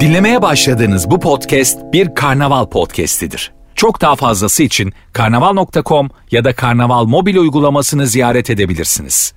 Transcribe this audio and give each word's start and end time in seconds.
Dinlemeye 0.00 0.42
başladığınız 0.42 1.10
bu 1.10 1.20
podcast 1.20 1.78
bir 1.92 2.14
karnaval 2.14 2.66
podcastidir. 2.66 3.52
Çok 3.74 4.00
daha 4.00 4.16
fazlası 4.16 4.62
için 4.62 4.92
karnaval.com 5.12 6.10
ya 6.30 6.44
da 6.44 6.54
karnaval 6.54 7.04
mobil 7.04 7.36
uygulamasını 7.36 8.06
ziyaret 8.06 8.50
edebilirsiniz. 8.50 9.34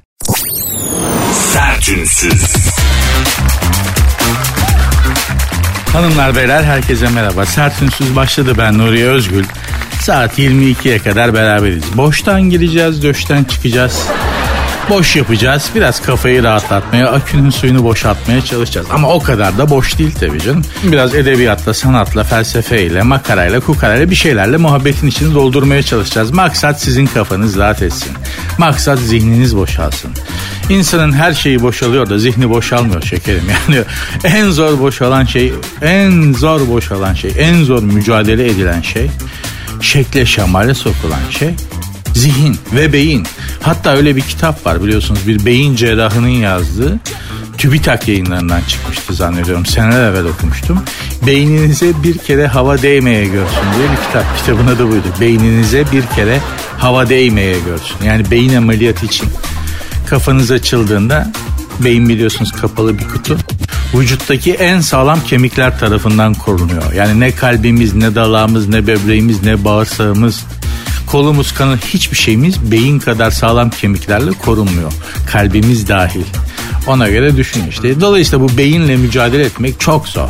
Sertünsüz. 1.33 2.55
Hanımlar 5.93 6.35
beyler 6.35 6.63
herkese 6.63 7.09
merhaba. 7.09 7.45
Sertünsüz 7.45 8.15
başladı 8.15 8.53
ben 8.57 8.77
Nuri 8.77 9.05
Özgül. 9.05 9.45
Saat 10.01 10.39
22'ye 10.39 10.99
kadar 10.99 11.33
beraberiz. 11.33 11.97
Boştan 11.97 12.41
gireceğiz, 12.41 13.03
döşten 13.03 13.43
çıkacağız. 13.43 14.07
Boş 14.89 15.15
yapacağız. 15.15 15.71
Biraz 15.75 16.01
kafayı 16.01 16.43
rahatlatmaya, 16.43 17.11
akünün 17.11 17.49
suyunu 17.49 17.83
boşaltmaya 17.83 18.41
çalışacağız. 18.45 18.87
Ama 18.91 19.09
o 19.09 19.19
kadar 19.19 19.57
da 19.57 19.69
boş 19.69 19.97
değil 19.97 20.15
tabii 20.19 20.39
canım. 20.39 20.61
Biraz 20.83 21.15
edebiyatla, 21.15 21.73
sanatla, 21.73 22.23
felsefeyle, 22.23 23.01
makarayla, 23.01 23.59
kukarayla 23.59 24.09
bir 24.09 24.15
şeylerle 24.15 24.57
muhabbetin 24.57 25.07
içini 25.07 25.33
doldurmaya 25.33 25.83
çalışacağız. 25.83 26.31
Maksat 26.31 26.81
sizin 26.81 27.05
kafanız 27.05 27.57
rahat 27.57 27.81
etsin. 27.81 28.11
Maksat 28.57 28.99
zihniniz 28.99 29.57
boşalsın. 29.57 30.11
İnsanın 30.69 31.13
her 31.13 31.33
şeyi 31.33 31.61
boşalıyor 31.61 32.09
da 32.09 32.17
zihni 32.17 32.49
boşalmıyor 32.49 33.01
şekerim. 33.01 33.43
Yani 33.67 33.83
en 34.23 34.49
zor 34.49 34.79
boşalan 34.79 35.25
şey, 35.25 35.53
en 35.81 36.33
zor 36.33 36.67
boşalan 36.67 37.13
şey, 37.13 37.31
en 37.37 37.63
zor 37.63 37.83
mücadele 37.83 38.45
edilen 38.45 38.81
şey, 38.81 39.09
şekle 39.81 40.25
şemale 40.25 40.73
sokulan 40.73 41.19
şey 41.29 41.53
zihin 42.17 42.57
ve 42.75 42.93
beyin. 42.93 43.27
Hatta 43.61 43.95
öyle 43.95 44.15
bir 44.15 44.21
kitap 44.21 44.65
var 44.65 44.83
biliyorsunuz 44.83 45.27
bir 45.27 45.45
beyin 45.45 45.75
cerrahının 45.75 46.27
yazdığı 46.27 46.99
TÜBİTAK 47.57 48.07
yayınlarından 48.07 48.61
çıkmıştı 48.67 49.13
zannediyorum. 49.13 49.65
Seneler 49.65 50.11
evvel 50.11 50.25
okumuştum. 50.25 50.79
Beyninize 51.27 52.03
bir 52.03 52.17
kere 52.17 52.47
hava 52.47 52.81
değmeye 52.81 53.25
görsün 53.25 53.61
diye 53.77 53.91
bir 53.91 54.05
kitap. 54.07 54.37
Kitabın 54.37 54.67
adı 54.67 54.87
buydu. 54.87 55.07
Beyninize 55.21 55.85
bir 55.91 56.03
kere 56.15 56.39
hava 56.77 57.09
değmeye 57.09 57.55
görsün. 57.59 58.05
Yani 58.05 58.31
beyin 58.31 58.55
ameliyatı 58.55 59.05
için 59.05 59.29
kafanız 60.05 60.51
açıldığında 60.51 61.31
beyin 61.79 62.09
biliyorsunuz 62.09 62.51
kapalı 62.51 62.99
bir 62.99 63.07
kutu. 63.07 63.37
Vücuttaki 63.93 64.53
en 64.53 64.81
sağlam 64.81 65.21
kemikler 65.21 65.79
tarafından 65.79 66.33
korunuyor. 66.33 66.93
Yani 66.93 67.19
ne 67.19 67.31
kalbimiz, 67.31 67.95
ne 67.95 68.15
dalağımız, 68.15 68.67
ne 68.67 68.87
böbreğimiz, 68.87 69.43
ne 69.43 69.63
bağırsağımız, 69.63 70.45
kolumuz, 71.07 71.53
kanı 71.53 71.77
hiçbir 71.77 72.17
şeyimiz 72.17 72.71
beyin 72.71 72.99
kadar 72.99 73.31
sağlam 73.31 73.69
kemiklerle 73.69 74.31
korunmuyor. 74.31 74.91
Kalbimiz 75.31 75.87
dahil. 75.87 76.25
Ona 76.87 77.09
göre 77.09 77.37
düşün 77.37 77.63
işte. 77.69 78.01
Dolayısıyla 78.01 78.49
bu 78.49 78.57
beyinle 78.57 78.97
mücadele 78.97 79.43
etmek 79.43 79.79
çok 79.79 80.07
zor. 80.07 80.29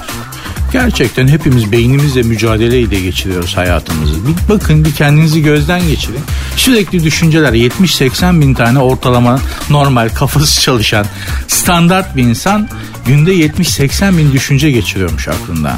Gerçekten 0.73 1.27
hepimiz 1.27 1.71
beynimizle 1.71 2.21
mücadeleyle 2.21 2.99
geçiriyoruz 2.99 3.57
hayatımızı. 3.57 4.13
Bir 4.27 4.49
bakın 4.49 4.85
bir 4.85 4.93
kendinizi 4.93 5.41
gözden 5.41 5.87
geçirin. 5.87 6.19
Sürekli 6.55 7.03
düşünceler 7.03 7.53
70-80 7.53 8.41
bin 8.41 8.53
tane 8.53 8.79
ortalama 8.79 9.39
normal 9.69 10.09
kafası 10.09 10.61
çalışan 10.61 11.05
standart 11.47 12.15
bir 12.15 12.23
insan 12.23 12.69
günde 13.05 13.35
70-80 13.35 14.17
bin 14.17 14.31
düşünce 14.31 14.71
geçiriyormuş 14.71 15.27
aklından. 15.27 15.77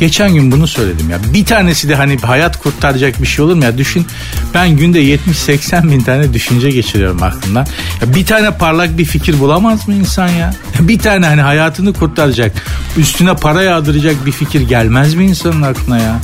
Geçen 0.00 0.34
gün 0.34 0.52
bunu 0.52 0.66
söyledim 0.66 1.10
ya. 1.10 1.18
Bir 1.34 1.44
tanesi 1.44 1.88
de 1.88 1.94
hani 1.94 2.18
hayat 2.18 2.62
kurtaracak 2.62 3.22
bir 3.22 3.26
şey 3.26 3.44
olur 3.44 3.54
mu 3.54 3.64
ya? 3.64 3.78
Düşün 3.78 4.06
ben 4.54 4.76
günde 4.76 5.02
70-80 5.02 5.90
bin 5.90 6.00
tane 6.00 6.34
düşünce 6.34 6.70
geçiriyorum 6.70 7.22
aklımdan. 7.22 7.66
Ya 8.02 8.14
bir 8.14 8.26
tane 8.26 8.50
parlak 8.50 8.98
bir 8.98 9.04
fikir 9.04 9.40
bulamaz 9.40 9.88
mı 9.88 9.94
insan 9.94 10.28
ya? 10.28 10.54
Bir 10.80 10.98
tane 10.98 11.26
hani 11.26 11.40
hayatını 11.40 11.92
kurtaracak, 11.92 12.52
üstüne 12.96 13.34
para 13.34 13.62
yağdıracak 13.62 14.26
bir 14.26 14.32
fikir 14.32 14.60
gelmez 14.60 15.14
mi 15.14 15.24
insanın 15.24 15.62
aklına 15.62 15.98
ya? 15.98 16.20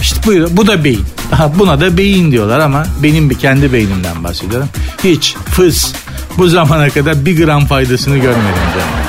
İşte 0.00 0.20
buyur, 0.26 0.48
bu 0.52 0.66
da 0.66 0.84
beyin. 0.84 1.04
Buna 1.58 1.80
da 1.80 1.96
beyin 1.98 2.32
diyorlar 2.32 2.60
ama 2.60 2.86
benim 3.02 3.30
bir 3.30 3.38
kendi 3.38 3.72
beynimden 3.72 4.24
bahsediyorum. 4.24 4.68
Hiç 5.04 5.34
fıs 5.34 5.92
bu 6.38 6.48
zamana 6.48 6.90
kadar 6.90 7.26
bir 7.26 7.44
gram 7.44 7.66
faydasını 7.66 8.16
görmedim 8.16 8.68
canım. 8.74 9.08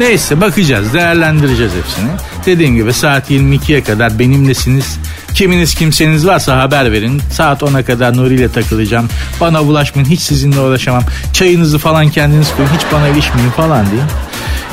Neyse 0.00 0.40
bakacağız 0.40 0.94
değerlendireceğiz 0.94 1.72
hepsini. 1.72 2.08
Dediğim 2.48 2.74
gibi 2.76 2.92
saat 2.92 3.30
22'ye 3.30 3.82
kadar 3.82 4.18
benimlesiniz. 4.18 4.98
Kiminiz 5.34 5.74
kimseniz 5.74 6.26
varsa 6.26 6.58
haber 6.58 6.92
verin. 6.92 7.22
Saat 7.32 7.62
10'a 7.62 7.84
kadar 7.84 8.16
Nuri 8.16 8.34
ile 8.34 8.52
takılacağım. 8.52 9.08
Bana 9.40 9.66
bulaşmayın 9.66 10.08
hiç 10.08 10.20
sizinle 10.20 10.60
uğraşamam. 10.60 11.02
Çayınızı 11.32 11.78
falan 11.78 12.08
kendiniz 12.08 12.48
koyun 12.56 12.68
hiç 12.68 12.82
bana 12.92 13.08
ilişmeyin 13.08 13.50
falan 13.50 13.90
diye. 13.90 14.00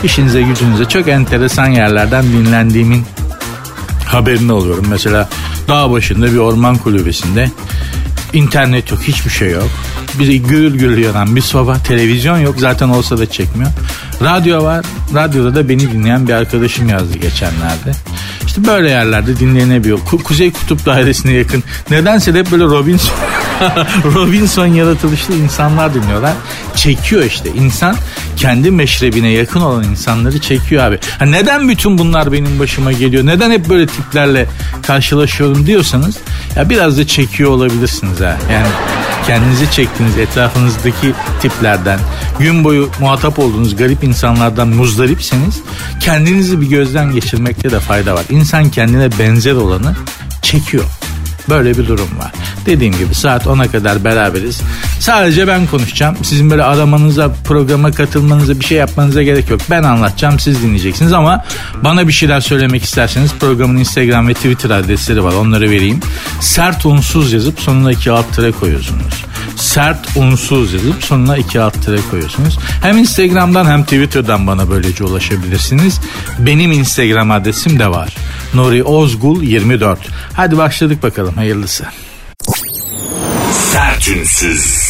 İşinize 0.04 0.42
gücünüze 0.42 0.86
çok 0.86 1.08
enteresan 1.08 1.68
yerlerden 1.68 2.24
dinlendiğimin 2.24 3.04
haberini 4.06 4.52
oluyorum. 4.52 4.86
Mesela 4.90 5.30
dağ 5.68 5.92
başında 5.92 6.26
bir 6.26 6.38
orman 6.38 6.78
kulübesinde 6.78 7.52
internet 8.34 8.92
yok 8.92 9.02
hiçbir 9.02 9.32
şey 9.32 9.52
yok. 9.52 9.70
Bir 10.20 10.34
gürül 10.34 10.78
gürül 10.78 10.98
yanan 11.04 11.36
bir 11.36 11.42
soba 11.42 11.78
televizyon 11.78 12.38
yok 12.38 12.56
zaten 12.58 12.90
olsa 12.90 13.18
da 13.18 13.30
çekmiyor. 13.30 13.72
Radyo 14.24 14.64
var 14.64 14.86
radyoda 15.16 15.56
da 15.56 15.70
beni 15.70 15.92
dinleyen 15.92 16.28
bir 16.28 16.34
arkadaşım 16.34 16.90
yazdı 16.90 17.18
geçenlerde. 17.18 17.92
İşte 18.46 18.68
böyle 18.68 18.90
yerlerde 18.90 19.40
dinlenebiliyor. 19.40 20.00
Ku- 20.00 20.24
Kuzey 20.24 20.52
Kutup 20.52 20.86
Dairesi'ne 20.86 21.32
yakın. 21.34 21.64
Nedense 21.92 22.34
de 22.34 22.40
hep 22.40 22.52
böyle 22.52 22.64
Robinson 22.64 23.16
Robinson 24.16 24.66
yaratılışlı 24.66 25.34
insanlar 25.36 25.94
dinliyorlar. 25.94 26.34
Çekiyor 26.76 27.24
işte. 27.24 27.50
insan 27.50 27.96
kendi 28.38 28.72
meşrebine 28.72 29.30
yakın 29.30 29.62
olan 29.62 29.84
insanları 29.84 30.40
çekiyor 30.42 30.84
abi. 30.84 31.00
Ha 31.20 31.26
neden 31.26 31.70
bütün 31.70 31.98
bunlar 31.98 32.32
benim 32.32 32.60
başıma 32.60 32.92
geliyor? 32.92 33.26
Neden 33.26 33.52
hep 33.52 33.70
böyle 33.70 33.88
tiplerle 33.88 34.48
karşılaşıyorum 34.82 35.66
diyorsanız 35.66 36.18
ya 36.56 36.70
biraz 36.70 36.98
da 36.98 37.08
çekiyor 37.08 37.52
olabilirsiniz 37.52 38.20
ha. 38.20 38.38
Yani 38.52 38.68
kendinizi 39.28 39.72
çektiğiniz 39.72 40.18
etrafınızdaki 40.18 41.14
tiplerden, 41.42 42.00
gün 42.40 42.64
boyu 42.64 42.90
muhatap 43.00 43.40
olduğunuz 43.40 43.76
garip 43.76 44.04
insanlardan 44.04 44.68
muzdaripseniz 44.68 45.62
kendinizi 46.00 46.62
bir 46.62 46.68
gözden 46.68 47.12
geçirmekte 47.12 47.72
de 47.72 47.80
fayda 47.80 48.16
var. 48.16 48.26
İnsan 48.30 48.70
kendine 48.70 49.20
benzer 49.20 49.54
olanı 49.54 49.96
çekiyor. 50.42 50.84
Böyle 51.50 51.78
bir 51.78 51.88
durum 51.88 52.10
var. 52.20 52.32
Dediğim 52.66 52.94
gibi 52.98 53.16
saat 53.16 53.46
10'a 53.46 53.72
kadar 53.72 54.04
beraberiz. 54.04 54.62
Sadece 55.00 55.48
ben 55.48 55.68
konuşacağım. 55.68 56.16
Sizin 56.24 56.50
böyle 56.50 56.64
aramanıza, 56.64 57.32
programa 57.44 57.92
katılmanıza, 57.92 58.60
bir 58.60 58.66
şey 58.66 58.78
yapmanıza 58.78 59.24
gerek 59.24 59.50
yok. 59.50 59.62
Ben 59.70 59.84
anlatacağım, 59.84 60.40
siz 60.40 60.64
dinleyeceksiniz 60.64 61.14
ama 61.14 61.46
bana 61.84 62.08
bir 62.08 62.14
şeyler 62.14 62.40
söylemek 62.40 62.84
isterseniz 62.84 63.32
programın 63.40 63.78
Instagram 63.78 64.28
ve 64.28 64.34
Twitter 64.34 64.70
adresleri 64.70 65.24
var. 65.24 65.34
Onları 65.34 65.70
vereyim. 65.70 66.00
Sert 66.40 66.86
unsuz 66.86 67.34
yazıp 67.34 67.60
sonuna 67.60 67.92
iki 67.92 68.12
alt 68.12 68.36
tere 68.36 68.52
koyuyorsunuz. 68.52 69.26
Sert 69.56 70.18
unsuz 70.18 70.74
yazıp 70.74 71.04
sonuna 71.04 71.38
iki 71.38 71.62
alt 71.62 71.86
tere 71.86 71.98
koyuyorsunuz. 72.12 72.60
Hem 72.82 72.98
Instagram'dan 72.98 73.66
hem 73.66 73.84
Twitter'dan 73.84 74.48
bana 74.48 74.70
böylece 74.70 75.04
ulaşabilirsiniz. 75.04 76.02
Benim 76.40 76.72
Instagram 76.72 77.32
adresim 77.32 77.80
de 77.80 77.88
var. 77.88 78.16
Nuri 78.54 78.84
Ozgul 78.84 79.44
24. 79.44 80.00
Hadi 80.34 80.58
başladık 80.58 81.04
bakalım 81.04 81.36
hayırlısı. 81.36 81.86
Sertünsüz. 83.72 84.86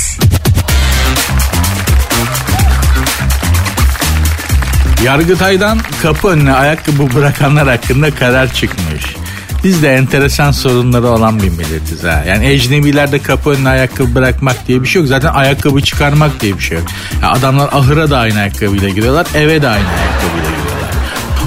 Yargıtay'dan 5.03 5.79
kapı 6.01 6.27
önüne 6.27 6.53
ayakkabı 6.53 7.15
bırakanlar 7.15 7.67
hakkında 7.67 8.15
karar 8.15 8.53
çıkmış. 8.53 9.24
Biz 9.65 9.83
de 9.83 9.93
enteresan 9.93 10.51
sorunları 10.51 11.07
olan 11.07 11.39
bir 11.39 11.49
milletiz 11.49 12.03
ha. 12.03 12.23
Yani 12.27 12.45
ecnebilerde 12.45 13.19
kapı 13.19 13.49
önüne 13.49 13.69
ayakkabı 13.69 14.15
bırakmak 14.15 14.67
diye 14.67 14.81
bir 14.81 14.87
şey 14.87 15.01
yok. 15.01 15.09
Zaten 15.09 15.33
ayakkabı 15.33 15.81
çıkarmak 15.81 16.41
diye 16.41 16.57
bir 16.57 16.63
şey 16.63 16.77
yok. 16.77 16.87
Ya 17.21 17.31
adamlar 17.31 17.69
ahıra 17.71 18.09
da 18.09 18.17
aynı 18.17 18.39
ayakkabıyla 18.39 18.89
giriyorlar, 18.89 19.27
eve 19.35 19.61
de 19.61 19.67
aynı 19.67 19.87
ayakkabıyla 19.87 20.49
giriyorlar. 20.49 20.89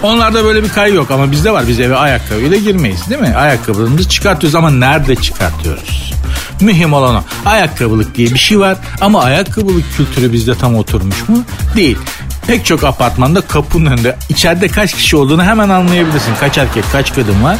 Onlarda 0.02 0.44
böyle 0.44 0.62
bir 0.62 0.68
kay 0.68 0.94
yok 0.94 1.10
ama 1.10 1.30
bizde 1.30 1.50
var. 1.50 1.64
Biz 1.68 1.80
eve 1.80 1.96
ayakkabıyla 1.96 2.56
girmeyiz 2.56 3.10
değil 3.10 3.20
mi? 3.20 3.34
Ayakkabılarımızı 3.36 4.08
çıkartıyoruz 4.08 4.54
ama 4.54 4.70
nerede 4.70 5.16
çıkartıyoruz? 5.16 6.12
Mühim 6.60 6.92
olan 6.92 7.14
o. 7.14 7.22
Ayakkabılık 7.46 8.14
diye 8.14 8.34
bir 8.34 8.38
şey 8.38 8.58
var 8.58 8.76
ama 9.00 9.22
ayakkabılık 9.22 9.96
kültürü 9.96 10.32
bizde 10.32 10.54
tam 10.54 10.74
oturmuş 10.76 11.28
mu? 11.28 11.44
Değil. 11.76 11.98
Pek 12.46 12.64
çok 12.64 12.84
apartmanda 12.84 13.40
kapının 13.40 13.90
önünde 13.90 14.16
içeride 14.28 14.68
kaç 14.68 14.94
kişi 14.94 15.16
olduğunu 15.16 15.44
hemen 15.44 15.68
anlayabilirsin. 15.68 16.32
Kaç 16.40 16.58
erkek 16.58 16.84
kaç 16.92 17.14
kadın 17.14 17.44
var. 17.44 17.56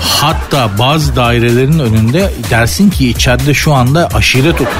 Hatta 0.00 0.78
bazı 0.78 1.16
dairelerin 1.16 1.78
önünde 1.78 2.32
dersin 2.50 2.90
ki 2.90 3.08
içeride 3.08 3.54
şu 3.54 3.74
anda 3.74 4.08
aşiret 4.14 4.54
oturuyor. 4.54 4.72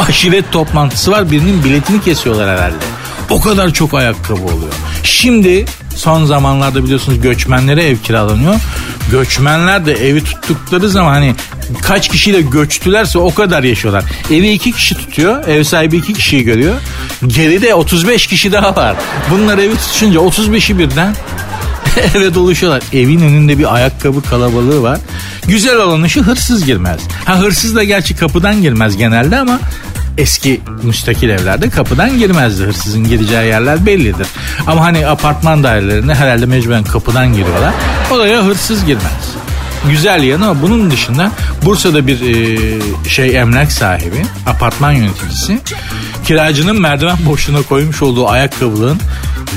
Aşiret 0.08 0.52
toplantısı 0.52 1.10
var 1.10 1.30
birinin 1.30 1.64
biletini 1.64 2.02
kesiyorlar 2.02 2.58
herhalde. 2.58 2.84
O 3.30 3.40
kadar 3.40 3.70
çok 3.70 3.94
ayakkabı 3.94 4.42
oluyor. 4.42 4.72
Şimdi 5.02 5.64
son 5.96 6.24
zamanlarda 6.24 6.84
biliyorsunuz 6.84 7.20
göçmenlere 7.20 7.84
ev 7.84 7.96
kiralanıyor. 7.96 8.54
Göçmenler 9.10 9.86
de 9.86 9.92
evi 9.92 10.24
tuttukları 10.24 10.88
zaman 10.88 11.12
hani 11.12 11.34
kaç 11.82 12.08
kişiyle 12.08 12.40
göçtülerse 12.40 13.18
o 13.18 13.34
kadar 13.34 13.62
yaşıyorlar. 13.62 14.04
Evi 14.30 14.48
iki 14.48 14.72
kişi 14.72 14.94
tutuyor. 14.94 15.48
Ev 15.48 15.64
sahibi 15.64 15.96
iki 15.96 16.12
kişiyi 16.12 16.44
görüyor. 16.44 16.74
Geride 17.26 17.74
35 17.74 18.26
kişi 18.26 18.52
daha 18.52 18.76
var. 18.76 18.96
Bunlar 19.30 19.58
evi 19.58 19.76
tutunca 19.76 20.20
35'i 20.20 20.78
birden 20.78 21.14
eve 22.14 22.34
doluşuyorlar. 22.34 22.82
Evin 22.92 23.20
önünde 23.20 23.58
bir 23.58 23.74
ayakkabı 23.74 24.22
kalabalığı 24.22 24.82
var. 24.82 24.98
Güzel 25.46 25.76
olan 25.76 26.06
şu 26.06 26.22
hırsız 26.22 26.64
girmez. 26.64 27.00
Ha 27.24 27.38
hırsız 27.38 27.76
da 27.76 27.84
gerçi 27.84 28.16
kapıdan 28.16 28.62
girmez 28.62 28.96
genelde 28.96 29.38
ama 29.38 29.60
eski 30.18 30.60
müstakil 30.82 31.28
evlerde 31.28 31.70
kapıdan 31.70 32.18
girmezdi. 32.18 32.62
Hırsızın 32.62 33.04
gireceği 33.08 33.46
yerler 33.46 33.86
bellidir. 33.86 34.26
Ama 34.66 34.84
hani 34.84 35.06
apartman 35.06 35.62
dairelerinde 35.62 36.14
herhalde 36.14 36.46
mecburen 36.46 36.84
kapıdan 36.84 37.32
giriyorlar. 37.32 37.74
Oraya 38.10 38.44
hırsız 38.44 38.84
girmez. 38.84 39.34
Güzel 39.90 40.22
yanı 40.22 40.48
ama 40.48 40.62
bunun 40.62 40.90
dışında 40.90 41.30
Bursa'da 41.64 42.06
bir 42.06 42.20
e, 42.20 42.58
şey 43.08 43.36
emlak 43.36 43.72
sahibi, 43.72 44.26
apartman 44.46 44.92
yöneticisi 44.92 45.60
kiracının 46.24 46.80
merdiven 46.80 47.16
boşluğuna 47.26 47.62
koymuş 47.62 48.02
olduğu 48.02 48.28
ayakkabılığın 48.28 49.00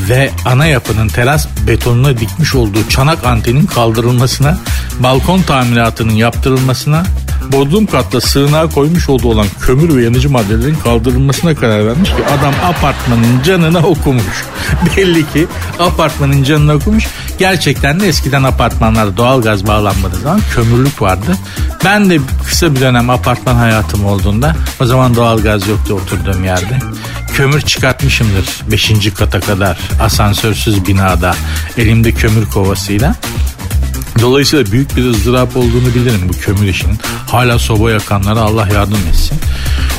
ve 0.09 0.29
ana 0.45 0.65
yapının 0.65 1.07
teras 1.07 1.47
betonuna 1.67 2.17
dikmiş 2.17 2.55
olduğu 2.55 2.89
çanak 2.89 3.25
antenin 3.25 3.65
kaldırılmasına, 3.65 4.57
balkon 4.99 5.41
tamiratının 5.41 6.13
yaptırılmasına, 6.13 7.03
bodrum 7.51 7.85
katta 7.85 8.21
sığınağa 8.21 8.69
koymuş 8.69 9.09
olduğu 9.09 9.27
olan 9.27 9.47
kömür 9.61 9.95
ve 9.95 10.03
yanıcı 10.03 10.29
maddelerin 10.29 10.75
kaldırılmasına 10.75 11.55
karar 11.55 11.87
vermiş 11.87 12.09
ki 12.09 12.25
adam 12.39 12.53
apartmanın 12.63 13.43
canına 13.43 13.79
okumuş. 13.79 14.45
Belli 14.97 15.33
ki 15.33 15.47
apartmanın 15.79 16.43
canına 16.43 16.73
okumuş. 16.73 17.07
Gerçekten 17.39 17.99
de 17.99 18.07
eskiden 18.07 18.43
apartmanlarda 18.43 19.17
doğalgaz 19.17 19.67
bağlanmadığı 19.67 20.17
zaman 20.17 20.41
kömürlük 20.55 21.01
vardı. 21.01 21.37
Ben 21.85 22.09
de 22.09 22.19
kısa 22.45 22.75
bir 22.75 22.81
dönem 22.81 23.09
apartman 23.09 23.55
hayatım 23.55 24.05
olduğunda 24.05 24.55
o 24.79 24.85
zaman 24.85 25.15
doğalgaz 25.15 25.67
yoktu 25.67 25.93
oturduğum 25.93 26.43
yerde 26.43 26.79
kömür 27.37 27.61
çıkartmışımdır 27.61 28.45
5. 28.71 29.13
kata 29.13 29.39
kadar 29.39 29.77
asansörsüz 30.01 30.87
binada 30.87 31.35
elimde 31.77 32.11
kömür 32.11 32.45
kovasıyla. 32.45 33.15
Dolayısıyla 34.21 34.71
büyük 34.71 34.97
bir 34.97 35.05
ızdırap 35.05 35.57
olduğunu 35.57 35.95
bilirim 35.95 36.29
bu 36.29 36.33
kömür 36.33 36.67
işinin. 36.67 36.99
Hala 37.27 37.59
soba 37.59 37.91
yakanlara 37.91 38.39
Allah 38.39 38.67
yardım 38.73 38.99
etsin. 39.09 39.37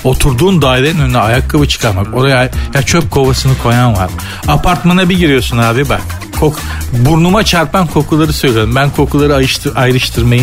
Oturduğun 0.04 0.62
dairenin 0.62 1.00
önüne 1.00 1.18
ayakkabı 1.18 1.68
çıkarmak. 1.68 2.14
Oraya 2.14 2.50
ya 2.74 2.82
çöp 2.82 3.10
kovasını 3.10 3.58
koyan 3.62 3.96
var. 3.96 4.10
Apartmana 4.48 5.08
bir 5.08 5.18
giriyorsun 5.18 5.58
abi 5.58 5.88
bak. 5.88 6.27
Kok, 6.40 6.60
burnuma 6.92 7.44
çarpan 7.44 7.86
kokuları 7.86 8.32
söylüyorum. 8.32 8.74
Ben 8.74 8.90
kokuları 8.90 9.34
ayrıştır, 9.34 9.76
ayrıştırmayı 9.76 10.42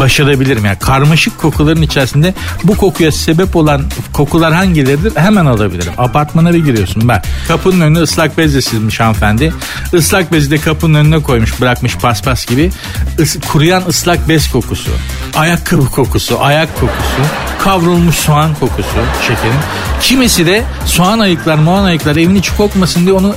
başarabilirim. 0.00 0.64
Yani 0.64 0.78
karmaşık 0.78 1.38
kokuların 1.38 1.82
içerisinde 1.82 2.34
bu 2.64 2.76
kokuya 2.76 3.12
sebep 3.12 3.56
olan 3.56 3.82
kokular 4.12 4.54
hangileridir 4.54 5.16
hemen 5.16 5.46
alabilirim. 5.46 5.92
Apartmana 5.98 6.54
bir 6.54 6.64
giriyorsun 6.64 7.08
bak 7.08 7.24
kapının 7.48 7.80
önüne 7.80 7.98
ıslak 7.98 8.38
bezle 8.38 8.62
silmiş 8.62 9.00
hanımefendi. 9.00 9.52
Islak 9.92 10.32
bezi 10.32 10.50
de 10.50 10.58
kapının 10.58 10.94
önüne 10.94 11.22
koymuş 11.22 11.60
bırakmış 11.60 11.96
paspas 11.96 12.46
gibi. 12.46 12.70
Is, 13.18 13.36
kuruyan 13.52 13.82
ıslak 13.88 14.28
bez 14.28 14.50
kokusu. 14.50 14.90
Ayakkabı 15.36 15.86
kokusu, 15.90 16.38
ayak 16.40 16.74
kokusu, 16.74 17.22
kavrulmuş 17.58 18.16
soğan 18.16 18.54
kokusu 18.54 18.88
şekerin. 19.22 19.60
Kimisi 20.00 20.46
de 20.46 20.62
soğan 20.86 21.18
ayıklar, 21.18 21.56
moğan 21.58 21.84
ayıklar 21.84 22.16
evin 22.16 22.34
içi 22.34 22.56
kokmasın 22.56 23.06
diye 23.06 23.12
onu 23.12 23.34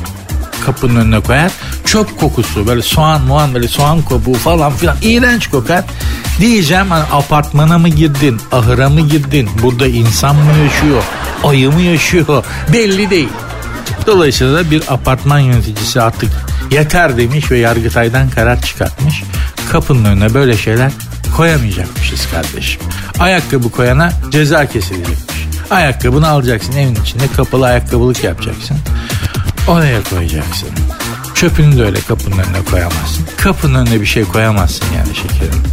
kapının 0.65 0.95
önüne 0.95 1.19
koyar. 1.19 1.51
Çöp 1.85 2.19
kokusu 2.19 2.67
böyle 2.67 2.81
soğan 2.81 3.21
muan 3.21 3.53
böyle 3.53 3.67
soğan 3.67 4.01
kopuğu 4.01 4.33
falan 4.33 4.73
filan 4.73 4.97
iğrenç 5.01 5.47
kokar. 5.47 5.83
Diyeceğim 6.39 6.91
hani 6.91 7.03
apartmana 7.03 7.77
mı 7.77 7.89
girdin, 7.89 8.41
ahıra 8.51 8.89
mı 8.89 9.01
girdin, 9.01 9.49
burada 9.63 9.87
insan 9.87 10.35
mı 10.35 10.51
yaşıyor, 10.63 11.03
ayı 11.43 11.71
mı 11.71 11.81
yaşıyor 11.81 12.45
belli 12.73 13.09
değil. 13.09 13.29
Dolayısıyla 14.07 14.71
bir 14.71 14.83
apartman 14.89 15.39
yöneticisi 15.39 16.01
artık 16.01 16.29
yeter 16.71 17.17
demiş 17.17 17.51
ve 17.51 17.57
Yargıtay'dan 17.57 18.29
karar 18.29 18.61
çıkartmış. 18.61 19.23
Kapının 19.71 20.05
önüne 20.05 20.33
böyle 20.33 20.57
şeyler 20.57 20.91
koyamayacakmışız 21.37 22.27
kardeşim. 22.31 22.81
Ayakkabı 23.19 23.71
koyana 23.71 24.11
ceza 24.31 24.65
kesilecekmiş. 24.65 25.47
Ayakkabını 25.71 26.27
alacaksın 26.27 26.73
evin 26.73 26.95
içinde 26.95 27.27
kapalı 27.35 27.65
ayakkabılık 27.65 28.23
yapacaksın. 28.23 28.77
Oraya 29.67 30.03
koyacaksın. 30.03 30.69
Çöpünü 31.35 31.77
de 31.77 31.83
öyle 31.83 31.99
kapının 32.01 32.37
önüne 32.37 32.65
koyamazsın. 32.71 33.25
Kapının 33.37 33.75
önüne 33.85 34.01
bir 34.01 34.05
şey 34.05 34.23
koyamazsın 34.23 34.85
yani 34.97 35.15
şekerim. 35.15 35.63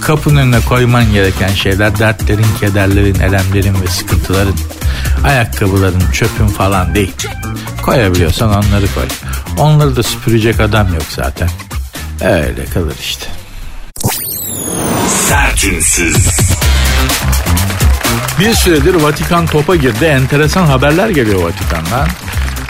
Kapının 0.00 0.36
önüne 0.36 0.60
koyman 0.60 1.12
gereken 1.12 1.48
şeyler 1.48 1.98
dertlerin, 1.98 2.46
kederlerin, 2.60 3.20
elemlerin 3.20 3.82
ve 3.82 3.86
sıkıntıların. 3.86 4.54
Ayakkabıların, 5.24 6.10
çöpün 6.12 6.46
falan 6.46 6.94
değil. 6.94 7.14
Koyabiliyorsan 7.82 8.48
onları 8.48 8.94
koy. 8.94 9.06
Onları 9.58 9.96
da 9.96 10.02
süpürecek 10.02 10.60
adam 10.60 10.94
yok 10.94 11.04
zaten. 11.08 11.48
Öyle 12.20 12.64
kalır 12.64 12.96
işte. 13.00 13.26
Sertünsüz. 15.28 16.28
Bir 18.40 18.54
süredir 18.54 18.94
Vatikan 18.94 19.46
topa 19.46 19.76
girdi. 19.76 20.04
Enteresan 20.04 20.66
haberler 20.66 21.08
geliyor 21.08 21.42
Vatikan'dan. 21.42 22.08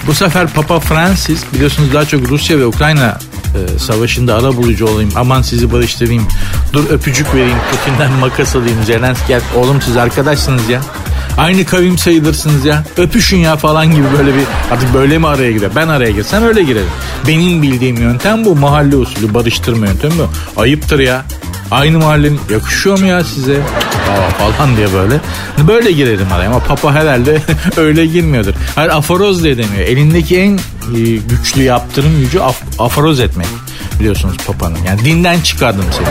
Bu 0.07 0.15
sefer 0.15 0.49
Papa 0.49 0.81
Francis 0.81 1.45
biliyorsunuz 1.55 1.93
daha 1.93 2.05
çok 2.05 2.29
Rusya 2.29 2.59
ve 2.59 2.67
Ukrayna 2.67 3.19
e, 3.55 3.79
savaşında 3.79 4.35
ara 4.35 4.57
bulucu 4.57 4.87
olayım. 4.87 5.11
Aman 5.17 5.43
sizi 5.43 5.73
barıştırayım. 5.73 6.29
Dur 6.73 6.91
öpücük 6.91 7.35
vereyim. 7.35 7.59
Putin'den 7.71 8.13
makas 8.21 8.57
alayım. 8.57 8.85
Zelenski 8.85 9.39
oğlum 9.57 9.83
siz 9.83 9.97
arkadaşsınız 9.97 10.69
ya. 10.69 10.81
Aynı 11.39 11.65
kavim 11.65 11.99
sayılırsınız 11.99 12.65
ya. 12.65 12.85
Öpüşün 12.97 13.37
ya 13.37 13.57
falan 13.57 13.91
gibi 13.91 14.07
böyle 14.19 14.35
bir 14.35 14.43
artık 14.71 14.95
böyle 14.95 15.19
mi 15.19 15.27
araya 15.27 15.53
girer? 15.53 15.71
Ben 15.77 15.89
araya 15.89 16.11
girsem 16.11 16.45
öyle 16.45 16.63
girerim. 16.63 16.91
Benim 17.27 17.63
bildiğim 17.63 17.97
yöntem 17.97 18.45
bu. 18.45 18.57
Mahalle 18.57 18.97
usulü 18.97 19.35
barıştırma 19.35 19.87
yöntemi 19.87 20.15
bu. 20.19 20.61
Ayıptır 20.61 20.99
ya. 20.99 21.25
Aynı 21.71 21.99
mahallenin 21.99 22.41
yakışıyor 22.51 22.99
mu 22.99 23.07
ya 23.07 23.25
size? 23.25 23.61
Aa, 24.11 24.31
falan 24.31 24.77
diye 24.77 24.93
böyle. 24.93 25.21
Böyle 25.69 25.93
girerim 25.93 26.33
araya 26.33 26.49
ama 26.49 26.59
papa 26.59 26.93
herhalde 26.95 27.43
öyle 27.77 28.07
girmiyordur. 28.07 28.53
Hayır 28.75 28.91
aforoz 28.91 29.45
diye 29.45 29.59
demiyor. 29.59 29.87
Elindeki 29.87 30.39
en 30.39 30.53
e, 30.97 31.01
güçlü 31.17 31.63
yaptırım 31.63 32.21
gücü 32.21 32.39
af, 32.39 32.57
aforoz 32.79 33.21
etmek. 33.21 33.47
Biliyorsunuz 34.01 34.37
papanın. 34.47 34.79
Yani 34.87 35.05
dinden 35.05 35.41
çıkardım 35.41 35.85
seni. 35.97 36.07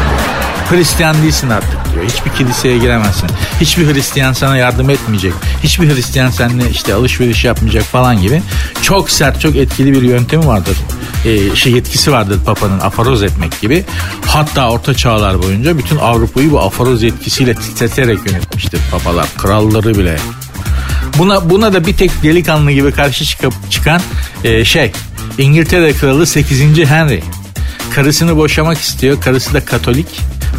Hristiyan 0.70 1.22
değilsin 1.24 1.50
artık 1.50 1.94
diyor. 1.94 2.06
Hiçbir 2.06 2.32
kiliseye 2.32 2.78
giremezsin. 2.78 3.30
Hiçbir 3.62 3.94
Hristiyan 3.94 4.34
sana 4.34 4.58
yardım 4.58 4.90
etmeyecek. 4.90 5.34
Hiçbir 5.64 5.96
Hristiyan 5.96 6.30
seninle 6.30 6.70
işte 6.70 6.94
alışveriş 6.94 7.46
yapmayacak 7.46 7.84
falan 7.84 8.22
gibi. 8.22 8.42
Çok 8.82 9.10
sert, 9.10 9.42
çok 9.42 9.56
etkili 9.56 9.94
bir 9.94 10.02
yöntemi 10.02 10.48
vardır. 10.48 10.78
Ee, 11.26 11.56
şey 11.56 11.74
yetkisi 11.74 12.12
vardır 12.12 12.40
Papa'nın 12.46 12.80
afaroz 12.80 13.24
etmek 13.24 13.62
gibi. 13.62 13.86
Hatta 14.26 14.70
orta 14.70 14.94
çağlar 14.94 15.44
boyunca 15.44 15.78
bütün 15.78 15.98
Avrupa'yı 15.98 16.52
bu 16.52 16.62
afaroz 16.62 17.04
yetkisiyle 17.04 17.56
titreterek 17.56 18.20
yönetmiştir 18.26 18.80
papalar. 18.92 19.28
Kralları 19.38 19.98
bile. 19.98 20.18
Buna 21.18 21.50
buna 21.50 21.74
da 21.74 21.86
bir 21.86 21.98
tek 21.98 22.24
delikanlı 22.24 22.72
gibi 22.72 22.92
karşı 22.92 23.26
çıkıp 23.26 23.54
çıkan 23.70 24.02
e, 24.44 24.66
şey 24.66 24.92
İngiltere 25.38 25.94
kralı 25.94 26.26
8. 26.26 26.86
Henry. 26.86 27.24
Karısını 27.96 28.38
boşamak 28.38 28.78
istiyor. 28.78 29.22
Karısı 29.22 29.54
da 29.54 29.66
Katolik. 29.66 30.08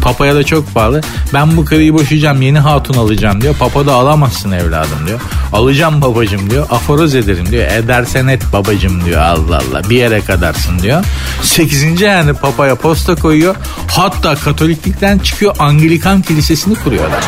Papaya 0.01 0.35
da 0.35 0.43
çok 0.43 0.73
pahalı. 0.73 1.01
Ben 1.33 1.57
bu 1.57 1.65
karıyı 1.65 1.93
boşayacağım 1.93 2.41
yeni 2.41 2.59
hatun 2.59 2.93
alacağım 2.93 3.41
diyor. 3.41 3.55
Papa 3.55 3.85
da 3.85 3.93
alamazsın 3.93 4.51
evladım 4.51 5.07
diyor. 5.07 5.19
Alacağım 5.53 6.01
babacım 6.01 6.49
diyor. 6.49 6.67
Aforoz 6.69 7.15
ederim 7.15 7.51
diyor. 7.51 7.71
Edersen 7.71 8.27
et 8.27 8.43
babacım 8.53 9.05
diyor. 9.05 9.21
Allah 9.21 9.61
Allah 9.69 9.89
bir 9.89 9.95
yere 9.95 10.21
kadarsın 10.21 10.79
diyor. 10.79 11.03
Sekizinci 11.41 12.03
yani 12.03 12.33
papaya 12.33 12.75
posta 12.75 13.15
koyuyor. 13.15 13.55
Hatta 13.87 14.35
Katoliklikten 14.35 15.19
çıkıyor 15.19 15.55
Anglikan 15.59 16.21
kilisesini 16.21 16.75
kuruyorlar. 16.75 17.23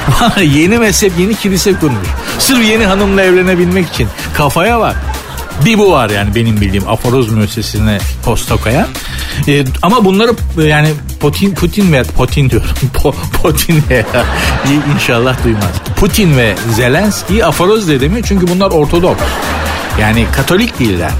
yeni 0.42 0.78
mezhep 0.78 1.12
yeni 1.18 1.34
kilise 1.34 1.72
kurmuş. 1.74 2.08
Sırf 2.38 2.64
yeni 2.64 2.86
hanımla 2.86 3.22
evlenebilmek 3.22 3.88
için. 3.88 4.08
Kafaya 4.34 4.80
bak. 4.80 4.96
Bir 5.64 5.78
bu 5.78 5.92
var 5.92 6.10
yani 6.10 6.34
benim 6.34 6.60
bildiğim 6.60 6.88
aforoz 6.88 7.32
müessesesine 7.32 7.98
posta 8.24 8.56
koyan. 8.56 8.86
E, 9.48 9.64
ama 9.82 10.04
bunları 10.04 10.32
e, 10.62 10.64
yani 10.64 10.88
Putin 11.20 11.54
Putin 11.54 11.92
ve 11.92 12.02
Putin 12.02 12.50
diyorum. 12.50 12.70
Po, 12.94 13.14
Putin 13.42 13.84
ve 13.90 14.04
inşallah 14.94 15.44
duymaz. 15.44 15.70
Putin 15.96 16.36
ve 16.36 16.54
Zelenski 16.76 17.44
aforoz 17.44 17.88
de 17.88 18.00
demiyor 18.00 18.26
çünkü 18.28 18.48
bunlar 18.48 18.70
Ortodoks. 18.70 19.22
Yani 20.00 20.26
Katolik 20.36 20.78
değiller. 20.78 21.10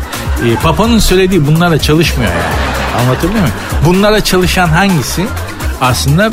E, 0.47 0.55
Papa'nın 0.63 0.99
söylediği 0.99 1.47
bunlara 1.47 1.79
çalışmıyor 1.79 2.31
yani. 2.31 3.03
Anlatabiliyor 3.03 3.41
muyum? 3.41 3.55
Bunlara 3.87 4.25
çalışan 4.25 4.69
hangisi? 4.69 5.27
Aslında 5.81 6.31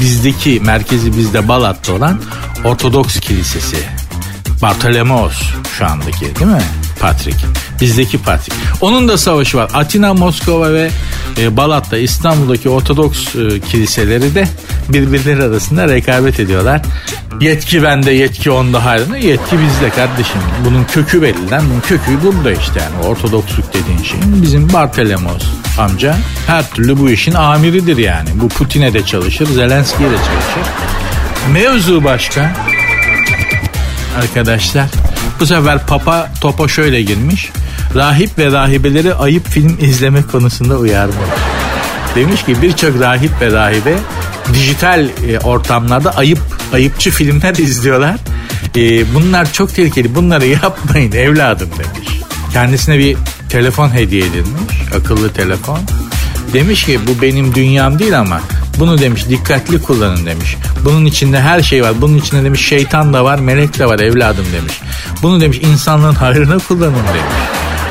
bizdeki 0.00 0.60
merkezi 0.60 1.16
bizde 1.16 1.48
Balat'ta 1.48 1.92
olan 1.92 2.20
Ortodoks 2.64 3.20
Kilisesi. 3.20 3.76
Bartolomeos 4.62 5.42
şu 5.78 5.86
andaki 5.86 6.20
değil 6.20 6.50
mi? 6.50 6.62
Patrik. 7.04 7.36
Bizdeki 7.80 8.18
Patrik. 8.18 8.54
Onun 8.80 9.08
da 9.08 9.18
savaşı 9.18 9.56
var. 9.56 9.70
Atina, 9.74 10.14
Moskova 10.14 10.72
ve 10.72 10.90
e, 11.38 11.56
Balat'ta 11.56 11.98
İstanbul'daki 11.98 12.68
Ortodoks 12.68 13.36
e, 13.36 13.60
kiliseleri 13.60 14.34
de 14.34 14.48
birbirleri 14.88 15.42
arasında 15.42 15.88
rekabet 15.88 16.40
ediyorlar. 16.40 16.82
Yetki 17.40 17.82
bende, 17.82 18.10
yetki 18.10 18.50
onda 18.50 18.84
hayrına. 18.84 19.16
Yetki 19.16 19.56
bizde 19.58 19.90
kardeşim. 19.90 20.40
Bunun 20.64 20.84
kökü 20.84 21.22
belli 21.22 21.50
lan. 21.50 21.62
Bunun 21.70 21.80
kökü 21.80 22.22
burada 22.22 22.52
işte 22.52 22.80
yani. 22.80 23.06
Ortodoksluk 23.06 23.74
dediğin 23.74 24.02
şeyin. 24.02 24.42
Bizim 24.42 24.72
Bartelemos 24.72 25.42
amca 25.78 26.16
her 26.46 26.70
türlü 26.70 26.98
bu 26.98 27.10
işin 27.10 27.34
amiridir 27.34 27.96
yani. 27.96 28.28
Bu 28.34 28.48
Putin'e 28.48 28.94
de 28.94 29.06
çalışır, 29.06 29.46
Zelenski'ye 29.46 30.10
de 30.10 30.16
çalışır. 30.16 30.72
Mevzu 31.52 32.04
başka. 32.04 32.52
Arkadaşlar 34.20 34.88
bu 35.40 35.46
sefer 35.46 35.86
Papa 35.86 36.30
topa 36.40 36.68
şöyle 36.68 37.02
girmiş. 37.02 37.50
Rahip 37.94 38.38
ve 38.38 38.52
rahibeleri 38.52 39.14
ayıp 39.14 39.48
film 39.48 39.76
izleme 39.80 40.22
konusunda 40.22 40.76
uyarmış. 40.76 41.16
Demiş 42.14 42.44
ki 42.44 42.62
birçok 42.62 43.00
rahip 43.00 43.30
ve 43.40 43.52
rahibe 43.52 43.94
dijital 44.54 45.08
e, 45.28 45.38
ortamlarda 45.38 46.16
ayıp 46.16 46.38
ayıpçı 46.72 47.10
filmler 47.10 47.54
izliyorlar. 47.58 48.16
E, 48.76 49.14
bunlar 49.14 49.52
çok 49.52 49.74
tehlikeli. 49.74 50.14
Bunları 50.14 50.46
yapmayın 50.62 51.12
evladım 51.12 51.68
demiş. 51.78 52.08
Kendisine 52.52 52.98
bir 52.98 53.16
telefon 53.48 53.94
hediye 53.94 54.26
edilmiş. 54.26 54.74
Akıllı 54.96 55.32
telefon. 55.32 55.78
Demiş 56.52 56.84
ki 56.84 57.00
bu 57.06 57.22
benim 57.22 57.54
dünyam 57.54 57.98
değil 57.98 58.20
ama 58.20 58.40
bunu 58.78 58.98
demiş 58.98 59.28
dikkatli 59.28 59.82
kullanın 59.82 60.26
demiş. 60.26 60.56
Bunun 60.84 61.04
içinde 61.04 61.40
her 61.40 61.62
şey 61.62 61.82
var. 61.84 61.92
Bunun 62.00 62.18
içinde 62.18 62.44
demiş 62.44 62.68
şeytan 62.68 63.12
da 63.12 63.24
var, 63.24 63.38
melek 63.38 63.78
de 63.78 63.86
var 63.86 63.98
evladım 63.98 64.46
demiş. 64.52 64.80
Bunu 65.22 65.40
demiş 65.40 65.58
insanlığın 65.58 66.14
hayrına 66.14 66.58
kullanın 66.58 66.94
demiş. 66.94 67.34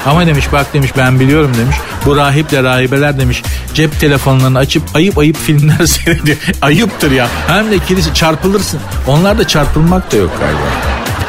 Ama 0.05 0.25
demiş 0.25 0.45
bak 0.51 0.73
demiş 0.73 0.91
ben 0.97 1.19
biliyorum 1.19 1.51
demiş. 1.57 1.75
Bu 2.05 2.15
rahiple 2.15 2.63
rahibeler 2.63 3.19
demiş 3.19 3.43
cep 3.73 3.99
telefonlarını 3.99 4.57
açıp 4.57 4.83
ayıp 4.93 5.17
ayıp 5.17 5.37
filmler 5.37 5.85
seyrediyor. 5.85 6.37
Ayıptır 6.61 7.11
ya. 7.11 7.27
Hem 7.47 7.71
de 7.71 7.79
kilise 7.79 8.13
çarpılırsın. 8.13 8.79
Onlarda 9.07 9.47
çarpılmak 9.47 10.11
da 10.11 10.17
yok 10.17 10.31
galiba. 10.39 10.59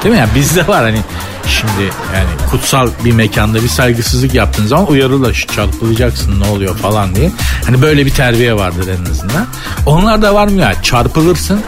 Değil 0.04 0.14
mi? 0.14 0.18
Yani 0.20 0.30
bizde 0.34 0.66
var 0.66 0.82
hani 0.82 0.99
şimdi 1.46 1.90
yani 2.14 2.50
kutsal 2.50 2.88
bir 3.04 3.12
mekanda 3.12 3.62
bir 3.62 3.68
saygısızlık 3.68 4.34
yaptığın 4.34 4.66
zaman 4.66 4.90
uyarırlar 4.90 5.46
çarpılacaksın 5.56 6.40
ne 6.40 6.46
oluyor 6.46 6.76
falan 6.76 7.14
diye. 7.14 7.30
Hani 7.66 7.82
böyle 7.82 8.06
bir 8.06 8.10
terbiye 8.10 8.54
vardır 8.54 8.88
en 8.88 9.10
azından. 9.10 9.46
Onlar 9.86 10.22
da 10.22 10.34
var 10.34 10.48
mı 10.48 10.60
ya? 10.60 10.82
Çarpılırsın. 10.82 11.60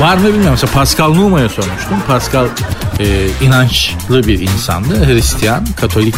Var 0.00 0.16
mı 0.16 0.26
bilmiyorum. 0.26 0.50
Mesela 0.50 0.72
Pascal 0.72 1.14
Numa'ya 1.14 1.48
sormuştum. 1.48 1.96
Pascal 2.06 2.46
e, 3.00 3.28
inançlı 3.42 4.26
bir 4.26 4.40
insandı. 4.40 5.06
Hristiyan, 5.06 5.66
Katolik 5.80 6.16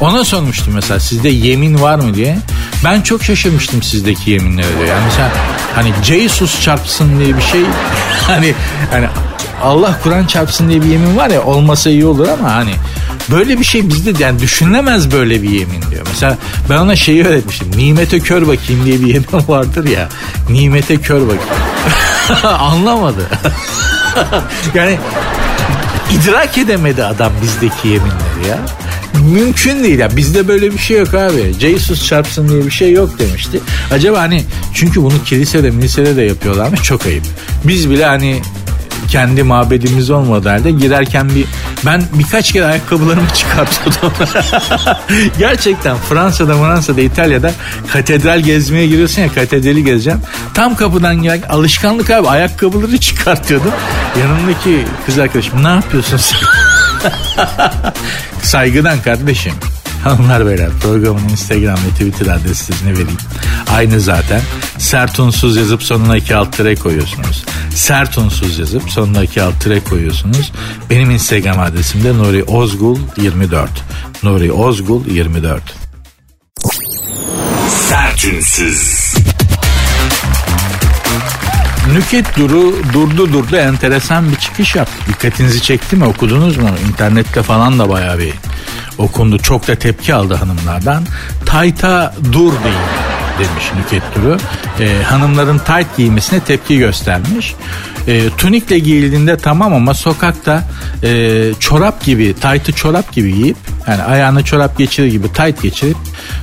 ona 0.00 0.24
sormuştum 0.24 0.74
mesela 0.74 1.00
sizde 1.00 1.28
yemin 1.28 1.80
var 1.82 1.98
mı 1.98 2.14
diye. 2.14 2.38
Ben 2.84 3.00
çok 3.00 3.24
şaşırmıştım 3.24 3.82
sizdeki 3.82 4.30
yeminlere. 4.30 4.88
Yani 4.88 5.04
mesela 5.04 5.32
hani 5.74 5.92
Jesus 6.02 6.62
çarpsın 6.62 7.20
diye 7.20 7.36
bir 7.36 7.42
şey 7.42 7.60
hani 8.26 8.54
hani 8.90 9.06
Allah 9.64 9.98
Kur'an 10.02 10.26
çarpsın 10.26 10.68
diye 10.68 10.82
bir 10.82 10.86
yemin 10.86 11.16
var 11.16 11.30
ya 11.30 11.42
olmasa 11.42 11.90
iyi 11.90 12.06
olur 12.06 12.28
ama 12.28 12.54
hani 12.54 12.74
böyle 13.30 13.58
bir 13.58 13.64
şey 13.64 13.88
bizde 13.88 14.24
yani 14.24 14.38
düşünülemez 14.40 15.12
böyle 15.12 15.42
bir 15.42 15.50
yemin 15.50 15.82
diyor. 15.90 16.06
Mesela 16.08 16.38
ben 16.70 16.76
ona 16.76 16.96
şeyi 16.96 17.24
öğretmiştim. 17.24 17.68
Nimete 17.76 18.20
kör 18.20 18.42
bakayım 18.42 18.84
diye 18.84 19.00
bir 19.00 19.06
yemin 19.06 19.26
vardır 19.48 19.88
ya. 19.88 20.08
Nimete 20.50 20.96
kör 20.96 21.20
bakayım. 21.20 21.42
Anlamadı. 22.60 23.26
yani 24.74 24.98
idrak 26.12 26.58
edemedi 26.58 27.04
adam 27.04 27.32
bizdeki 27.42 27.88
yeminleri 27.88 28.48
ya. 28.48 28.58
Mümkün 29.32 29.84
değil 29.84 29.98
ya 29.98 30.16
bizde 30.16 30.48
böyle 30.48 30.72
bir 30.72 30.78
şey 30.78 30.98
yok 30.98 31.14
abi. 31.14 31.54
Jesus 31.60 32.06
çarpsın 32.06 32.48
diye 32.48 32.66
bir 32.66 32.70
şey 32.70 32.92
yok 32.92 33.18
demişti. 33.18 33.60
Acaba 33.92 34.20
hani 34.20 34.44
çünkü 34.74 35.02
bunu 35.02 35.24
kilisede 35.24 35.70
milisede 35.70 36.16
de 36.16 36.22
yapıyorlarmış 36.22 36.82
çok 36.82 37.06
ayıp. 37.06 37.24
Biz 37.64 37.90
bile 37.90 38.04
hani 38.04 38.42
kendi 39.08 39.42
mabedimiz 39.42 40.10
olmadı 40.10 40.48
halde 40.48 40.70
girerken 40.70 41.28
bir 41.28 41.46
ben 41.86 42.02
birkaç 42.12 42.52
kere 42.52 42.64
ayakkabılarımı 42.64 43.28
çıkartıyordum. 43.34 44.12
Gerçekten 45.38 45.96
Fransa'da 45.96 46.54
Fransa'da 46.54 47.00
İtalya'da 47.00 47.52
katedral 47.92 48.40
gezmeye 48.40 48.86
giriyorsun 48.86 49.22
ya 49.22 49.28
katedrali 49.28 49.84
gezeceğim. 49.84 50.20
Tam 50.54 50.76
kapıdan 50.76 51.22
gel 51.22 51.42
alışkanlık 51.48 52.10
abi 52.10 52.28
ayakkabıları 52.28 52.98
çıkartıyordum. 52.98 53.72
Yanımdaki 54.20 54.84
kız 55.06 55.18
arkadaşım 55.18 55.64
ne 55.64 55.68
yapıyorsun 55.68 56.16
sen? 56.16 56.38
Saygıdan 58.42 59.02
kardeşim. 59.02 59.52
Hanımlar 60.04 60.46
beyler 60.46 60.68
programın 60.80 61.28
Instagram 61.28 61.76
ve 61.76 61.90
Twitter 61.90 62.26
adresini 62.26 62.92
vereyim. 62.92 63.16
Aynı 63.70 64.00
zaten. 64.00 64.40
Sert 64.78 65.20
unsuz 65.20 65.56
yazıp 65.56 65.82
sonuna 65.82 66.16
iki 66.16 66.36
alt 66.36 66.56
tere 66.56 66.74
koyuyorsunuz. 66.74 67.44
Sert 67.74 68.18
unsuz 68.18 68.58
yazıp 68.58 68.90
sonuna 68.90 69.22
iki 69.22 69.42
alt 69.42 69.60
tere 69.60 69.80
koyuyorsunuz. 69.80 70.52
Benim 70.90 71.10
Instagram 71.10 71.60
adresim 71.60 72.04
de 72.04 72.14
Nuri 72.14 72.44
Ozgul 72.44 72.98
24. 73.16 73.70
Nuri 74.22 74.52
Ozgul 74.52 75.06
24. 75.06 75.62
Sertünsüz. 77.88 79.14
Nüket 81.92 82.36
Duru 82.36 82.74
durdu 82.92 83.32
durdu 83.32 83.56
enteresan 83.56 84.30
bir 84.30 84.36
çıkış 84.36 84.74
yaptı. 84.74 84.94
Dikkatinizi 85.08 85.62
çekti 85.62 85.96
mi 85.96 86.04
okudunuz 86.04 86.56
mu? 86.56 86.68
İnternette 86.88 87.42
falan 87.42 87.78
da 87.78 87.88
bayağı 87.88 88.18
bir 88.18 88.32
okundu. 88.98 89.38
Çok 89.38 89.68
da 89.68 89.74
tepki 89.74 90.14
aldı 90.14 90.34
hanımlardan. 90.34 91.04
Tayta 91.46 92.14
dur 92.32 92.52
deyin 92.64 93.04
demiş 93.38 93.64
Nüket 93.78 94.02
Duru. 94.14 94.38
Ee, 94.80 95.02
hanımların 95.02 95.58
tayt 95.58 95.96
giymesine 95.96 96.40
tepki 96.40 96.78
göstermiş. 96.78 97.54
E, 98.08 98.30
tunikle 98.38 98.78
giyildiğinde 98.78 99.36
tamam 99.36 99.74
ama 99.74 99.94
sokakta 99.94 100.62
e, 101.02 101.52
çorap 101.60 102.04
gibi, 102.04 102.34
taytı 102.40 102.72
çorap 102.72 103.12
gibi 103.12 103.34
giyip 103.34 103.56
yani 103.88 104.02
ayağına 104.02 104.44
çorap 104.44 104.78
geçirir 104.78 105.06
gibi 105.10 105.32
tayt 105.32 105.62
geçirip 105.62 105.96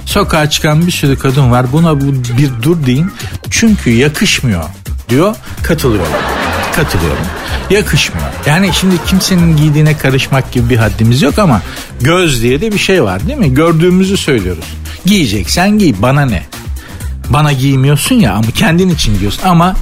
sokağa 0.06 0.50
çıkan 0.50 0.88
bir 0.88 0.92
sürü 0.92 1.18
kadın 1.20 1.52
var. 1.52 1.66
Buna 1.72 2.02
bu 2.02 2.06
bir 2.38 2.50
dur 2.64 2.86
deyin. 2.86 3.12
Çünkü 3.50 3.90
yakışmıyor 3.90 4.64
diyor. 5.10 5.36
Katılıyorum. 5.64 6.14
Katılıyorum. 6.76 7.26
Yakışmıyor. 7.70 8.28
Yani 8.46 8.70
şimdi 8.74 8.96
kimsenin 9.08 9.58
giydiğine 9.58 9.98
karışmak 9.98 10.52
gibi 10.52 10.70
bir 10.70 10.78
haddimiz 10.78 11.22
yok 11.22 11.40
ama 11.40 11.62
göz 12.02 12.42
diye 12.42 12.62
de 12.62 12.72
bir 12.72 12.78
şey 12.78 13.04
var 13.04 13.28
değil 13.28 13.40
mi? 13.40 13.54
Gördüğümüzü 13.54 14.18
söylüyoruz. 14.18 14.66
Giyeceksen 15.06 15.80
giy 15.80 15.94
bana 16.00 16.26
ne? 16.26 16.44
Bana 17.30 17.54
giymiyorsun 17.54 18.16
ya 18.16 18.34
ama 18.34 18.52
kendin 18.56 18.90
için 18.90 19.14
giyiyorsun 19.14 19.44
ama 19.44 19.76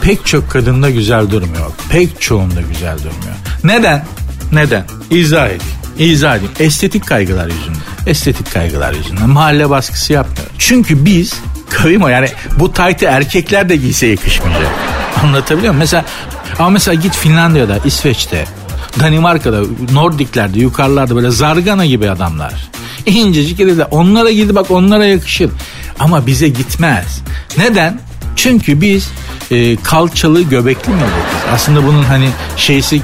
pek 0.00 0.26
çok 0.26 0.50
kadında 0.50 0.90
güzel 0.90 1.30
durmuyor. 1.30 1.70
Pek 1.90 2.20
çoğunda 2.20 2.60
güzel 2.60 2.96
durmuyor. 2.98 3.36
Neden? 3.64 4.04
Neden? 4.52 4.84
İzah 5.10 5.46
edeyim. 5.46 5.62
İzah 5.98 6.36
edeyim. 6.36 6.52
Estetik 6.60 7.06
kaygılar 7.06 7.46
yüzünden. 7.46 7.80
Estetik 8.06 8.52
kaygılar 8.52 8.92
yüzünden. 8.92 9.28
Mahalle 9.28 9.70
baskısı 9.70 10.12
yapmıyor. 10.12 10.50
Çünkü 10.58 11.04
biz 11.04 11.34
Kavimo 11.70 12.08
yani 12.08 12.28
bu 12.58 12.72
taytı 12.72 13.04
erkekler 13.06 13.68
de 13.68 13.76
giyse 13.76 14.06
yakışmayacak. 14.06 14.68
Anlatabiliyor 15.22 15.72
muyum? 15.72 15.78
Mesela 15.78 16.04
ama 16.58 16.70
mesela 16.70 16.94
git 16.94 17.16
Finlandiya'da, 17.16 17.78
İsveç'te, 17.84 18.44
Danimarka'da, 19.00 19.60
Nordiklerde, 19.92 20.60
yukarılarda 20.60 21.16
böyle 21.16 21.30
zargana 21.30 21.86
gibi 21.86 22.10
adamlar. 22.10 22.54
İncecik 23.06 23.58
de 23.58 23.84
onlara 23.84 24.30
gidi 24.30 24.54
bak 24.54 24.70
onlara 24.70 25.06
yakışır. 25.06 25.50
Ama 25.98 26.26
bize 26.26 26.48
gitmez. 26.48 27.22
Neden? 27.58 28.00
Çünkü 28.36 28.80
biz 28.80 29.08
e, 29.50 29.76
kalçalı 29.76 30.42
göbekli 30.42 30.90
milletiz. 30.90 31.12
Aslında 31.54 31.86
bunun 31.86 32.02
hani 32.02 32.28
şeysi 32.56 33.02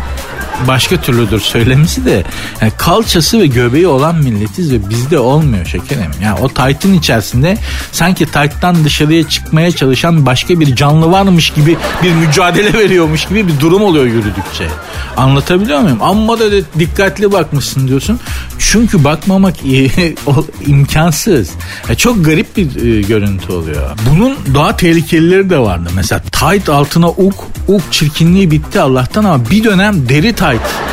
başka 0.68 0.96
türlüdür 0.96 1.40
söylemesi 1.40 2.04
de 2.04 2.24
yani 2.60 2.72
kalçası 2.76 3.40
ve 3.40 3.46
göbeği 3.46 3.86
olan 3.86 4.16
milletiz 4.16 4.72
ve 4.72 4.90
bizde 4.90 5.18
olmuyor 5.18 5.66
şekerim. 5.66 6.10
Yani 6.22 6.40
o 6.40 6.48
taytın 6.48 6.94
içerisinde 6.94 7.58
sanki 7.92 8.26
tayttan 8.26 8.84
dışarıya 8.84 9.28
çıkmaya 9.28 9.72
çalışan 9.72 10.26
başka 10.26 10.60
bir 10.60 10.76
canlı 10.76 11.10
varmış 11.10 11.50
gibi 11.50 11.76
bir 12.02 12.12
mücadele 12.12 12.72
veriyormuş 12.78 13.28
gibi 13.28 13.48
bir 13.48 13.60
durum 13.60 13.82
oluyor 13.82 14.04
yürüdükçe. 14.04 14.68
Anlatabiliyor 15.16 15.80
muyum? 15.80 16.02
Amma 16.02 16.38
da 16.38 16.44
dikkatli 16.78 17.32
bakmışsın 17.32 17.88
diyorsun. 17.88 18.20
Çünkü 18.58 19.04
bakmamak 19.04 19.54
imkansız. 20.66 21.50
Yani 21.88 21.96
çok 21.96 22.24
garip 22.24 22.56
bir 22.56 22.96
e, 22.96 23.02
görüntü 23.02 23.52
oluyor. 23.52 23.90
Bunun 24.10 24.36
daha 24.54 24.76
tehlikelileri 24.76 25.50
de 25.50 25.58
vardı. 25.58 25.90
Mesela 25.94 26.22
tight 26.22 26.68
altına 26.68 27.08
uk, 27.08 27.34
uk 27.68 27.82
çirkinliği 27.90 28.50
bitti 28.50 28.80
Allah'tan 28.80 29.24
ama 29.24 29.50
bir 29.50 29.64
dönem 29.64 30.08
deri 30.08 30.32
tight 30.52 30.92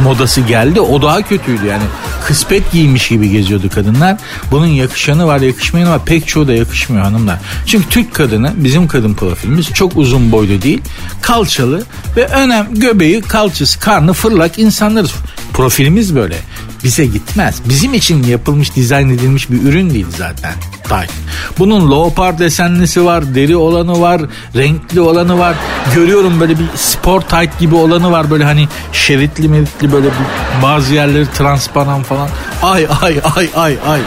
modası 0.00 0.40
geldi. 0.40 0.80
O 0.80 1.02
daha 1.02 1.22
kötüydü 1.22 1.66
yani. 1.66 1.82
kıspet 2.26 2.72
giymiş 2.72 3.08
gibi 3.08 3.30
geziyordu 3.30 3.68
kadınlar. 3.74 4.16
Bunun 4.50 4.66
yakışanı 4.66 5.26
var 5.26 5.40
yakışmayanı 5.40 5.90
var 5.90 6.04
pek 6.04 6.28
çoğu 6.28 6.48
da 6.48 6.52
yakışmıyor 6.52 7.04
hanımlar. 7.04 7.38
Çünkü 7.66 7.88
Türk 7.88 8.14
kadını 8.14 8.52
bizim 8.56 8.88
kadın 8.88 9.14
profilimiz 9.14 9.66
çok 9.66 9.96
uzun 9.96 10.32
boylu 10.32 10.62
değil 10.62 10.82
kalçalı 11.22 11.84
ve 12.16 12.26
önem 12.26 12.66
göbeği 12.74 13.20
kalçası 13.20 13.80
karnı 13.80 14.12
fırlak 14.12 14.58
insanlarız. 14.58 15.12
Profilimiz 15.52 16.14
böyle 16.14 16.36
bize 16.84 17.06
gitmez. 17.06 17.60
Bizim 17.68 17.94
için 17.94 18.22
yapılmış, 18.22 18.74
dizayn 18.76 19.10
edilmiş 19.10 19.50
bir 19.50 19.62
ürün 19.62 19.90
değil 19.90 20.06
zaten. 20.18 20.54
Tight. 20.84 21.12
Bunun 21.58 21.90
leopard 21.90 22.38
desenlisi 22.38 23.04
var, 23.04 23.34
deri 23.34 23.56
olanı 23.56 24.00
var, 24.00 24.22
renkli 24.56 25.00
olanı 25.00 25.38
var. 25.38 25.54
Görüyorum 25.94 26.40
böyle 26.40 26.58
bir 26.58 26.66
spor 26.74 27.20
tight 27.20 27.58
gibi 27.58 27.74
olanı 27.74 28.10
var. 28.10 28.30
Böyle 28.30 28.44
hani 28.44 28.68
şeritli 28.92 29.48
meritli 29.48 29.92
böyle 29.92 30.06
bir, 30.06 30.62
bazı 30.62 30.94
yerleri 30.94 31.26
transparan 31.32 32.02
falan. 32.02 32.28
Ay 32.62 32.86
ay 33.02 33.20
ay 33.36 33.48
ay 33.56 33.76
ay. 33.86 34.00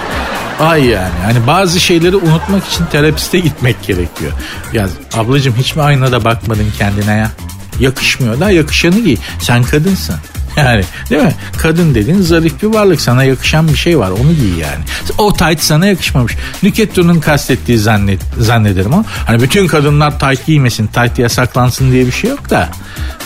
Ay 0.59 0.85
yani. 0.85 1.13
Hani 1.23 1.47
bazı 1.47 1.79
şeyleri 1.79 2.15
unutmak 2.15 2.67
için 2.67 2.85
terapiste 2.85 3.39
gitmek 3.39 3.83
gerekiyor. 3.83 4.31
Ya 4.73 4.89
ablacığım 5.13 5.55
hiç 5.57 5.75
mi 5.75 5.81
aynada 5.81 6.25
bakmadın 6.25 6.73
kendine 6.77 7.11
ya? 7.13 7.31
Yakışmıyor 7.79 8.39
da 8.39 8.51
yakışanı 8.51 8.99
giy. 8.99 9.17
Sen 9.41 9.63
kadınsın. 9.63 10.15
Yani 10.59 10.83
değil 11.09 11.21
mi? 11.21 11.33
Kadın 11.57 11.95
dediğin 11.95 12.21
zarif 12.21 12.63
bir 12.63 12.67
varlık. 12.67 13.01
Sana 13.01 13.23
yakışan 13.23 13.67
bir 13.67 13.75
şey 13.75 13.99
var. 13.99 14.09
Onu 14.09 14.33
giy 14.33 14.59
yani. 14.59 14.83
O 15.17 15.33
tight 15.33 15.61
sana 15.61 15.85
yakışmamış. 15.85 16.35
Nüketto'nun 16.63 17.19
kastettiği 17.19 17.77
zannet, 17.77 18.21
zannederim 18.39 18.93
o. 18.93 19.03
Hani 19.25 19.41
bütün 19.41 19.67
kadınlar 19.67 20.19
tight 20.19 20.45
giymesin, 20.45 20.87
tight 20.87 21.19
yasaklansın 21.19 21.91
diye 21.91 22.05
bir 22.05 22.11
şey 22.11 22.29
yok 22.29 22.49
da 22.49 22.69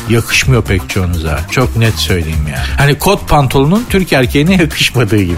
yakışmıyor 0.10 0.64
pek 0.64 0.90
çoğunuza. 0.90 1.40
Çok 1.52 1.76
net 1.78 1.96
söyleyeyim 1.96 2.48
yani. 2.52 2.68
Hani 2.78 3.00
kot 3.00 3.30
pantolonun 3.30 3.86
Türk 3.90 4.14
erkeğine 4.14 4.56
yakışmadığı 4.56 5.22
gibi. 5.22 5.38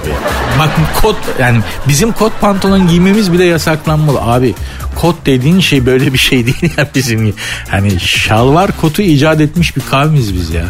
Bak 0.59 0.69
kot 1.01 1.17
yani 1.39 1.59
bizim 1.87 2.11
kot 2.11 2.41
pantolon 2.41 2.87
giymemiz 2.87 3.33
bile 3.33 3.45
yasaklanmalı. 3.45 4.21
Abi 4.21 4.55
kot 4.95 5.25
dediğin 5.25 5.59
şey 5.59 5.85
böyle 5.85 6.13
bir 6.13 6.17
şey 6.17 6.45
değil 6.45 6.73
ya 6.77 6.87
bizim. 6.95 7.33
Hani 7.69 7.99
şalvar 7.99 8.77
kotu 8.81 9.01
icat 9.01 9.41
etmiş 9.41 9.75
bir 9.77 9.81
kavmiz 9.81 10.33
biz 10.33 10.49
ya. 10.49 10.65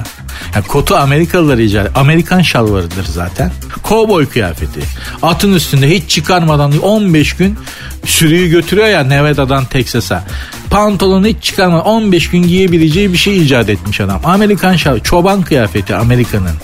Yani 0.55 0.67
kotu 0.67 0.95
Amerikalılar 0.95 1.57
icat 1.57 1.97
Amerikan 1.97 2.41
şalvarıdır 2.41 3.05
zaten. 3.05 3.51
Kovboy 3.83 4.25
kıyafeti. 4.25 4.79
Atın 5.21 5.53
üstünde 5.53 5.89
hiç 5.89 6.09
çıkarmadan 6.09 6.77
15 6.77 7.33
gün 7.33 7.57
sürüyü 8.05 8.49
götürüyor 8.49 8.87
ya 8.87 9.03
Nevada'dan 9.03 9.65
Texas'a. 9.65 10.23
Pantolonu 10.69 11.27
hiç 11.27 11.43
çıkarmadan 11.43 11.85
15 11.85 12.29
gün 12.29 12.43
giyebileceği 12.43 13.13
bir 13.13 13.17
şey 13.17 13.37
icat 13.37 13.69
etmiş 13.69 14.01
adam. 14.01 14.21
Amerikan 14.23 14.75
şal, 14.75 14.99
çoban 14.99 15.41
kıyafeti 15.41 15.95
Amerika'nın. 15.95 16.55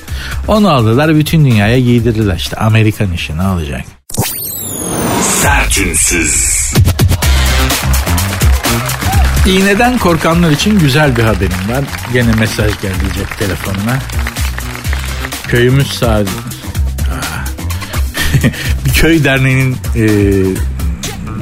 Onu 0.48 0.70
aldılar 0.70 1.16
bütün 1.16 1.46
dünyaya 1.46 1.80
giydirdiler 1.80 2.36
işte 2.36 2.58
Amerikan 2.58 3.14
işi 3.14 3.38
ne 3.38 3.48
olacak? 3.48 3.82
Sertünsüz. 5.42 6.61
İğneden 9.46 9.98
korkanlar 9.98 10.52
için 10.52 10.80
güzel 10.80 11.18
bir 11.18 11.24
haberim 11.24 11.70
var. 11.70 11.84
Gene 12.14 12.32
mesaj 12.32 12.82
geldi 12.82 13.04
cep 13.18 13.38
telefonuna. 13.38 14.00
Köyümüz 15.48 15.88
sadece... 15.88 16.32
bir 18.86 18.94
köy 18.94 19.24
derneğinin 19.24 19.78
e, 19.96 20.06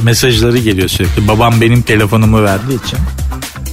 mesajları 0.03 0.57
geliyor 0.57 0.87
sürekli. 0.87 1.27
Babam 1.27 1.61
benim 1.61 1.81
telefonumu 1.81 2.43
verdiği 2.43 2.83
için. 2.85 2.99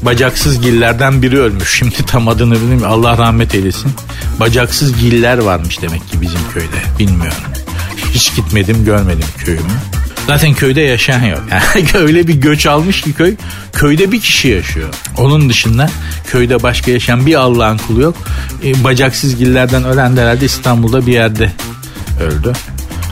Bacaksız 0.02 0.60
gillerden 0.60 1.22
biri 1.22 1.40
ölmüş. 1.40 1.78
Şimdi 1.78 2.06
tam 2.06 2.28
adını 2.28 2.54
bilmiyorum. 2.54 2.86
Allah 2.88 3.18
rahmet 3.18 3.54
eylesin. 3.54 3.92
Bacaksız 4.40 5.00
giller 5.00 5.38
varmış 5.38 5.82
demek 5.82 6.08
ki 6.08 6.20
bizim 6.20 6.40
köyde. 6.54 6.76
Bilmiyorum. 6.98 7.42
Hiç 8.10 8.36
gitmedim 8.36 8.84
görmedim 8.84 9.28
köyümü. 9.44 9.72
Zaten 10.26 10.54
köyde 10.54 10.80
yaşayan 10.80 11.24
yok. 11.24 11.42
Yani 11.76 11.88
öyle 11.94 12.28
bir 12.28 12.34
göç 12.34 12.66
almış 12.66 13.00
ki 13.00 13.12
köy. 13.12 13.34
Köyde 13.72 14.12
bir 14.12 14.20
kişi 14.20 14.48
yaşıyor. 14.48 14.88
Onun 15.16 15.48
dışında 15.48 15.90
köyde 16.30 16.62
başka 16.62 16.90
yaşayan 16.90 17.26
bir 17.26 17.34
Allah'ın 17.34 17.78
kulu 17.78 18.00
yok. 18.00 18.16
E, 18.64 18.84
bacaksız 18.84 19.36
gillerden 19.36 19.84
ölen 19.84 20.16
de 20.16 20.20
herhalde 20.20 20.44
İstanbul'da 20.44 21.06
bir 21.06 21.12
yerde 21.12 21.52
öldü. 22.22 22.52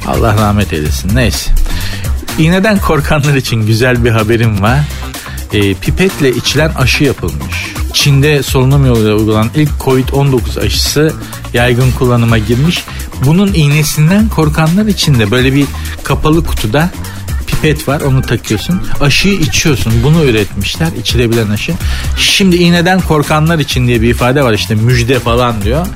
Allah 0.06 0.34
rahmet 0.34 0.72
eylesin. 0.72 1.16
Neyse. 1.16 1.50
İğneden 2.38 2.78
korkanlar 2.78 3.34
için 3.34 3.66
güzel 3.66 4.04
bir 4.04 4.10
haberim 4.10 4.62
var. 4.62 4.78
E, 5.52 5.74
pipetle 5.74 6.30
içilen 6.30 6.70
aşı 6.78 7.04
yapılmış. 7.04 7.74
Çin'de 7.92 8.42
solunum 8.42 8.86
yoluyla 8.86 9.14
uygulanan 9.14 9.50
ilk 9.56 9.70
Covid-19 9.80 10.66
aşısı 10.66 11.12
yaygın 11.54 11.92
kullanıma 11.92 12.38
girmiş. 12.38 12.84
Bunun 13.26 13.54
iğnesinden 13.54 14.28
korkanlar 14.28 14.86
için 14.86 15.18
de 15.18 15.30
böyle 15.30 15.54
bir 15.54 15.66
kapalı 16.04 16.44
kutuda 16.46 16.90
pipet 17.46 17.88
var 17.88 18.00
onu 18.00 18.22
takıyorsun. 18.22 18.82
Aşıyı 19.00 19.34
içiyorsun. 19.34 19.92
Bunu 20.04 20.24
üretmişler. 20.24 20.88
içilebilen 21.00 21.50
aşı. 21.50 21.72
Şimdi 22.18 22.56
iğneden 22.56 23.00
korkanlar 23.00 23.58
için 23.58 23.86
diye 23.86 24.02
bir 24.02 24.08
ifade 24.08 24.44
var 24.44 24.52
işte 24.52 24.74
müjde 24.74 25.18
falan 25.18 25.62
diyor. 25.62 25.86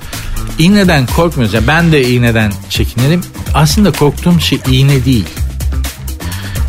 İğneden 0.59 1.07
korkmuyoruz. 1.07 1.54
Yani 1.54 1.66
ben 1.66 1.92
de 1.92 2.09
iğneden 2.09 2.52
çekinirim. 2.70 3.20
Aslında 3.54 3.92
korktuğum 3.92 4.40
şey 4.40 4.59
iğne 4.70 5.04
değil. 5.04 5.26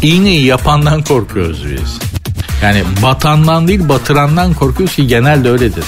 İğneyi 0.01 0.45
yapandan 0.45 1.03
korkuyoruz 1.03 1.63
biz. 1.65 1.99
Yani 2.63 2.83
batandan 3.03 3.67
değil 3.67 3.89
batırandan 3.89 4.53
korkuyoruz 4.53 4.95
ki 4.95 5.07
genelde 5.07 5.49
öyledir. 5.49 5.83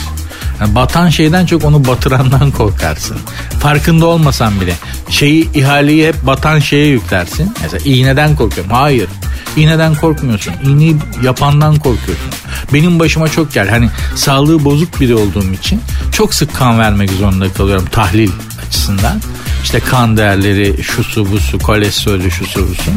Batan 0.68 1.10
şeyden 1.10 1.46
çok 1.46 1.66
onu 1.66 1.88
batırandan 1.88 2.52
korkarsın. 2.58 3.18
Farkında 3.60 4.06
olmasan 4.06 4.62
bile. 4.62 4.74
Şeyi 5.10 5.54
ihaleyi 5.54 6.08
hep 6.08 6.16
batan 6.28 6.60
şeye 6.60 6.88
yüklersin. 6.88 7.54
Mesela 7.62 7.84
iğneden 7.86 8.36
korkuyorum. 8.36 8.72
Hayır. 8.72 9.10
İğneden 9.58 9.96
korkmuyorsun. 9.96 10.54
İğneyi 10.64 10.96
yapandan 11.24 11.76
korkuyorsun. 11.76 12.32
Benim 12.74 13.00
başıma 13.00 13.28
çok 13.28 13.54
gel. 13.54 13.70
Hani 13.70 13.90
sağlığı 14.16 14.66
bozuk 14.66 15.02
biri 15.02 15.16
olduğum 15.16 15.52
için 15.54 15.82
çok 16.12 16.34
sık 16.34 16.56
kan 16.56 16.80
vermek 16.80 17.12
zorunda 17.12 17.54
kalıyorum 17.54 17.86
tahlil 17.92 18.32
açısından. 18.68 19.22
İşte 19.64 19.80
kan 19.80 20.18
değerleri, 20.18 20.84
şusu 20.84 21.32
busu, 21.32 21.60
kolesterolü 21.60 22.32
şusu 22.32 22.70
busu 22.70 22.92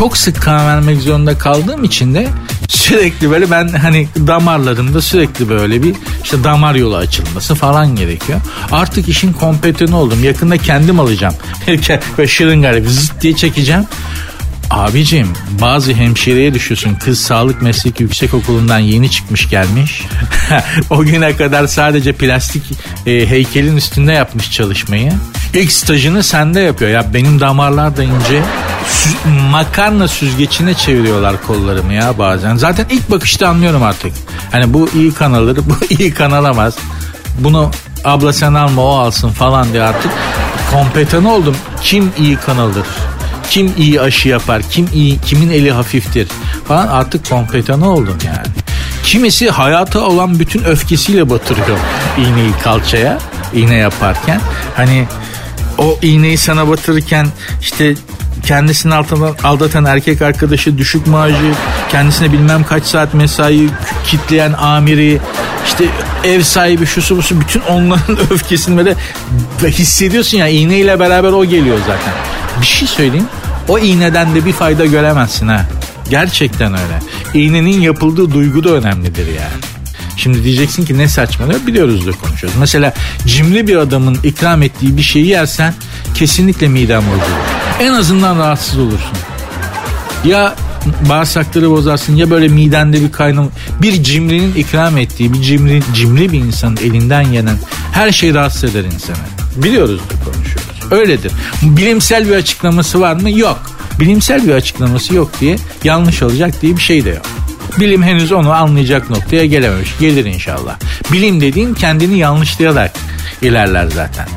çok 0.00 0.16
sık 0.16 0.42
kan 0.42 0.66
vermek 0.66 1.00
zorunda 1.00 1.38
kaldığım 1.38 1.84
için 1.84 2.14
de 2.14 2.28
sürekli 2.68 3.30
böyle 3.30 3.50
ben 3.50 3.68
hani 3.68 4.08
damarlarımda 4.26 5.02
sürekli 5.02 5.48
böyle 5.48 5.82
bir 5.82 5.94
işte 6.24 6.44
damar 6.44 6.74
yolu 6.74 6.96
açılması 6.96 7.54
falan 7.54 7.96
gerekiyor. 7.96 8.40
Artık 8.72 9.08
işin 9.08 9.32
kompeteni 9.32 9.94
oldum. 9.94 10.24
Yakında 10.24 10.58
kendim 10.58 11.00
alacağım. 11.00 11.34
Ve 12.18 12.26
şırıngayla 12.26 12.90
zıt 12.90 13.22
diye 13.22 13.36
çekeceğim. 13.36 13.84
Abicim 14.70 15.28
bazı 15.60 15.92
hemşireye 15.92 16.54
düşüyorsun 16.54 16.94
kız 16.94 17.20
sağlık 17.20 17.62
meslek 17.62 18.00
yüksek 18.00 18.34
okulundan 18.34 18.78
yeni 18.78 19.10
çıkmış 19.10 19.50
gelmiş. 19.50 20.04
o 20.90 21.04
güne 21.04 21.36
kadar 21.36 21.66
sadece 21.66 22.12
plastik 22.12 22.62
e, 23.06 23.26
heykelin 23.26 23.76
üstünde 23.76 24.12
yapmış 24.12 24.52
çalışmayı. 24.52 25.12
İlk 25.54 25.72
stajını 25.72 26.22
sende 26.22 26.60
yapıyor. 26.60 26.90
Ya 26.90 27.14
benim 27.14 27.40
damarlar 27.40 27.96
da 27.96 28.02
ince. 28.02 28.42
Sü- 28.88 29.50
makarna 29.50 30.08
süzgecine 30.08 30.74
çeviriyorlar 30.74 31.42
kollarımı 31.46 31.92
ya 31.92 32.18
bazen. 32.18 32.56
Zaten 32.56 32.86
ilk 32.90 33.10
bakışta 33.10 33.48
anlıyorum 33.48 33.82
artık. 33.82 34.12
Hani 34.52 34.74
bu 34.74 34.88
iyi 34.94 35.12
kan 35.14 35.32
alır, 35.32 35.56
bu 35.66 35.94
iyi 35.94 36.14
kan 36.14 36.30
alamaz. 36.30 36.74
Bunu 37.38 37.70
abla 38.04 38.32
sen 38.32 38.54
alma 38.54 38.82
o 38.82 38.98
alsın 38.98 39.28
falan 39.28 39.72
diye 39.72 39.82
artık 39.82 40.10
kompetan 40.72 41.24
oldum. 41.24 41.56
Kim 41.82 42.12
iyi 42.18 42.36
kan 42.36 42.56
alır? 42.58 42.86
Kim 43.50 43.72
iyi 43.76 44.00
aşı 44.00 44.28
yapar? 44.28 44.62
Kim 44.70 44.88
iyi, 44.94 45.20
kimin 45.20 45.50
eli 45.50 45.72
hafiftir? 45.72 46.28
Falan 46.68 46.86
artık 46.88 47.28
kompetanı 47.30 47.90
oldum 47.92 48.18
yani. 48.26 48.46
Kimisi 49.04 49.50
hayata 49.50 50.00
olan 50.00 50.38
bütün 50.38 50.64
öfkesiyle 50.64 51.30
batırıyor 51.30 51.78
iğneyi 52.18 52.52
kalçaya 52.62 53.18
iğne 53.54 53.74
yaparken. 53.74 54.40
Hani 54.76 55.06
o 55.80 55.98
iğneyi 56.02 56.38
sana 56.38 56.68
batırırken 56.68 57.26
işte 57.60 57.94
kendisini 58.46 58.94
altından 58.94 59.34
aldatan 59.44 59.84
erkek 59.84 60.22
arkadaşı 60.22 60.78
düşük 60.78 61.06
maaşı, 61.06 61.54
kendisine 61.90 62.32
bilmem 62.32 62.64
kaç 62.64 62.84
saat 62.84 63.14
mesai 63.14 63.68
kitleyen 64.06 64.52
amiri, 64.52 65.18
işte 65.66 65.84
ev 66.24 66.42
sahibi 66.42 66.86
şusu 66.86 67.16
busu 67.16 67.40
bütün 67.40 67.60
onların 67.60 68.18
öfkesini 68.30 68.76
böyle 68.76 68.96
hissediyorsun 69.62 70.38
ya 70.38 70.48
iğneyle 70.48 71.00
beraber 71.00 71.32
o 71.32 71.44
geliyor 71.44 71.78
zaten. 71.78 72.14
Bir 72.60 72.66
şey 72.66 72.88
söyleyeyim 72.88 73.26
o 73.68 73.78
iğneden 73.78 74.34
de 74.34 74.46
bir 74.46 74.52
fayda 74.52 74.86
göremezsin 74.86 75.48
ha. 75.48 75.66
Gerçekten 76.10 76.72
öyle. 76.72 77.00
İğnenin 77.34 77.80
yapıldığı 77.80 78.32
duygu 78.32 78.64
da 78.64 78.70
önemlidir 78.70 79.26
yani. 79.26 79.69
Şimdi 80.20 80.44
diyeceksin 80.44 80.84
ki 80.84 80.98
ne 80.98 81.08
saçmalıyor 81.08 81.66
biliyoruz 81.66 82.06
da 82.06 82.12
konuşuyoruz. 82.12 82.58
Mesela 82.60 82.94
cimri 83.26 83.68
bir 83.68 83.76
adamın 83.76 84.18
ikram 84.24 84.62
ettiği 84.62 84.96
bir 84.96 85.02
şeyi 85.02 85.26
yersen 85.26 85.74
kesinlikle 86.14 86.68
midem 86.68 87.02
bozulur. 87.02 87.80
En 87.80 87.92
azından 87.92 88.38
rahatsız 88.38 88.78
olursun. 88.78 89.18
Ya 90.24 90.54
bağırsakları 91.08 91.70
bozarsın 91.70 92.16
ya 92.16 92.30
böyle 92.30 92.48
midende 92.48 93.02
bir 93.02 93.12
kaynama. 93.12 93.48
Bir 93.82 94.02
cimrinin 94.02 94.54
ikram 94.54 94.98
ettiği 94.98 95.32
bir 95.32 95.42
cimri, 95.42 95.82
cimri 95.94 96.32
bir 96.32 96.38
insanın 96.38 96.76
elinden 96.76 97.22
yenen 97.22 97.56
her 97.92 98.12
şey 98.12 98.34
rahatsız 98.34 98.64
eder 98.64 98.84
insanı. 98.84 99.16
Biliyoruz 99.56 100.00
da 100.00 100.24
konuşuyoruz. 100.24 100.80
Öyledir. 100.90 101.32
Bilimsel 101.62 102.28
bir 102.28 102.34
açıklaması 102.34 103.00
var 103.00 103.14
mı? 103.14 103.30
Yok. 103.30 103.60
Bilimsel 104.00 104.46
bir 104.46 104.54
açıklaması 104.54 105.14
yok 105.14 105.30
diye 105.40 105.56
yanlış 105.84 106.22
olacak 106.22 106.62
diye 106.62 106.76
bir 106.76 106.82
şey 106.82 107.04
de 107.04 107.10
yok. 107.10 107.26
Bilim 107.80 108.02
henüz 108.02 108.32
onu 108.32 108.52
anlayacak 108.52 109.10
noktaya 109.10 109.46
gelememiş. 109.46 109.98
Gelir 110.00 110.24
inşallah. 110.24 110.76
Bilim 111.12 111.40
dediğin 111.40 111.74
kendini 111.74 112.18
yanlışlayarak 112.18 112.92
ilerler 113.42 113.86
zaten. 113.86 114.28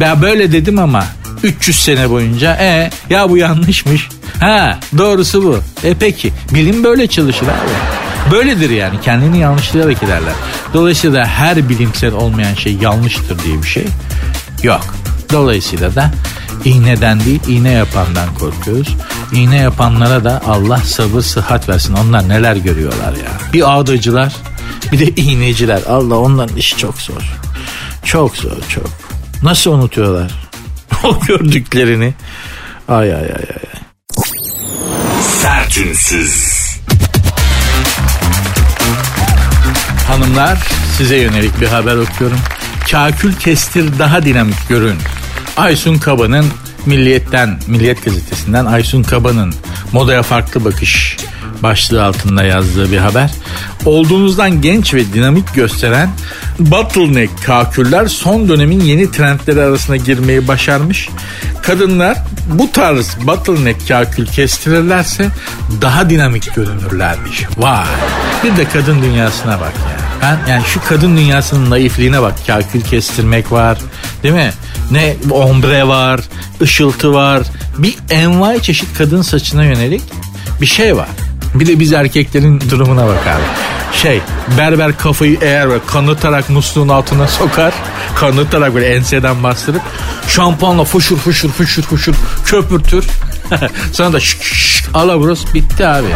Ben 0.00 0.22
böyle 0.22 0.52
dedim 0.52 0.78
ama 0.78 1.04
300 1.42 1.78
sene 1.78 2.10
boyunca 2.10 2.56
e 2.60 2.90
ya 3.10 3.30
bu 3.30 3.36
yanlışmış. 3.36 4.08
Ha 4.40 4.78
doğrusu 4.98 5.44
bu. 5.44 5.58
E 5.88 5.94
peki 5.94 6.32
bilim 6.54 6.84
böyle 6.84 7.06
çalışır 7.06 7.46
abi. 7.46 8.30
Böyledir 8.32 8.70
yani 8.70 9.00
kendini 9.04 9.38
yanlışlayarak 9.38 10.02
ilerler. 10.02 10.32
Dolayısıyla 10.74 11.26
her 11.26 11.68
bilimsel 11.68 12.12
olmayan 12.12 12.54
şey 12.54 12.76
yanlıştır 12.80 13.44
diye 13.44 13.62
bir 13.62 13.68
şey 13.68 13.84
yok. 14.62 14.94
Dolayısıyla 15.32 15.94
da 15.94 16.10
iğneden 16.64 17.20
değil 17.20 17.40
iğne 17.48 17.70
yapandan 17.70 18.34
korkuyoruz. 18.34 18.96
İğne 19.32 19.56
yapanlara 19.56 20.24
da 20.24 20.42
Allah 20.46 20.78
sabır 20.78 21.20
sıhhat 21.22 21.68
versin. 21.68 21.94
Onlar 21.94 22.28
neler 22.28 22.56
görüyorlar 22.56 23.12
ya. 23.12 23.52
Bir 23.52 23.78
ağdacılar 23.78 24.32
bir 24.92 24.98
de 24.98 25.22
iğneciler. 25.22 25.82
Allah 25.88 26.18
onların 26.18 26.56
işi 26.56 26.76
çok 26.76 26.98
zor. 26.98 27.38
Çok 28.04 28.36
zor 28.36 28.56
çok. 28.68 28.90
Nasıl 29.42 29.72
unutuyorlar 29.72 30.32
o 31.04 31.20
gördüklerini? 31.20 32.14
Ay 32.88 33.14
ay 33.14 33.22
ay 33.22 33.30
ay. 33.30 33.80
Sertünsüz. 35.42 36.60
Hanımlar 40.08 40.58
size 40.98 41.16
yönelik 41.16 41.60
bir 41.60 41.66
haber 41.66 41.96
okuyorum. 41.96 42.38
Kakül 42.90 43.34
kestir 43.34 43.98
daha 43.98 44.22
dinamik 44.22 44.68
görün. 44.68 44.98
Aysun 45.60 45.98
Kaba'nın 45.98 46.46
Milliyet'ten, 46.86 47.58
Milliyet 47.66 48.04
gazetesinden 48.04 48.64
Aysun 48.64 49.02
Kaba'nın 49.02 49.54
modaya 49.92 50.22
farklı 50.22 50.64
bakış 50.64 51.16
başlığı 51.62 52.04
altında 52.04 52.44
yazdığı 52.44 52.92
bir 52.92 52.98
haber. 52.98 53.30
Olduğunuzdan 53.84 54.62
genç 54.62 54.94
ve 54.94 55.12
dinamik 55.12 55.54
gösteren 55.54 56.10
bottleneck 56.58 57.44
kaküller 57.46 58.06
son 58.06 58.48
dönemin 58.48 58.80
yeni 58.80 59.10
trendleri 59.10 59.62
arasına 59.62 59.96
girmeyi 59.96 60.48
başarmış. 60.48 61.08
Kadınlar 61.62 62.18
bu 62.52 62.72
tarz 62.72 63.16
bottleneck 63.26 63.88
kakül 63.88 64.26
kestirirlerse 64.26 65.28
daha 65.82 66.10
dinamik 66.10 66.54
görünürlermiş. 66.54 67.44
Vay. 67.56 67.86
Bir 68.44 68.56
de 68.56 68.68
kadın 68.68 69.02
dünyasına 69.02 69.60
bak 69.60 69.74
ya. 69.90 70.09
Ben 70.22 70.38
yani 70.48 70.64
şu 70.64 70.84
kadın 70.84 71.16
dünyasının 71.16 71.70
naifliğine 71.70 72.22
bak. 72.22 72.34
Kakül 72.46 72.80
kestirmek 72.80 73.52
var. 73.52 73.78
Değil 74.22 74.34
mi? 74.34 74.52
Ne 74.90 75.16
ombre 75.30 75.88
var, 75.88 76.20
ışıltı 76.62 77.14
var. 77.14 77.42
Bir 77.78 77.94
envai 78.10 78.62
çeşit 78.62 78.98
kadın 78.98 79.22
saçına 79.22 79.64
yönelik 79.64 80.02
bir 80.60 80.66
şey 80.66 80.96
var. 80.96 81.08
Bir 81.54 81.66
de 81.66 81.80
biz 81.80 81.92
erkeklerin 81.92 82.60
durumuna 82.70 83.06
bak 83.06 83.26
abi. 83.26 83.42
Şey 83.96 84.20
berber 84.58 84.98
kafayı 84.98 85.38
eğer 85.40 85.68
böyle 85.68 85.86
kanıtarak 85.86 86.50
musluğun 86.50 86.88
altına 86.88 87.28
sokar. 87.28 87.72
Kanıtarak 88.14 88.74
böyle 88.74 88.94
enseden 88.94 89.42
bastırıp 89.42 89.82
şampuanla 90.28 90.84
fışır 90.84 91.16
fışır 91.16 91.48
fışır 91.48 91.82
fışır 91.82 92.14
köpürtür. 92.44 93.04
Sonra 93.92 94.12
da 94.12 94.20
şık 94.20 94.42
şık 94.42 94.96
alabros 94.96 95.54
bitti 95.54 95.86
abi 95.86 96.08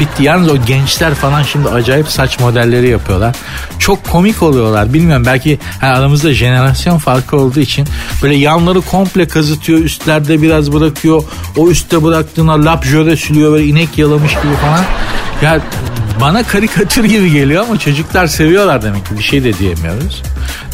bitti. 0.00 0.22
Yalnız 0.22 0.48
o 0.48 0.56
gençler 0.56 1.14
falan 1.14 1.42
şimdi 1.42 1.68
acayip 1.68 2.08
saç 2.08 2.40
modelleri 2.40 2.88
yapıyorlar. 2.88 3.36
Çok 3.78 4.04
komik 4.04 4.42
oluyorlar. 4.42 4.94
Bilmiyorum 4.94 5.22
belki 5.26 5.58
hani 5.80 5.92
aramızda 5.92 6.32
jenerasyon 6.32 6.98
farkı 6.98 7.36
olduğu 7.36 7.60
için 7.60 7.86
böyle 8.22 8.34
yanları 8.34 8.80
komple 8.80 9.28
kazıtıyor. 9.28 9.78
Üstlerde 9.78 10.42
biraz 10.42 10.72
bırakıyor. 10.72 11.22
O 11.56 11.68
üstte 11.68 12.04
bıraktığına 12.04 12.64
lap 12.64 12.84
jöre 12.84 13.16
sülüyor 13.16 13.52
böyle 13.52 13.66
inek 13.66 13.98
yalamış 13.98 14.32
gibi 14.32 14.54
falan. 14.62 14.84
Ya 15.44 15.60
bana 16.20 16.42
karikatür 16.42 17.04
gibi 17.04 17.32
geliyor 17.32 17.62
ama 17.62 17.78
çocuklar 17.78 18.26
seviyorlar 18.26 18.82
demek 18.82 19.06
ki 19.06 19.18
bir 19.18 19.22
şey 19.22 19.44
de 19.44 19.58
diyemiyoruz. 19.58 20.22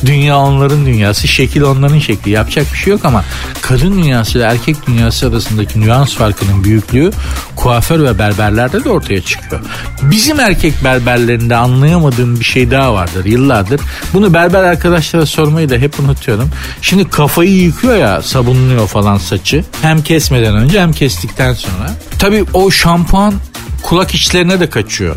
Dünya 0.06 0.38
onların 0.38 0.87
dünyası, 0.87 1.28
şekil 1.28 1.62
onların 1.62 1.98
şekli. 1.98 2.30
Yapacak 2.30 2.66
bir 2.72 2.78
şey 2.78 2.90
yok 2.90 3.04
ama 3.04 3.24
kadın 3.61 4.02
dünyası 4.02 4.38
ile 4.38 4.44
erkek 4.44 4.87
dünyası 4.87 5.28
arasındaki 5.28 5.80
nüans 5.80 6.14
farkının 6.14 6.64
büyüklüğü 6.64 7.11
kuaför 7.56 8.00
ve 8.00 8.18
berberlerde 8.18 8.85
de 8.85 8.88
ortaya 8.88 9.22
çıkıyor. 9.22 9.61
Bizim 10.02 10.40
erkek 10.40 10.85
berberlerinde 10.85 11.56
anlayamadığım 11.56 12.40
bir 12.40 12.44
şey 12.44 12.70
daha 12.70 12.94
vardır 12.94 13.24
yıllardır. 13.24 13.80
Bunu 14.12 14.35
berber 14.35 14.62
arkadaşlara 14.62 15.26
sormayı 15.26 15.70
da 15.70 15.76
hep 15.76 16.00
unutuyorum. 16.00 16.50
Şimdi 16.83 17.11
kafayı 17.11 17.52
yıkıyor 17.52 17.96
ya 17.96 18.22
sabunluyor 18.22 18.87
falan 18.87 19.18
saçı. 19.18 19.64
Hem 19.83 20.02
kesmeden 20.02 20.56
önce 20.56 20.80
hem 20.80 20.92
kestikten 20.92 21.52
sonra. 21.52 21.90
Tabii 22.18 22.44
o 22.52 22.70
şampuan 22.70 23.35
kulak 23.83 24.14
içlerine 24.14 24.61
de 24.61 24.71
kaçıyor. 24.71 25.16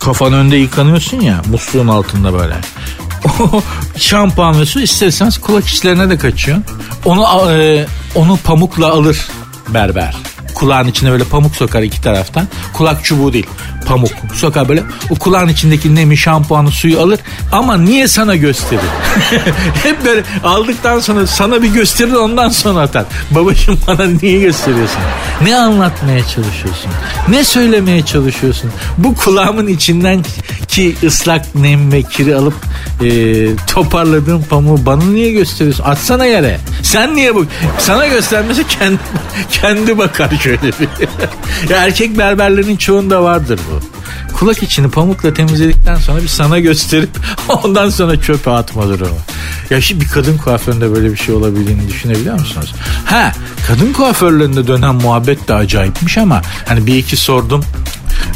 Kafan 0.00 0.32
önde 0.32 0.56
yıkanıyorsun 0.56 1.20
ya 1.20 1.42
musluğun 1.50 1.88
altında 1.88 2.32
böyle. 2.32 2.56
şampuan 3.96 4.60
ve 4.60 4.66
su 4.66 4.80
isterseniz 4.80 5.38
kulak 5.38 5.66
içlerine 5.66 6.10
de 6.10 6.18
kaçıyor. 6.18 6.58
Onu 7.04 7.52
e, 7.52 7.86
onu 8.14 8.38
pamukla 8.44 8.92
alır 8.92 9.28
berber. 9.68 10.16
Kulağın 10.54 10.88
içine 10.88 11.10
böyle 11.10 11.24
pamuk 11.24 11.56
sokar 11.56 11.82
iki 11.82 12.00
taraftan. 12.00 12.48
Kulak 12.72 13.04
çubuğu 13.04 13.32
değil 13.32 13.46
pamuk 13.92 14.10
sokar 14.34 14.68
böyle. 14.68 14.82
O 15.10 15.14
kulağın 15.14 15.48
içindeki 15.48 15.94
nemi 15.94 16.16
şampuanı 16.16 16.70
suyu 16.70 17.00
alır. 17.00 17.20
Ama 17.52 17.76
niye 17.76 18.08
sana 18.08 18.36
gösterir? 18.36 18.82
Hep 19.82 20.04
böyle 20.04 20.22
aldıktan 20.44 21.00
sonra 21.00 21.26
sana 21.26 21.62
bir 21.62 21.68
gösterir 21.68 22.12
ondan 22.12 22.48
sonra 22.48 22.80
atar. 22.80 23.04
Babacığım 23.30 23.78
bana 23.86 24.04
niye 24.22 24.38
gösteriyorsun? 24.38 25.00
Ne 25.42 25.56
anlatmaya 25.56 26.20
çalışıyorsun? 26.20 26.90
Ne 27.28 27.44
söylemeye 27.44 28.04
çalışıyorsun? 28.04 28.70
Bu 28.98 29.14
kulağımın 29.14 29.66
içinden 29.66 30.24
ki 30.68 30.96
ıslak 31.04 31.54
nem 31.54 31.92
ve 31.92 32.02
kiri 32.02 32.36
alıp 32.36 32.54
e, 33.02 33.08
toparladığım 33.66 34.44
pamuğu 34.44 34.86
bana 34.86 35.04
niye 35.04 35.32
gösteriyorsun? 35.32 35.84
Atsana 35.84 36.24
yere. 36.24 36.60
Sen 36.82 37.16
niye 37.16 37.34
bu? 37.34 37.46
Sana 37.78 38.06
göstermesi 38.06 38.66
kendi, 38.66 38.98
kendi 39.50 39.98
bakar 39.98 40.30
şöyle 40.42 40.62
bir. 40.62 40.88
ya 41.70 41.76
erkek 41.76 42.18
berberlerin 42.18 42.76
çoğunda 42.76 43.22
vardır 43.22 43.60
bu. 43.70 43.81
Kulak 44.36 44.62
içini 44.62 44.90
pamukla 44.90 45.34
temizledikten 45.34 45.96
sonra 45.96 46.22
bir 46.22 46.28
sana 46.28 46.58
gösterip 46.58 47.10
ondan 47.48 47.90
sonra 47.90 48.20
çöpe 48.20 48.50
atma 48.50 48.88
durumu. 48.88 49.18
Ya 49.70 49.80
şimdi 49.80 50.04
bir 50.04 50.08
kadın 50.08 50.38
kuaföründe 50.38 50.94
böyle 50.94 51.12
bir 51.12 51.16
şey 51.16 51.34
olabildiğini 51.34 51.88
düşünebiliyor 51.88 52.40
musunuz? 52.40 52.74
Ha 53.04 53.32
kadın 53.66 53.92
kuaförlerinde 53.92 54.66
dönen 54.66 54.94
muhabbet 54.94 55.48
de 55.48 55.54
acayipmiş 55.54 56.18
ama 56.18 56.42
hani 56.66 56.86
bir 56.86 56.94
iki 56.94 57.16
sordum 57.16 57.64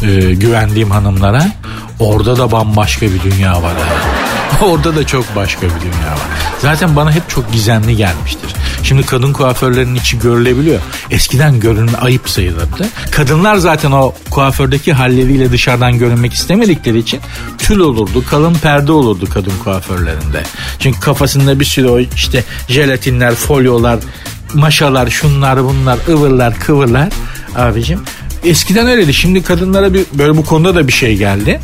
e, 0.02 0.34
güvendiğim 0.34 0.90
hanımlara. 0.90 1.52
Orada 2.00 2.36
da 2.38 2.52
bambaşka 2.52 3.06
bir 3.06 3.22
dünya 3.22 3.62
var. 3.62 3.72
Yani. 3.72 4.70
Orada 4.72 4.96
da 4.96 5.06
çok 5.06 5.36
başka 5.36 5.62
bir 5.62 5.80
dünya 5.80 6.12
var. 6.12 6.28
Zaten 6.62 6.96
bana 6.96 7.12
hep 7.12 7.30
çok 7.30 7.52
gizemli 7.52 7.96
gelmiştir. 7.96 8.55
Şimdi 8.86 9.06
kadın 9.06 9.32
kuaförlerinin 9.32 9.94
içi 9.94 10.18
görülebiliyor. 10.18 10.80
Eskiden 11.10 11.60
görünme 11.60 11.98
ayıp 11.98 12.30
sayılırdı. 12.30 12.86
Kadınlar 13.10 13.56
zaten 13.56 13.92
o 13.92 14.14
kuafördeki 14.30 14.92
halleriyle 14.92 15.52
dışarıdan 15.52 15.98
görünmek 15.98 16.32
istemedikleri 16.32 16.98
için 16.98 17.20
tül 17.58 17.78
olurdu, 17.78 18.24
kalın 18.30 18.54
perde 18.54 18.92
olurdu 18.92 19.28
kadın 19.34 19.52
kuaförlerinde. 19.64 20.42
Çünkü 20.78 21.00
kafasında 21.00 21.60
bir 21.60 21.64
sürü 21.64 21.88
o 21.88 21.98
işte 21.98 22.44
jelatinler, 22.68 23.34
folyolar, 23.34 23.98
maşalar, 24.54 25.10
şunlar 25.10 25.64
bunlar, 25.64 25.98
ıvırlar, 26.08 26.58
kıvırlar 26.60 27.08
abicim. 27.56 28.00
Eskiden 28.44 28.86
öyleydi. 28.86 29.14
Şimdi 29.14 29.42
kadınlara 29.42 29.94
bir 29.94 30.04
böyle 30.12 30.36
bu 30.36 30.44
konuda 30.44 30.74
da 30.74 30.86
bir 30.86 30.92
şey 30.92 31.16
geldi. 31.16 31.60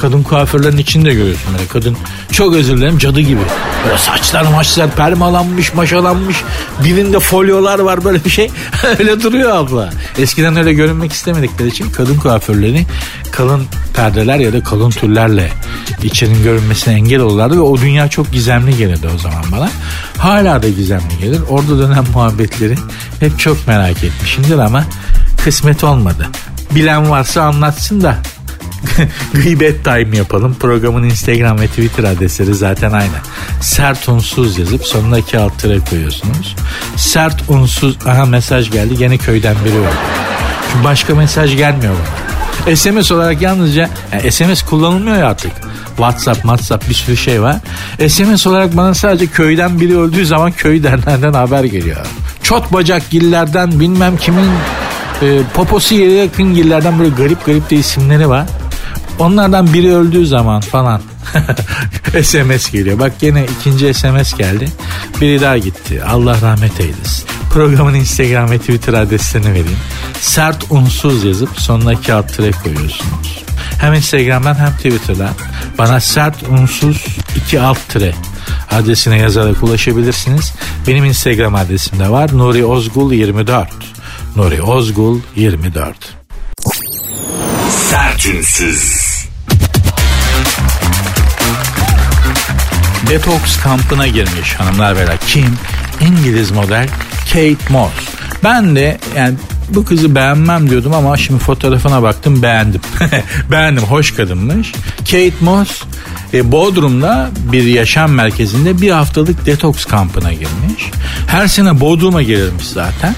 Kadın 0.00 0.22
kuaförlerin 0.22 0.78
içinde 0.78 1.14
görüyorsun 1.14 1.52
böyle. 1.52 1.68
Kadın 1.68 1.96
çok 2.32 2.54
özür 2.54 2.76
dilerim 2.76 2.98
cadı 2.98 3.20
gibi. 3.20 3.40
Böyle 3.86 3.98
saçlar 3.98 4.42
maçlar 4.42 4.90
permalanmış 4.90 5.74
maşalanmış. 5.74 6.36
Birinde 6.84 7.20
folyolar 7.20 7.78
var 7.78 8.04
böyle 8.04 8.24
bir 8.24 8.30
şey. 8.30 8.50
öyle 8.98 9.22
duruyor 9.22 9.56
abla. 9.56 9.90
Eskiden 10.18 10.56
öyle 10.56 10.72
görünmek 10.72 11.12
istemedikleri 11.12 11.68
için 11.68 11.90
kadın 11.90 12.16
kuaförleri 12.16 12.86
kalın 13.30 13.64
perdeler 13.94 14.38
ya 14.38 14.52
da 14.52 14.62
kalın 14.62 14.90
tüllerle 14.90 15.52
içerinin 16.02 16.42
görünmesine 16.42 16.94
engel 16.94 17.20
olurlardı 17.20 17.56
ve 17.56 17.60
o 17.60 17.76
dünya 17.76 18.08
çok 18.08 18.32
gizemli 18.32 18.76
gelirdi 18.76 19.08
o 19.14 19.18
zaman 19.18 19.44
bana. 19.52 19.70
Hala 20.18 20.62
da 20.62 20.68
gizemli 20.68 21.18
gelir. 21.20 21.40
Orada 21.48 21.78
dönen 21.78 22.04
muhabbetleri 22.14 22.74
hep 23.20 23.38
çok 23.38 23.66
merak 23.68 24.04
etmişimdir 24.04 24.58
ama 24.58 24.84
kısmet 25.46 25.84
olmadı. 25.84 26.26
Bilen 26.70 27.10
varsa 27.10 27.42
anlatsın 27.42 28.00
da 28.00 28.16
gıybet 29.34 29.84
time 29.84 30.16
yapalım. 30.16 30.56
Programın 30.60 31.02
Instagram 31.02 31.60
ve 31.60 31.66
Twitter 31.66 32.04
adresleri 32.04 32.54
zaten 32.54 32.92
aynı. 32.92 33.14
Sert 33.60 34.08
unsuz 34.08 34.58
yazıp 34.58 34.84
sonuna 34.84 35.18
iki 35.18 35.38
alt 35.38 35.58
tere 35.58 35.78
koyuyorsunuz. 35.90 36.56
Sert 36.96 37.42
unsuz 37.48 37.98
aha 38.06 38.24
mesaj 38.24 38.70
geldi 38.70 38.96
gene 38.98 39.18
köyden 39.18 39.56
biri 39.64 39.80
var. 39.80 39.92
Çünkü 40.72 40.84
başka 40.84 41.14
mesaj 41.14 41.56
gelmiyor 41.56 41.94
bana. 41.94 42.76
SMS 42.76 43.12
olarak 43.12 43.42
yalnızca 43.42 43.90
yani 44.12 44.32
SMS 44.32 44.62
kullanılmıyor 44.62 45.16
ya 45.16 45.26
artık. 45.26 45.52
WhatsApp, 45.86 46.40
WhatsApp 46.40 46.88
bir 46.88 46.94
sürü 46.94 47.16
şey 47.16 47.42
var. 47.42 47.56
SMS 48.08 48.46
olarak 48.46 48.76
bana 48.76 48.94
sadece 48.94 49.26
köyden 49.26 49.80
biri 49.80 49.98
öldüğü 49.98 50.26
zaman 50.26 50.52
köy 50.52 50.82
derlerden 50.82 51.32
haber 51.32 51.64
geliyor. 51.64 52.06
Çot 52.42 52.72
bacak 52.72 53.10
gillerden 53.10 53.80
bilmem 53.80 54.16
kimin 54.16 54.50
e, 55.22 55.40
poposu 55.54 55.94
yere 55.94 56.12
yakın 56.12 56.54
gillerden 56.54 56.98
böyle 56.98 57.10
garip 57.10 57.46
garip 57.46 57.70
de 57.70 57.76
isimleri 57.76 58.28
var. 58.28 58.46
Onlardan 59.18 59.74
biri 59.74 59.94
öldüğü 59.94 60.26
zaman 60.26 60.60
falan 60.60 61.02
SMS 62.22 62.70
geliyor. 62.70 62.98
Bak 62.98 63.12
gene 63.20 63.46
ikinci 63.60 63.94
SMS 63.94 64.34
geldi. 64.34 64.68
Biri 65.20 65.40
daha 65.40 65.58
gitti. 65.58 66.04
Allah 66.04 66.40
rahmet 66.42 66.80
eylesin. 66.80 67.24
Programın 67.50 67.94
Instagram 67.94 68.50
ve 68.50 68.58
Twitter 68.58 68.94
adreslerini 68.94 69.50
vereyim. 69.50 69.78
Sert 70.20 70.64
unsuz 70.70 71.24
yazıp 71.24 71.60
sonuna 71.60 71.90
alt 71.90 72.36
tire 72.36 72.50
koyuyorsunuz. 72.50 73.44
Hem 73.80 73.94
Instagram'dan 73.94 74.54
hem 74.54 74.72
Twitter'dan 74.72 75.34
bana 75.78 76.00
sert 76.00 76.42
unsuz 76.42 77.06
iki 77.36 77.60
alt 77.60 77.88
tire 77.88 78.14
adresine 78.70 79.18
yazarak 79.18 79.62
ulaşabilirsiniz. 79.62 80.54
Benim 80.86 81.04
Instagram 81.04 81.54
adresim 81.54 81.98
de 81.98 82.08
var. 82.08 82.38
Nuri 82.38 82.64
Ozgul 82.64 83.12
24. 83.12 83.95
Nuri 84.36 84.62
Ozgul 84.62 85.20
24. 85.36 86.16
Sertünsüz. 87.70 89.06
Detoks 93.10 93.60
kampına 93.62 94.06
girmiş 94.06 94.54
hanımlar 94.54 94.96
beyler. 94.96 95.16
Kim? 95.26 95.58
İngiliz 96.00 96.50
model 96.50 96.88
Kate 97.24 97.56
Moss. 97.70 97.92
Ben 98.44 98.76
de 98.76 98.98
yani 99.16 99.34
bu 99.68 99.84
kızı 99.84 100.14
beğenmem 100.14 100.70
diyordum 100.70 100.94
ama 100.94 101.16
şimdi 101.16 101.40
fotoğrafına 101.40 102.02
baktım 102.02 102.42
beğendim. 102.42 102.80
beğendim 103.50 103.82
hoş 103.82 104.14
kadınmış. 104.14 104.72
Kate 104.98 105.32
Moss 105.40 105.82
e, 106.34 106.52
Bodrum'da 106.52 107.30
bir 107.52 107.62
yaşam 107.64 108.12
merkezinde 108.12 108.80
bir 108.80 108.90
haftalık 108.90 109.46
detoks 109.46 109.84
kampına 109.84 110.32
girmiş. 110.32 110.90
Her 111.26 111.46
sene 111.46 111.80
Bodrum'a 111.80 112.22
gelirmiş 112.22 112.66
zaten. 112.66 113.14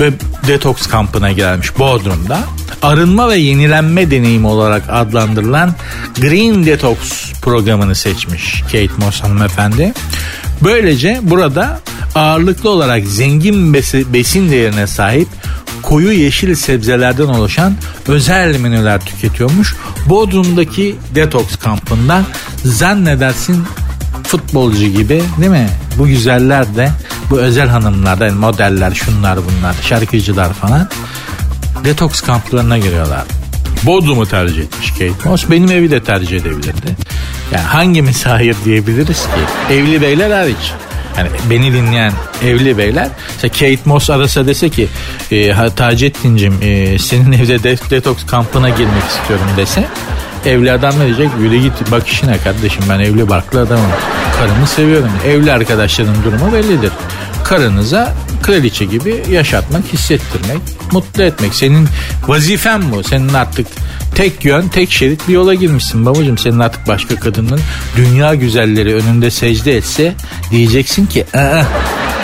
Ve 0.00 0.12
detoks 0.46 0.86
kampına 0.86 1.32
gelmiş 1.32 1.78
Bodrum'da. 1.78 2.38
Arınma 2.82 3.28
ve 3.28 3.36
yenilenme 3.36 4.10
deneyimi 4.10 4.46
olarak 4.46 4.82
adlandırılan 4.90 5.74
Green 6.20 6.66
Detox 6.66 7.32
programını 7.42 7.94
seçmiş 7.94 8.62
Kate 8.62 8.90
Moss 8.98 9.22
hanımefendi. 9.22 9.92
Böylece 10.62 11.20
burada 11.22 11.80
ağırlıklı 12.14 12.70
olarak 12.70 13.06
zengin 13.06 13.74
besi, 13.74 14.12
besin 14.12 14.50
değerine 14.50 14.86
sahip 14.86 15.28
koyu 15.88 16.12
yeşil 16.12 16.54
sebzelerden 16.54 17.26
oluşan 17.26 17.74
özel 18.08 18.56
menüler 18.60 19.00
tüketiyormuş. 19.00 19.76
Bodrum'daki 20.06 20.96
detoks 21.14 21.56
kampında 21.56 22.22
zannedersin 22.64 23.64
futbolcu 24.22 24.86
gibi 24.86 25.22
değil 25.40 25.50
mi? 25.50 25.68
Bu 25.98 26.06
güzeller 26.06 26.76
de 26.76 26.90
bu 27.30 27.38
özel 27.38 27.68
hanımlar 27.68 28.20
da 28.20 28.26
yani 28.26 28.38
modeller 28.38 28.94
şunlar 28.94 29.38
bunlar 29.38 29.74
şarkıcılar 29.82 30.52
falan 30.52 30.88
detoks 31.84 32.20
kamplarına 32.20 32.78
giriyorlar. 32.78 33.22
Bodrum'u 33.82 34.26
tercih 34.26 34.62
etmiş 34.62 34.90
Kate 34.90 35.28
Moss. 35.28 35.50
Benim 35.50 35.70
evi 35.70 35.90
de 35.90 36.02
tercih 36.02 36.36
edebilirdi. 36.36 36.96
Yani 37.52 37.64
hangimiz 37.64 38.26
hayır 38.26 38.56
diyebiliriz 38.64 39.22
ki? 39.22 39.72
Evli 39.74 40.02
beyler 40.02 40.30
hariç. 40.30 40.72
Yani 41.18 41.28
beni 41.50 41.72
dinleyen 41.72 42.12
evli 42.44 42.78
beyler 42.78 43.08
işte 43.36 43.48
Kate 43.48 43.78
Moss 43.84 44.10
arasa 44.10 44.46
dese 44.46 44.68
ki 44.68 44.88
e, 45.30 45.54
Taceddin'cim 45.76 46.54
e, 46.62 46.98
senin 46.98 47.32
evde 47.32 47.62
de- 47.62 47.90
detoks 47.90 48.26
kampına 48.26 48.68
girmek 48.68 49.04
istiyorum 49.08 49.46
dese 49.56 49.84
evli 50.46 50.72
adam 50.72 50.94
ne 51.00 51.06
diyecek? 51.06 51.28
Yürü 51.40 51.56
git 51.60 51.72
bak 51.90 52.08
işine 52.08 52.38
kardeşim 52.38 52.82
ben 52.88 53.00
evli 53.00 53.28
barklı 53.28 53.60
adamım. 53.60 53.90
Karımı 54.38 54.66
seviyorum. 54.66 55.10
Evli 55.26 55.52
arkadaşların 55.52 56.24
durumu 56.24 56.52
bellidir. 56.52 56.90
Karınıza 57.44 58.12
kraliçe 58.42 58.84
gibi 58.84 59.22
yaşatmak, 59.30 59.84
hissettirmek, 59.92 60.58
mutlu 60.92 61.22
etmek. 61.22 61.54
Senin 61.54 61.88
vazifen 62.26 62.92
bu. 62.92 63.02
Senin 63.04 63.34
artık 63.34 63.66
tek 64.14 64.44
yön, 64.44 64.68
tek 64.68 64.92
şerit 64.92 65.28
bir 65.28 65.32
yola 65.34 65.54
girmişsin 65.54 66.06
babacığım. 66.06 66.38
Senin 66.38 66.58
artık 66.58 66.88
başka 66.88 67.16
kadının 67.20 67.60
dünya 67.96 68.34
güzelleri 68.34 68.94
önünde 68.94 69.30
secde 69.30 69.76
etse 69.76 70.14
diyeceksin 70.50 71.06
ki 71.06 71.24
"Aa, 71.34 71.62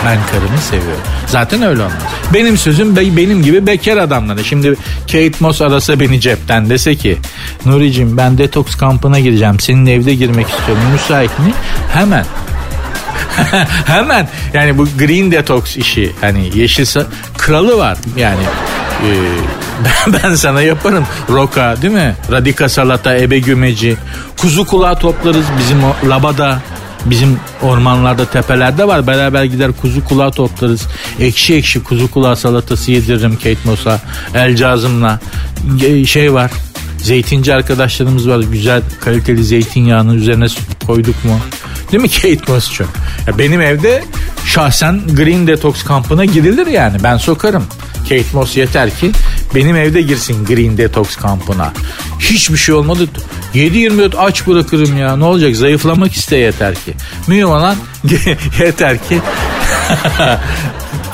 ben 0.06 0.18
karımı 0.32 0.58
seviyorum. 0.70 1.02
Zaten 1.26 1.62
öyle 1.62 1.80
olmaz. 1.82 2.02
Benim 2.34 2.56
sözüm 2.58 2.96
be- 2.96 3.16
benim 3.16 3.42
gibi 3.42 3.66
bekar 3.66 3.96
adamlara. 3.96 4.42
Şimdi 4.44 4.76
Kate 5.06 5.32
Moss 5.40 5.62
arasa 5.62 6.00
beni 6.00 6.20
cepten 6.20 6.70
dese 6.70 6.94
ki 6.94 7.18
Nuri'cim 7.66 8.16
ben 8.16 8.38
detoks 8.38 8.74
kampına 8.74 9.20
gireceğim. 9.20 9.60
Senin 9.60 9.86
evde 9.86 10.14
girmek 10.14 10.48
istiyorum. 10.48 10.84
Müsait 10.92 11.38
mi? 11.38 11.52
Hemen 11.92 12.24
Hemen 13.86 14.28
yani 14.54 14.78
bu 14.78 14.88
green 14.98 15.30
detox 15.32 15.76
işi 15.76 16.12
hani 16.20 16.50
yeşil 16.58 16.84
kralı 17.38 17.78
var 17.78 17.98
yani 18.16 18.42
e, 19.02 19.10
ben, 20.06 20.34
sana 20.34 20.62
yaparım 20.62 21.04
roka 21.30 21.82
değil 21.82 21.94
mi 21.94 22.16
radika 22.30 22.68
salata 22.68 23.16
ebe 23.16 23.38
gümeci 23.38 23.96
kuzu 24.36 24.66
kulağı 24.66 24.98
toplarız 24.98 25.44
bizim 25.58 25.78
labada 26.10 26.58
bizim 27.04 27.38
ormanlarda 27.62 28.24
tepelerde 28.24 28.86
var 28.86 29.06
beraber 29.06 29.44
gider 29.44 29.70
kuzu 29.80 30.04
kulağı 30.04 30.32
toplarız 30.32 30.88
ekşi 31.20 31.54
ekşi 31.54 31.82
kuzu 31.84 32.10
kulağı 32.10 32.36
salatası 32.36 32.90
yediririm 32.92 33.36
Kate 33.36 33.56
Moss'a 33.64 34.00
el 34.34 34.56
cazımla 34.56 35.20
Ge- 35.76 36.06
şey 36.06 36.32
var 36.34 36.50
Zeytinci 37.02 37.54
arkadaşlarımız 37.54 38.28
var. 38.28 38.38
Güzel 38.38 38.82
kaliteli 39.00 39.44
zeytinyağını 39.44 40.14
üzerine 40.14 40.46
koyduk 40.86 41.24
mu? 41.24 41.40
Değil 41.92 42.02
mi 42.02 42.08
Kate 42.08 42.52
Moss'cu? 42.52 42.84
Ya 43.26 43.38
benim 43.38 43.60
evde 43.60 44.04
şahsen 44.46 45.00
Green 45.16 45.46
Detox 45.46 45.82
kampına 45.82 46.24
girilir 46.24 46.66
yani. 46.66 46.96
Ben 47.02 47.16
sokarım. 47.16 47.64
Kate 48.02 48.24
Moss 48.32 48.56
yeter 48.56 48.90
ki 48.90 49.10
benim 49.54 49.76
evde 49.76 50.02
girsin 50.02 50.44
Green 50.44 50.78
Detox 50.78 51.16
kampına. 51.16 51.72
Hiçbir 52.18 52.56
şey 52.56 52.74
olmadı. 52.74 53.08
7-24 53.54 54.16
aç 54.16 54.46
bırakırım 54.46 54.98
ya. 54.98 55.16
Ne 55.16 55.24
olacak? 55.24 55.56
Zayıflamak 55.56 56.12
iste 56.12 56.36
yeter 56.36 56.74
ki. 56.74 56.94
Mühim 57.26 57.48
olan 57.48 57.76
yeter 58.60 58.98
ki 58.98 59.20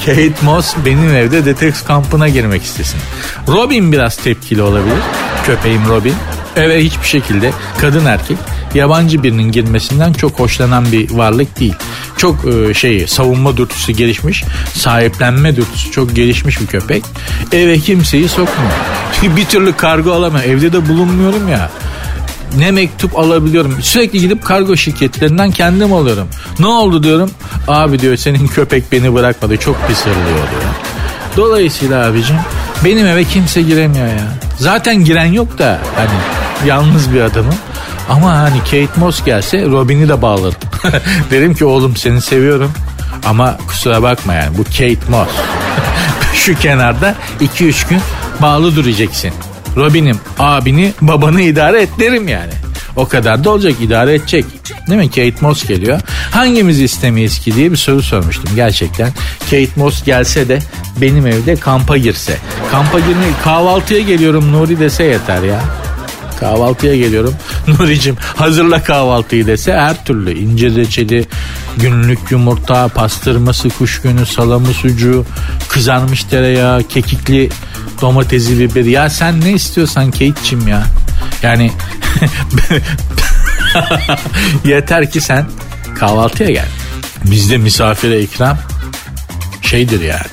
Kate 0.07 0.33
Moss 0.42 0.75
benim 0.85 1.14
evde 1.14 1.44
detoks 1.44 1.83
kampına 1.83 2.29
girmek 2.29 2.62
istesin. 2.62 3.01
Robin 3.49 3.92
biraz 3.92 4.16
tepkili 4.16 4.62
olabilir. 4.62 4.99
Köpeğim 5.46 5.88
Robin. 5.88 6.14
Eve 6.57 6.85
hiçbir 6.85 7.07
şekilde 7.07 7.53
kadın 7.81 8.05
erkek 8.05 8.38
yabancı 8.76 9.22
birinin 9.22 9.52
girmesinden 9.52 10.12
çok 10.12 10.40
hoşlanan 10.40 10.92
bir 10.92 11.10
varlık 11.10 11.60
değil. 11.60 11.74
Çok 12.16 12.36
e, 12.46 12.74
şey 12.74 13.06
savunma 13.06 13.56
dürtüsü 13.56 13.92
gelişmiş, 13.92 14.44
sahiplenme 14.74 15.56
dürtüsü 15.56 15.90
çok 15.90 16.16
gelişmiş 16.16 16.60
bir 16.60 16.66
köpek. 16.66 17.04
Eve 17.52 17.78
kimseyi 17.78 18.28
sokmuyor. 18.28 18.72
bir 19.36 19.44
türlü 19.44 19.72
kargo 19.72 20.12
alamıyor. 20.12 20.44
Evde 20.44 20.72
de 20.72 20.88
bulunmuyorum 20.88 21.48
ya 21.48 21.70
ne 22.56 22.70
mektup 22.70 23.18
alabiliyorum. 23.18 23.82
Sürekli 23.82 24.20
gidip 24.20 24.44
kargo 24.44 24.76
şirketlerinden 24.76 25.50
kendim 25.50 25.92
alıyorum. 25.92 26.28
Ne 26.58 26.66
oldu 26.66 27.02
diyorum. 27.02 27.30
Abi 27.68 27.98
diyor 27.98 28.16
senin 28.16 28.46
köpek 28.46 28.92
beni 28.92 29.14
bırakmadı. 29.14 29.56
Çok 29.56 29.88
pis 29.88 30.04
hırlıyor 30.04 30.26
diyor. 30.26 30.62
Dolayısıyla 31.36 32.06
abicim 32.06 32.36
benim 32.84 33.06
eve 33.06 33.24
kimse 33.24 33.62
giremiyor 33.62 34.06
ya. 34.06 34.28
Zaten 34.58 35.04
giren 35.04 35.32
yok 35.32 35.58
da 35.58 35.78
hani 35.96 36.68
yalnız 36.68 37.14
bir 37.14 37.20
adamım. 37.20 37.54
Ama 38.08 38.36
hani 38.36 38.58
Kate 38.58 39.00
Moss 39.00 39.24
gelse 39.24 39.64
Robin'i 39.66 40.08
de 40.08 40.22
bağlarım. 40.22 40.58
Derim 41.30 41.54
ki 41.54 41.64
oğlum 41.64 41.96
seni 41.96 42.20
seviyorum. 42.20 42.72
Ama 43.24 43.58
kusura 43.68 44.02
bakma 44.02 44.34
yani 44.34 44.58
bu 44.58 44.64
Kate 44.64 44.98
Moss. 45.08 45.28
Şu 46.34 46.58
kenarda 46.58 47.14
2-3 47.40 47.88
gün 47.88 48.00
bağlı 48.42 48.76
duracaksın. 48.76 49.30
Robin'im 49.76 50.18
abini 50.38 50.92
babanı 51.00 51.42
idare 51.42 51.82
et 51.82 51.88
derim 51.98 52.28
yani. 52.28 52.52
O 52.96 53.08
kadar 53.08 53.44
da 53.44 53.50
olacak 53.50 53.74
idare 53.80 54.14
edecek. 54.14 54.44
Değil 54.88 55.00
mi? 55.00 55.08
Kate 55.08 55.34
Moss 55.40 55.66
geliyor. 55.66 56.00
Hangimiz 56.30 56.80
istemeyiz 56.80 57.38
ki 57.38 57.54
diye 57.54 57.72
bir 57.72 57.76
soru 57.76 58.02
sormuştum 58.02 58.50
gerçekten. 58.56 59.12
Kate 59.40 59.68
Moss 59.76 60.04
gelse 60.04 60.48
de 60.48 60.58
benim 61.00 61.26
evde 61.26 61.56
kampa 61.56 61.96
girse. 61.96 62.36
Kampa 62.70 62.98
girme 62.98 63.26
kahvaltıya 63.44 64.00
geliyorum 64.00 64.52
Nuri 64.52 64.80
dese 64.80 65.04
yeter 65.04 65.42
ya. 65.42 65.60
Kahvaltıya 66.40 66.96
geliyorum. 66.96 67.35
Nuri'cim 67.66 68.16
hazırla 68.37 68.83
kahvaltıyı 68.83 69.46
dese 69.46 69.72
her 69.72 70.05
türlü 70.05 70.38
incir 70.38 70.77
reçeli, 70.77 71.27
günlük 71.77 72.31
yumurta, 72.31 72.88
pastırması, 72.88 73.68
kuş 73.68 74.01
günü, 74.01 74.27
salamı, 74.27 74.66
sucuğu, 74.66 75.25
kızarmış 75.68 76.25
tereyağı, 76.25 76.83
kekikli 76.83 77.51
domatesi, 78.01 78.59
biberi. 78.59 78.90
Ya 78.90 79.11
sen 79.11 79.40
ne 79.40 79.53
istiyorsan 79.53 80.11
Kate'cim 80.11 80.68
ya. 80.68 80.83
Yani 81.42 81.72
yeter 84.64 85.11
ki 85.11 85.20
sen 85.20 85.46
kahvaltıya 85.99 86.51
gel. 86.51 86.68
Bizde 87.25 87.57
misafire 87.57 88.22
ikram 88.22 88.59
şeydir 89.62 90.01
yani. 90.01 90.27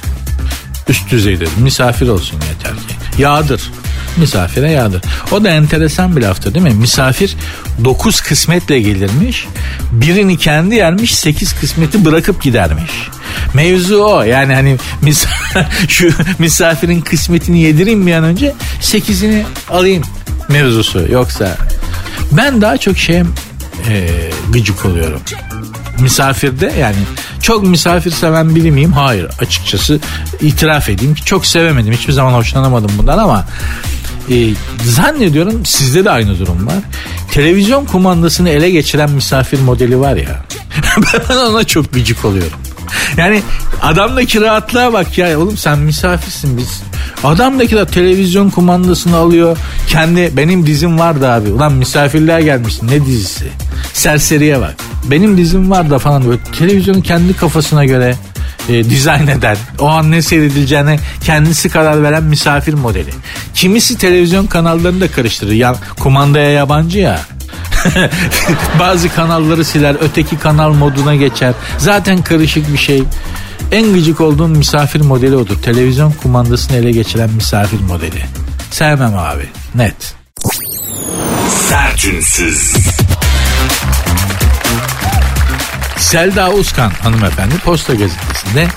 Üst 0.90 1.12
düzeydir. 1.12 1.50
Misafir 1.58 2.08
olsun 2.08 2.36
yeter 2.36 2.76
ki. 2.76 3.22
Yağdır. 3.22 3.62
Misafire 4.18 4.72
yağdır. 4.72 5.02
O 5.32 5.44
da 5.44 5.50
enteresan 5.50 6.16
bir 6.16 6.22
laftı 6.22 6.54
değil 6.54 6.66
mi? 6.66 6.74
Misafir 6.74 7.36
9 7.84 8.22
kısmetle 8.22 8.80
gelirmiş. 8.80 9.48
Birini 9.92 10.38
kendi 10.38 10.76
yermiş 10.76 11.16
8 11.16 11.54
kısmeti 11.54 12.06
bırakıp 12.06 12.42
gidermiş. 12.42 12.92
Mevzu 13.54 13.96
o. 13.96 14.24
Yani 14.24 14.54
hani 14.54 14.78
mis 15.02 15.26
şu 15.88 16.10
misafirin 16.40 17.02
kısmetini 17.02 17.60
yedireyim 17.60 18.08
bir 18.08 18.14
an 18.14 18.24
önce 18.24 18.54
8'ini 18.82 19.44
alayım 19.70 20.04
mevzusu. 20.50 21.06
Yoksa 21.12 21.58
ben 22.32 22.62
daha 22.62 22.78
çok 22.78 22.98
şey 22.98 23.18
e, 23.90 24.10
gıcık 24.50 24.86
oluyorum. 24.86 25.22
Misafirde 26.00 26.74
yani 26.80 26.96
çok 27.44 27.64
misafir 27.64 28.12
seven 28.12 28.56
biri 28.56 28.72
miyim? 28.72 28.94
Hayır 28.94 29.28
açıkçası 29.40 30.00
itiraf 30.42 30.90
edeyim 30.90 31.16
ki 31.16 31.26
çok 31.26 31.46
sevemedim. 31.46 31.94
Hiçbir 31.94 32.14
zaman 32.14 32.34
hoşlanamadım 32.34 32.92
bundan 32.98 33.18
ama 33.18 33.46
e, 34.30 34.50
zannediyorum 34.84 35.66
sizde 35.66 36.06
de 36.06 36.12
aynı 36.12 36.40
durum 36.40 36.68
var. 36.68 36.76
Televizyon 37.32 37.86
kumandasını 37.86 38.50
ele 38.50 38.70
geçiren 38.70 39.12
misafir 39.12 39.60
modeli 39.60 40.00
var 40.00 40.16
ya. 40.16 40.46
ben 41.30 41.36
ona 41.36 41.64
çok 41.64 41.94
gıcık 41.94 42.26
oluyorum. 42.26 42.60
Yani 43.18 43.42
adamdaki 43.82 44.42
rahatlığa 44.42 44.94
bak 44.94 45.18
ya 45.18 45.40
oğlum 45.40 45.58
sen 45.58 45.80
misafirsin 45.80 46.58
biz. 46.58 46.84
Adamdaki 47.24 47.76
de 47.76 47.86
televizyon 47.86 48.50
kumandasını 48.50 49.16
alıyor. 49.16 49.58
Kendi 49.88 50.32
benim 50.38 50.66
dizim 50.66 51.00
vardı 51.00 51.30
abi. 51.30 51.50
Ulan 51.50 51.74
misafirliğe 51.74 52.42
gelmişsin 52.42 52.88
ne 52.88 53.06
dizisi? 53.06 53.46
Serseriye 53.94 54.62
bak. 54.62 54.76
Benim 55.12 55.38
dizim 55.38 55.72
var 55.72 55.90
da 55.90 56.00
falan 56.00 56.26
böyle 56.26 56.40
televizyonu 56.60 57.02
kendi 57.02 57.34
kafasına 57.34 57.86
göre 57.86 58.16
e, 58.70 58.84
dizayn 58.84 59.28
eden, 59.28 59.58
o 59.80 59.88
an 59.88 60.12
ne 60.12 60.22
seyredileceğine 60.22 61.00
kendisi 61.24 61.70
karar 61.70 62.04
veren 62.04 62.24
misafir 62.24 62.74
modeli. 62.74 63.10
Kimisi 63.54 63.98
televizyon 63.98 64.46
kanallarını 64.46 65.02
da 65.02 65.12
karıştırır. 65.12 65.52
Ya, 65.52 65.76
kumandaya 66.00 66.50
yabancı 66.50 67.00
ya. 67.00 67.20
Bazı 68.80 69.16
kanalları 69.16 69.66
siler, 69.66 69.96
öteki 70.02 70.40
kanal 70.40 70.74
moduna 70.74 71.16
geçer. 71.16 71.54
Zaten 71.78 72.22
karışık 72.22 72.74
bir 72.74 72.78
şey. 72.78 73.04
En 73.72 73.94
gıcık 73.94 74.22
olduğum 74.22 74.48
misafir 74.48 75.02
modeli 75.02 75.36
odur. 75.36 75.58
Televizyon 75.62 76.12
kumandasını 76.12 76.78
ele 76.78 76.92
geçiren 76.92 77.30
misafir 77.30 77.80
modeli. 77.80 78.26
Sevmem 78.72 79.18
abi. 79.18 79.50
Net. 79.76 80.16
Sertünsüz. 81.70 82.74
Selda 85.98 86.52
Uzkan 86.52 86.90
hanımefendi 86.90 87.58
Posta 87.58 87.94
Gazetesi'nde 87.94 88.68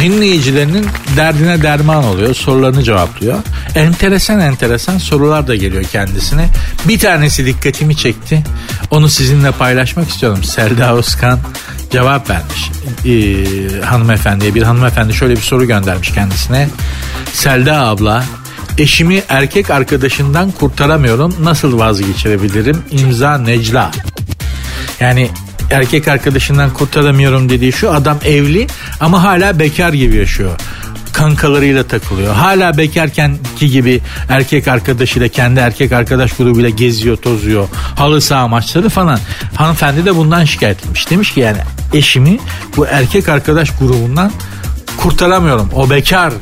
dinleyicilerinin 0.00 0.86
derdine 1.16 1.62
derman 1.62 2.04
oluyor. 2.04 2.34
Sorularını 2.34 2.82
cevaplıyor. 2.82 3.38
Enteresan 3.74 4.40
enteresan 4.40 4.98
sorular 4.98 5.46
da 5.46 5.54
geliyor 5.54 5.84
kendisine. 5.84 6.48
Bir 6.88 6.98
tanesi 6.98 7.46
dikkatimi 7.46 7.96
çekti. 7.96 8.44
Onu 8.90 9.08
sizinle 9.08 9.50
paylaşmak 9.50 10.08
istiyorum. 10.08 10.44
Selda 10.44 10.94
Uzkan 10.94 11.38
cevap 11.90 12.30
vermiş. 12.30 12.70
Ee, 13.06 13.84
hanımefendiye 13.84 14.54
bir 14.54 14.62
hanımefendi 14.62 15.14
şöyle 15.14 15.36
bir 15.36 15.40
soru 15.40 15.66
göndermiş 15.66 16.10
kendisine. 16.12 16.68
Selda 17.32 17.86
abla 17.86 18.24
eşimi 18.78 19.22
erkek 19.28 19.70
arkadaşından 19.70 20.50
kurtaramıyorum. 20.50 21.34
Nasıl 21.40 21.78
vazgeçirebilirim? 21.78 22.82
İmza 22.90 23.38
Necla. 23.38 23.90
Yani 25.00 25.30
erkek 25.70 26.08
arkadaşından 26.08 26.70
kurtaramıyorum 26.70 27.48
dediği 27.48 27.72
şu 27.72 27.92
adam 27.92 28.18
evli 28.24 28.66
ama 29.00 29.22
hala 29.22 29.58
bekar 29.58 29.92
gibi 29.92 30.16
yaşıyor 30.16 30.60
kankalarıyla 31.14 31.82
takılıyor. 31.82 32.34
Hala 32.34 32.78
bekarkenki 32.78 33.70
gibi 33.70 34.00
erkek 34.28 34.68
arkadaşıyla 34.68 35.28
kendi 35.28 35.60
erkek 35.60 35.92
arkadaş 35.92 36.32
grubuyla 36.32 36.68
geziyor, 36.68 37.16
tozuyor. 37.16 37.68
Halı 37.96 38.20
saha 38.20 38.48
maçları 38.48 38.88
falan. 38.88 39.18
Hanımefendi 39.54 40.04
de 40.04 40.16
bundan 40.16 40.44
şikayet 40.44 40.78
etmiş. 40.78 41.10
Demiş 41.10 41.34
ki 41.34 41.40
yani 41.40 41.58
eşimi 41.92 42.38
bu 42.76 42.86
erkek 42.86 43.28
arkadaş 43.28 43.70
grubundan 43.78 44.32
kurtaramıyorum. 44.96 45.70
O 45.74 45.90
bekar 45.90 46.32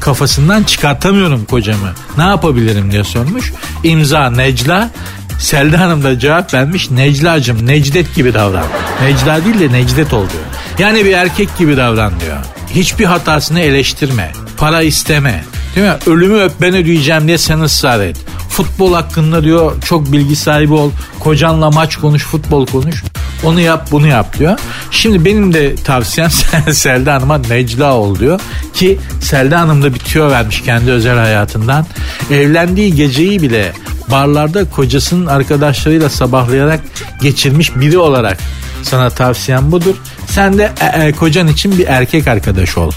kafasından 0.00 0.62
çıkartamıyorum 0.62 1.44
kocamı. 1.44 1.92
Ne 2.16 2.22
yapabilirim 2.22 2.92
diye 2.92 3.04
sormuş. 3.04 3.52
İmza 3.84 4.30
Necla 4.30 4.90
Selda 5.38 5.80
Hanım 5.80 6.04
da 6.04 6.18
cevap 6.18 6.54
vermiş. 6.54 6.90
Necla'cım 6.90 7.66
Necdet 7.66 8.14
gibi 8.14 8.34
davran. 8.34 8.66
Necla 9.02 9.44
değil 9.44 9.60
de 9.60 9.72
Necdet 9.72 10.12
ol 10.12 10.20
diyor. 10.30 10.42
Yani 10.78 11.04
bir 11.04 11.12
erkek 11.12 11.58
gibi 11.58 11.76
davran 11.76 12.12
diyor. 12.20 12.36
Hiçbir 12.70 13.04
hatasını 13.04 13.60
eleştirme. 13.60 14.32
Para 14.56 14.82
isteme. 14.82 15.44
Değil 15.76 15.86
mi? 15.86 15.94
Ölümü 16.06 16.38
öp 16.38 16.52
ben 16.60 16.74
ödeyeceğim 16.74 17.26
diye 17.26 17.38
sen 17.38 17.60
ısrar 17.60 18.00
et. 18.00 18.16
Futbol 18.48 18.94
hakkında 18.94 19.44
diyor 19.44 19.82
çok 19.82 20.12
bilgi 20.12 20.36
sahibi 20.36 20.72
ol. 20.72 20.90
Kocanla 21.20 21.70
maç 21.70 21.96
konuş, 21.96 22.24
futbol 22.24 22.66
konuş. 22.66 23.04
Onu 23.44 23.60
yap 23.60 23.88
bunu 23.90 24.06
yap 24.06 24.38
diyor. 24.38 24.58
Şimdi 24.90 25.24
benim 25.24 25.54
de 25.54 25.74
tavsiyem 25.74 26.30
Selda 26.72 27.14
Hanım'a 27.14 27.38
Necla 27.38 27.94
ol 27.94 28.18
diyor. 28.18 28.40
Ki 28.74 28.98
Selda 29.20 29.60
Hanım 29.60 29.82
da 29.82 29.94
bitiyor 29.94 30.30
vermiş 30.30 30.62
kendi 30.62 30.90
özel 30.90 31.18
hayatından. 31.18 31.86
Evlendiği 32.30 32.94
geceyi 32.94 33.42
bile 33.42 33.72
barlarda 34.10 34.70
kocasının 34.70 35.26
arkadaşlarıyla 35.26 36.08
sabahlayarak 36.08 36.80
geçirmiş 37.22 37.76
biri 37.76 37.98
olarak 37.98 38.38
sana 38.82 39.10
tavsiyem 39.10 39.72
budur. 39.72 39.94
Sen 40.26 40.58
de 40.58 40.72
e, 40.80 41.06
e, 41.06 41.12
kocan 41.12 41.48
için 41.48 41.78
bir 41.78 41.86
erkek 41.86 42.28
arkadaş 42.28 42.78
ol. 42.78 42.92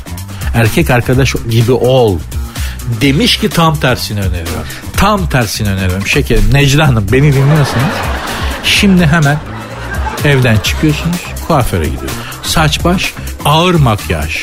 Erkek 0.55 0.89
arkadaş 0.89 1.35
gibi 1.49 1.71
ol. 1.71 2.17
Demiş 3.01 3.39
ki 3.39 3.49
tam 3.49 3.75
tersini 3.75 4.19
öneriyor. 4.19 4.65
Tam 4.97 5.29
tersini 5.29 5.69
öneriyorum 5.69 6.07
şekerim. 6.07 6.53
Necla 6.53 6.87
Hanım 6.87 7.07
beni 7.11 7.33
dinliyorsanız 7.33 7.95
şimdi 8.63 9.05
hemen 9.05 9.37
evden 10.25 10.57
çıkıyorsunuz 10.57 11.19
kuaföre 11.47 11.85
gidiyorsunuz. 11.85 12.25
Saç 12.43 12.83
baş 12.83 13.13
ağır 13.45 13.75
makyaj. 13.75 14.37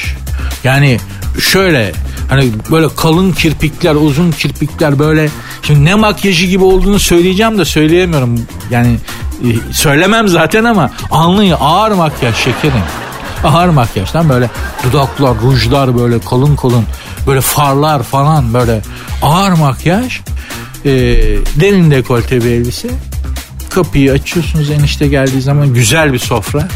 Yani 0.65 0.99
şöyle 1.41 1.93
hani 2.29 2.51
böyle 2.71 2.89
kalın 2.97 3.33
kirpikler 3.33 3.95
uzun 3.95 4.31
kirpikler 4.31 4.99
böyle 4.99 5.29
şimdi 5.63 5.85
ne 5.85 5.95
makyajı 5.95 6.47
gibi 6.47 6.65
olduğunu 6.65 6.99
söyleyeceğim 6.99 7.59
de 7.59 7.65
söyleyemiyorum. 7.65 8.41
Yani 8.71 8.97
e, 9.43 9.49
söylemem 9.73 10.29
zaten 10.29 10.65
ama 10.65 10.91
anlayın 11.11 11.57
ağır 11.61 11.91
makyaj 11.93 12.37
şekerim. 12.37 12.83
Ağır 13.45 13.69
makyajdan 13.69 14.29
böyle 14.29 14.51
dudaklar, 14.85 15.35
rujlar 15.43 15.99
böyle 15.99 16.19
kalın 16.19 16.57
kalın 16.57 16.85
böyle 17.27 17.41
farlar 17.41 18.03
falan 18.03 18.55
böyle 18.55 18.81
ağır 19.23 19.53
makyaj 19.53 20.21
e, 20.85 20.91
derin 21.61 21.91
dekolte 21.91 22.45
bir 22.45 22.51
elbise 22.51 22.89
kapıyı 23.79 24.13
açıyorsunuz 24.13 24.71
enişte 24.71 25.09
geldiği 25.09 25.43
zaman 25.43 25.75
güzel 25.75 26.13
bir 26.13 26.19
sofra. 26.19 26.69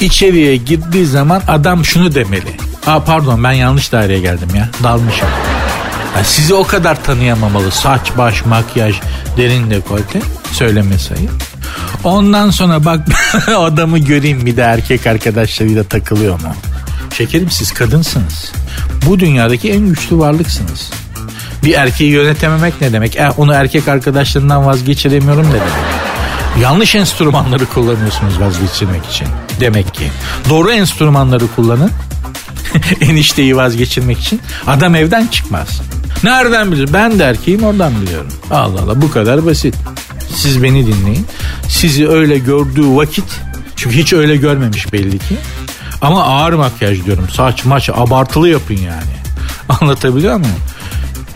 İçeriye 0.00 0.56
girdiği 0.56 1.06
zaman 1.06 1.42
adam 1.48 1.84
şunu 1.84 2.14
demeli. 2.14 2.56
Aa 2.86 3.04
pardon 3.04 3.44
ben 3.44 3.52
yanlış 3.52 3.92
daireye 3.92 4.20
geldim 4.20 4.48
ya 4.54 4.68
dalmışım. 4.82 5.28
Yani 6.16 6.26
sizi 6.26 6.54
o 6.54 6.64
kadar 6.64 7.04
tanıyamamalı 7.04 7.70
saç 7.70 8.00
baş 8.18 8.44
makyaj 8.46 9.00
derin 9.36 9.70
dekolte 9.70 10.20
söyleme 10.52 10.98
sayı. 10.98 11.28
Ondan 12.04 12.50
sonra 12.50 12.84
bak 12.84 13.08
adamı 13.56 13.98
göreyim 13.98 14.46
bir 14.46 14.56
de 14.56 14.62
erkek 14.62 15.06
arkadaşlarıyla 15.06 15.84
takılıyor 15.84 16.40
mu? 16.40 16.54
Şekerim 17.16 17.50
siz 17.50 17.72
kadınsınız. 17.72 18.52
Bu 19.06 19.20
dünyadaki 19.20 19.70
en 19.72 19.88
güçlü 19.88 20.18
varlıksınız. 20.18 20.90
Bir 21.64 21.74
erkeği 21.74 22.10
yönetememek 22.10 22.80
ne 22.80 22.92
demek? 22.92 23.16
E, 23.16 23.30
onu 23.30 23.52
erkek 23.52 23.88
arkadaşlarından 23.88 24.66
vazgeçiremiyorum 24.66 25.46
ne 25.46 25.54
demek? 25.54 26.07
Yanlış 26.60 26.94
enstrümanları 26.94 27.66
kullanıyorsunuz 27.66 28.40
vazgeçirmek 28.40 29.06
için. 29.06 29.28
Demek 29.60 29.94
ki. 29.94 30.10
Doğru 30.48 30.70
enstrümanları 30.70 31.44
kullanın. 31.56 31.90
Enişteyi 33.00 33.56
vazgeçirmek 33.56 34.18
için. 34.18 34.40
Adam 34.66 34.94
evden 34.94 35.26
çıkmaz. 35.26 35.80
Nereden 36.24 36.72
bilir? 36.72 36.92
Ben 36.92 37.18
de 37.18 37.24
erkeğim 37.24 37.62
oradan 37.62 38.00
biliyorum. 38.02 38.32
Allah 38.50 38.82
Allah 38.82 39.02
bu 39.02 39.10
kadar 39.10 39.46
basit. 39.46 39.74
Siz 40.34 40.62
beni 40.62 40.86
dinleyin. 40.86 41.26
Sizi 41.68 42.08
öyle 42.08 42.38
gördüğü 42.38 42.96
vakit 42.96 43.40
çünkü 43.76 43.96
hiç 43.96 44.12
öyle 44.12 44.36
görmemiş 44.36 44.92
belli 44.92 45.18
ki. 45.18 45.36
Ama 46.02 46.24
ağır 46.24 46.52
makyaj 46.52 47.04
diyorum. 47.04 47.28
Saç 47.32 47.64
maç 47.64 47.90
abartılı 47.94 48.48
yapın 48.48 48.74
yani. 48.74 49.18
Anlatabiliyor 49.80 50.36
muyum? 50.36 50.56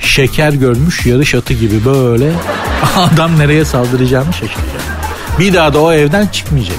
Şeker 0.01 0.53
görmüş 0.53 1.07
yarış 1.07 1.35
atı 1.35 1.55
gibi 1.55 1.85
böyle 1.85 2.33
adam 2.97 3.39
nereye 3.39 3.65
saldıracağını 3.65 4.33
şaşıracak. 4.33 4.92
Bir 5.39 5.55
daha 5.55 5.75
da 5.75 5.81
o 5.81 5.93
evden 5.93 6.27
çıkmayacak. 6.27 6.77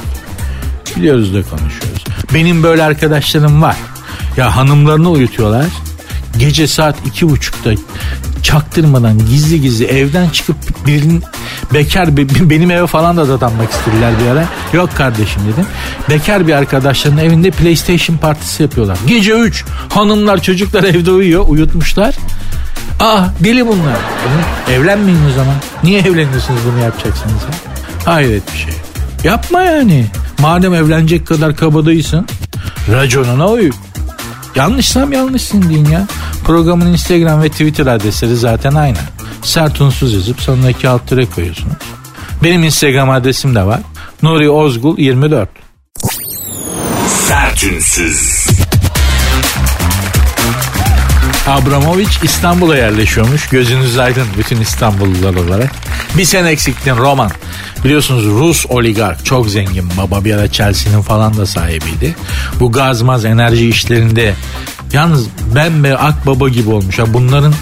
Biliyoruz 0.96 1.34
da 1.34 1.44
konuşuyoruz. 1.44 2.04
Benim 2.34 2.63
böyle 2.63 2.84
arkadaşlarım 2.84 3.62
var. 3.62 3.76
Ya 4.38 4.56
hanımlarını 4.56 5.10
uyutuyorlar. 5.10 5.66
Gece 6.38 6.68
saat 6.68 6.96
iki 7.06 7.30
buçukta 7.30 7.72
çaktırmadan 8.44 9.18
gizli 9.18 9.62
gizli 9.62 9.86
evden 9.86 10.30
çıkıp 10.30 10.56
birinin 10.88 11.24
bekar 11.74 12.18
benim 12.50 12.72
eve 12.72 12.88
falan 12.88 13.18
da 13.18 13.28
dadanmak 13.28 13.72
istediler 13.72 14.13
bir 14.24 14.32
ara. 14.32 14.46
Yok 14.74 14.89
kardeşim 14.96 15.41
dedim. 15.54 15.66
Bekar 16.10 16.47
bir 16.47 16.54
arkadaşların 16.54 17.18
evinde 17.18 17.51
PlayStation 17.51 18.18
partisi 18.18 18.64
yapıyorlar. 18.64 18.97
Gece 19.08 19.34
3 19.34 19.66
hanımlar 19.89 20.41
çocuklar 20.41 20.84
evde 20.84 21.12
uyuyor 21.12 21.45
uyutmuşlar. 21.47 22.16
Aa 22.99 23.26
deli 23.39 23.68
bunlar. 23.68 23.97
Evlenmeyin 24.72 25.20
o 25.32 25.34
zaman. 25.36 25.56
Niye 25.84 25.99
evleniyorsunuz 25.99 26.60
bunu 26.72 26.84
yapacaksınız 26.84 27.41
ya? 27.43 27.72
Hayret 28.06 28.54
bir 28.54 28.58
şey. 28.58 28.74
Yapma 29.24 29.62
yani. 29.62 30.06
Madem 30.39 30.74
evlenecek 30.74 31.28
kadar 31.28 31.56
kabadayısın 31.56 32.28
raconuna 32.91 33.47
uy. 33.47 33.72
Yanlışsam 34.56 35.14
yanlışsın 35.14 35.70
deyin 35.70 35.86
ya. 35.86 36.08
Programın 36.45 36.88
Instagram 36.88 37.41
ve 37.43 37.49
Twitter 37.49 37.86
adresleri 37.86 38.36
zaten 38.36 38.74
aynı. 38.76 38.97
Sert 39.41 39.82
unsuz 39.82 40.14
yazıp 40.14 40.41
sonuna 40.41 40.70
iki 40.70 40.89
alt 40.89 41.08
tere 41.08 41.26
koyuyorsunuz. 41.26 41.76
Benim 42.43 42.64
Instagram 42.64 43.10
adresim 43.10 43.56
de 43.56 43.64
var. 43.64 43.80
Nuri 44.24 44.49
Ozgul 44.49 44.97
24. 44.97 45.49
Sertünsüz. 47.08 48.43
Abramovich 51.48 52.24
İstanbul'a 52.24 52.78
yerleşiyormuş. 52.78 53.50
Gözünüz 53.50 53.98
aydın 53.98 54.28
bütün 54.38 54.62
İstanbullular 54.62 55.36
olarak. 55.36 55.72
Bir 56.18 56.26
sen 56.26 56.46
eksiktin 56.46 56.98
Roman. 56.98 57.32
Biliyorsunuz 57.84 58.26
Rus 58.26 58.66
oligark 58.70 59.26
çok 59.26 59.50
zengin 59.50 59.89
baba 59.98 60.26
bir 60.26 60.34
ara 60.34 60.52
Chelsea'nin 60.52 61.02
falan 61.02 61.38
da 61.38 61.46
sahibiydi. 61.46 62.16
Bu 62.60 62.72
gazmaz 62.72 63.26
enerji 63.26 63.70
işlerinde 63.70 64.34
yalnız 64.94 65.28
ben 65.56 65.84
be 65.84 65.98
akbaba 65.98 66.50
gibi 66.50 66.70
olmuş. 66.70 67.00
Ya 67.00 67.14
bunların 67.14 67.54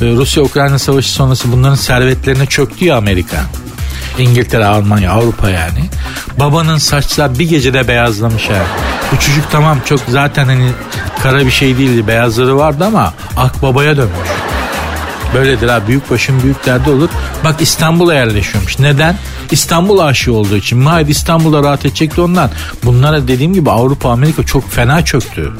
e, 0.00 0.04
Rusya-Ukrayna 0.04 0.78
savaşı 0.78 1.12
sonrası 1.12 1.52
bunların 1.52 1.74
servetlerine 1.74 2.46
çöktü 2.46 2.84
ya 2.84 2.96
Amerika. 2.96 3.44
İngiltere, 4.20 4.64
Almanya, 4.64 5.12
Avrupa 5.12 5.50
yani. 5.50 5.84
Babanın 6.38 6.78
saçlar 6.78 7.38
bir 7.38 7.48
gecede 7.48 7.88
beyazlamış 7.88 8.48
ha. 8.48 8.62
Bu 9.12 9.20
çocuk 9.20 9.44
tamam 9.52 9.78
çok 9.84 10.00
zaten 10.08 10.44
hani 10.44 10.68
kara 11.22 11.46
bir 11.46 11.50
şey 11.50 11.78
değildi. 11.78 12.06
Beyazları 12.06 12.56
vardı 12.56 12.84
ama 12.84 13.14
akbabaya 13.36 13.96
dönmüş. 13.96 14.28
Böyledir 15.34 15.68
ha 15.68 15.82
büyük 15.86 16.10
başın 16.10 16.42
büyük 16.42 16.66
derdi 16.66 16.90
olur. 16.90 17.08
Bak 17.44 17.60
İstanbul'a 17.60 18.14
yerleşiyormuş. 18.14 18.78
Neden? 18.78 19.16
İstanbul 19.50 19.98
aşığı 19.98 20.34
olduğu 20.34 20.56
için. 20.56 20.78
Mahir 20.78 21.06
İstanbul'da 21.06 21.62
rahat 21.62 21.84
edecekti 21.84 22.20
ondan. 22.20 22.50
Bunlara 22.84 23.28
dediğim 23.28 23.54
gibi 23.54 23.70
Avrupa 23.70 24.10
Amerika 24.10 24.42
çok 24.42 24.70
fena 24.70 25.04
çöktü. 25.04 25.52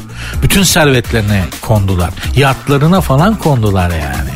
Bütün 0.43 0.63
servetlerine 0.63 1.43
kondular. 1.61 2.09
Yatlarına 2.35 3.01
falan 3.01 3.35
kondular 3.35 3.89
yani 3.89 4.30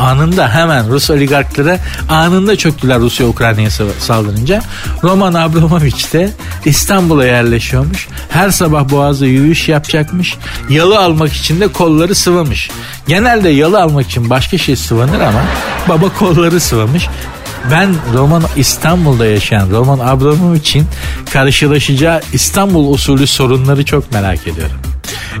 anında 0.00 0.54
hemen 0.54 0.88
Rus 0.88 1.10
oligarklara 1.10 1.78
anında 2.08 2.56
çöktüler 2.56 2.98
Rusya 2.98 3.26
Ukrayna'ya 3.26 3.70
saldırınca. 3.98 4.62
Roman 5.02 5.34
Abramovich 5.34 6.12
de 6.12 6.30
İstanbul'a 6.64 7.26
yerleşiyormuş. 7.26 8.08
Her 8.30 8.50
sabah 8.50 8.90
boğazda 8.90 9.26
yürüyüş 9.26 9.68
yapacakmış. 9.68 10.36
Yalı 10.68 10.98
almak 10.98 11.32
için 11.32 11.60
de 11.60 11.68
kolları 11.68 12.14
sıvamış. 12.14 12.70
Genelde 13.08 13.48
yalı 13.48 13.82
almak 13.82 14.06
için 14.06 14.30
başka 14.30 14.58
şey 14.58 14.76
sıvanır 14.76 15.20
ama 15.20 15.42
baba 15.88 16.08
kolları 16.18 16.60
sıvamış. 16.60 17.08
Ben 17.70 17.94
Roman 18.14 18.42
İstanbul'da 18.56 19.26
yaşayan 19.26 19.70
Roman 19.70 19.98
Abramovich'in 19.98 20.86
karşılaşacağı 21.32 22.20
İstanbul 22.32 22.94
usulü 22.94 23.26
sorunları 23.26 23.84
çok 23.84 24.12
merak 24.12 24.46
ediyorum. 24.46 24.76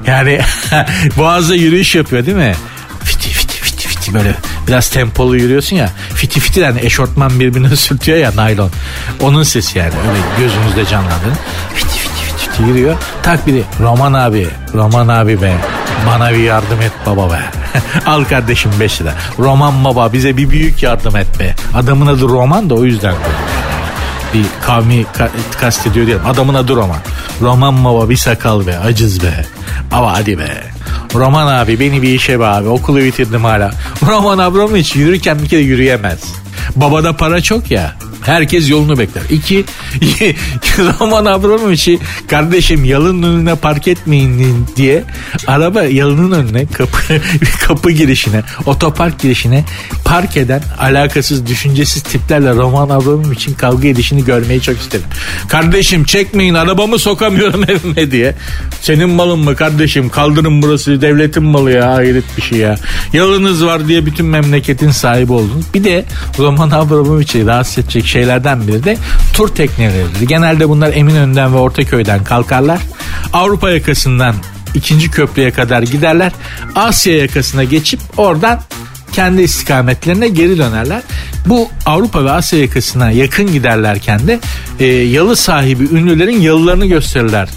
Yani 0.06 0.40
boğazda 1.16 1.54
yürüyüş 1.54 1.94
yapıyor 1.94 2.26
değil 2.26 2.36
mi? 2.36 2.54
fiti 3.04 3.28
böyle 4.08 4.34
biraz 4.68 4.88
tempolu 4.90 5.36
yürüyorsun 5.36 5.76
ya. 5.76 5.90
Fiti 6.14 6.40
fiti 6.40 6.60
yani 6.60 6.80
eşortman 6.80 7.40
birbirine 7.40 7.76
sürtüyor 7.76 8.18
ya 8.26 8.32
naylon. 8.36 8.70
Onun 9.20 9.42
sesi 9.42 9.78
yani 9.78 9.92
öyle 10.08 10.20
gözünüzde 10.38 10.86
canlandırın. 10.90 11.36
Fiti 11.74 11.98
fiti 11.98 12.14
fiti 12.24 12.50
fiti 12.50 12.62
yürüyor. 12.62 12.96
Tak 13.22 13.46
biri 13.46 13.62
Roman 13.80 14.12
abi 14.12 14.48
Roman 14.74 15.08
abi 15.08 15.42
be 15.42 15.54
bana 16.06 16.32
bir 16.32 16.38
yardım 16.38 16.80
et 16.80 16.92
baba 17.06 17.30
be. 17.30 17.40
Al 18.06 18.24
kardeşim 18.24 18.70
5 18.80 19.00
lira. 19.00 19.14
Roman 19.38 19.84
baba 19.84 20.12
bize 20.12 20.36
bir 20.36 20.50
büyük 20.50 20.82
yardım 20.82 21.16
et 21.16 21.40
be. 21.40 21.54
Adamın 21.74 22.06
adı 22.06 22.28
Roman 22.28 22.70
da 22.70 22.74
o 22.74 22.84
yüzden 22.84 23.14
bir 24.34 24.44
kavmi 24.62 25.04
kastediyor 25.60 26.06
diyelim. 26.06 26.26
Adamın 26.26 26.54
adı 26.54 26.76
Roman. 26.76 26.98
Roman 27.40 27.84
baba 27.84 28.10
bir 28.10 28.16
sakal 28.16 28.66
be 28.66 28.78
acız 28.78 29.22
be. 29.22 29.44
Ama 29.92 30.12
hadi 30.12 30.38
be. 30.38 30.62
Roman 31.14 31.46
abi 31.46 31.80
beni 31.80 32.02
bir 32.02 32.08
işe 32.14 32.40
be 32.40 32.44
abi 32.46 32.68
okulu 32.68 32.98
bitirdim 32.98 33.44
hala. 33.44 33.70
Roman 34.08 34.38
Abramovich 34.38 34.96
yürürken 34.96 35.42
bir 35.42 35.48
kere 35.48 35.60
yürüyemez. 35.60 36.20
Babada 36.76 37.16
para 37.16 37.40
çok 37.40 37.70
ya. 37.70 37.96
Herkes 38.22 38.70
yolunu 38.70 38.98
bekler. 38.98 39.22
İki, 39.30 39.64
Roman 40.78 41.24
Abramovich'i 41.24 41.98
kardeşim 42.28 42.84
yalının 42.84 43.22
önüne 43.22 43.54
park 43.54 43.88
etmeyin 43.88 44.66
diye 44.76 45.04
araba 45.46 45.82
yalının 45.82 46.30
önüne 46.32 46.66
kapı, 46.66 46.98
kapı 47.66 47.90
girişine 47.90 48.42
otopark 48.66 49.20
girişine 49.20 49.64
park 50.04 50.36
eden 50.36 50.62
alakasız 50.78 51.46
düşüncesiz 51.46 52.02
tiplerle 52.02 52.54
Roman 52.54 52.88
Abramovich'in 52.88 53.54
kavga 53.54 53.88
edişini 53.88 54.24
görmeyi 54.24 54.60
çok 54.60 54.78
isterim. 54.78 55.06
Kardeşim 55.48 56.04
çekmeyin 56.04 56.54
arabamı 56.54 56.98
sokamıyorum 56.98 57.64
evime 57.68 58.10
diye. 58.10 58.34
Senin 58.80 59.10
malın 59.10 59.38
mı 59.38 59.56
kardeşim 59.56 60.08
kaldırın 60.08 60.62
burası 60.62 61.02
devletin 61.02 61.42
malı 61.44 61.70
ya 61.70 61.92
hayret 61.92 62.24
bir 62.36 62.42
şey 62.42 62.58
ya. 62.58 62.76
Yalınız 63.12 63.64
var 63.64 63.88
diye 63.88 64.06
bütün 64.06 64.26
memleketin 64.26 64.90
sahibi 64.90 65.32
oldunuz. 65.32 65.64
Bir 65.74 65.84
de 65.84 66.04
Roman 66.38 66.70
Abramovich'i 66.70 67.46
rahatsız 67.46 67.78
edecek 67.78 68.06
şeylerden 68.10 68.68
biri 68.68 68.84
de 68.84 68.96
tur 69.34 69.48
tekneleridir. 69.48 70.28
Genelde 70.28 70.68
bunlar 70.68 70.92
Eminönü'nden 70.92 71.54
ve 71.54 71.56
Ortaköy'den 71.56 72.24
kalkarlar. 72.24 72.80
Avrupa 73.32 73.70
yakasından 73.70 74.34
ikinci 74.74 75.10
köprüye 75.10 75.50
kadar 75.50 75.82
giderler. 75.82 76.32
Asya 76.74 77.16
yakasına 77.16 77.64
geçip 77.64 78.00
oradan 78.16 78.60
kendi 79.12 79.42
istikametlerine 79.42 80.28
geri 80.28 80.58
dönerler. 80.58 81.02
Bu 81.46 81.68
Avrupa 81.86 82.24
ve 82.24 82.30
Asya 82.30 82.60
yakasına 82.60 83.10
yakın 83.10 83.52
giderlerken 83.52 84.26
de 84.26 84.40
e, 84.80 84.86
yalı 84.86 85.36
sahibi 85.36 85.84
ünlülerin 85.84 86.40
yalılarını 86.40 86.86
gösterirler 86.86 87.48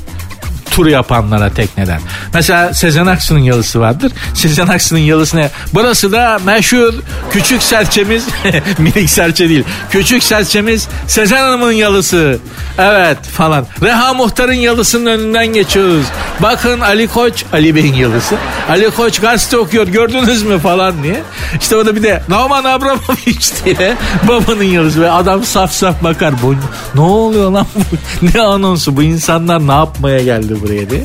tur 0.75 0.85
yapanlara 0.85 1.49
tekneden. 1.49 2.01
Mesela 2.33 2.73
Sezen 2.73 3.05
Aksu'nun 3.05 3.39
yalısı 3.39 3.79
vardır. 3.79 4.11
Sezen 4.33 4.67
Aksu'nun 4.67 4.99
yalısı 4.99 5.37
ne? 5.37 5.49
Burası 5.73 6.11
da 6.11 6.39
meşhur 6.45 6.93
küçük 7.31 7.63
serçemiz 7.63 8.27
minik 8.77 9.09
serçe 9.09 9.49
değil. 9.49 9.63
Küçük 9.91 10.23
serçemiz 10.23 10.87
Sezen 11.07 11.37
Hanım'ın 11.37 11.71
yalısı. 11.71 12.39
Evet 12.77 13.17
falan. 13.37 13.65
Reha 13.81 14.13
Muhtar'ın 14.13 14.53
yalısının 14.53 15.05
önünden 15.05 15.47
geçiyoruz. 15.47 16.05
Bakın 16.39 16.79
Ali 16.79 17.07
Koç, 17.07 17.45
Ali 17.53 17.75
Bey'in 17.75 17.93
yalısı. 17.93 18.35
Ali 18.69 18.89
Koç 18.89 19.19
gazete 19.19 19.57
okuyor 19.57 19.87
gördünüz 19.87 20.43
mü 20.43 20.59
falan 20.59 21.03
diye. 21.03 21.23
İşte 21.61 21.75
o 21.75 21.85
da 21.85 21.95
bir 21.95 22.03
de 22.03 22.23
Norman 22.29 22.63
Abramovich 22.63 23.65
diye 23.65 23.95
babanın 24.27 24.63
yalısı. 24.63 25.01
Ve 25.01 25.11
adam 25.11 25.43
saf 25.43 25.71
saf 25.71 26.03
bakar. 26.03 26.33
Bu, 26.43 26.55
ne 26.95 27.01
oluyor 27.01 27.51
lan 27.51 27.67
bu? 27.75 27.79
Ne 28.37 28.41
anonsu 28.41 28.97
bu 28.97 29.03
insanlar 29.03 29.67
ne 29.67 29.71
yapmaya 29.71 30.23
geldi 30.23 30.55
buraya 30.63 30.89
diye. 30.89 31.01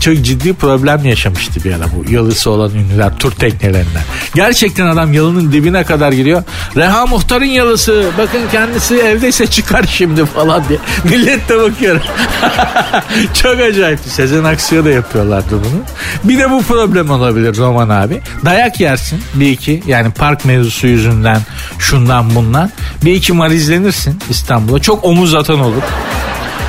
Çok 0.00 0.22
ciddi 0.22 0.54
problem 0.54 1.04
yaşamıştı 1.04 1.64
bir 1.64 1.72
ara 1.72 1.84
bu 1.96 2.12
yalısı 2.12 2.50
olan 2.50 2.70
ünlüler 2.70 3.18
tur 3.18 3.32
teknelerinden. 3.32 4.02
Gerçekten 4.34 4.86
adam 4.86 5.12
yalının 5.12 5.52
dibine 5.52 5.84
kadar 5.84 6.12
giriyor. 6.12 6.42
Reha 6.76 7.06
Muhtar'ın 7.06 7.44
yalısı 7.44 8.04
bakın 8.18 8.40
kendisi 8.52 8.94
evdeyse 8.94 9.46
çıkar 9.46 9.84
şimdi 9.88 10.26
falan 10.26 10.62
diye. 10.68 10.78
Millet 11.04 11.48
de 11.48 11.58
bakıyor. 11.58 12.00
Çok 13.42 13.60
acayip. 13.60 14.00
Sezen 14.08 14.44
Aksu'ya 14.44 14.84
da 14.84 14.90
yapıyorlardı 14.90 15.50
bunu. 15.50 15.82
Bir 16.24 16.38
de 16.38 16.50
bu 16.50 16.62
problem 16.62 17.10
olabilir 17.10 17.56
Roman 17.56 17.88
abi. 17.88 18.20
Dayak 18.44 18.80
yersin 18.80 19.20
bir 19.34 19.50
iki 19.50 19.82
yani 19.86 20.10
park 20.10 20.44
mevzusu 20.44 20.86
yüzünden 20.86 21.40
şundan 21.78 22.34
bundan. 22.34 22.70
Bir 23.04 23.14
iki 23.14 23.32
marizlenirsin 23.32 24.18
İstanbul'a. 24.30 24.78
Çok 24.78 25.04
omuz 25.04 25.34
atan 25.34 25.60
olur 25.60 25.82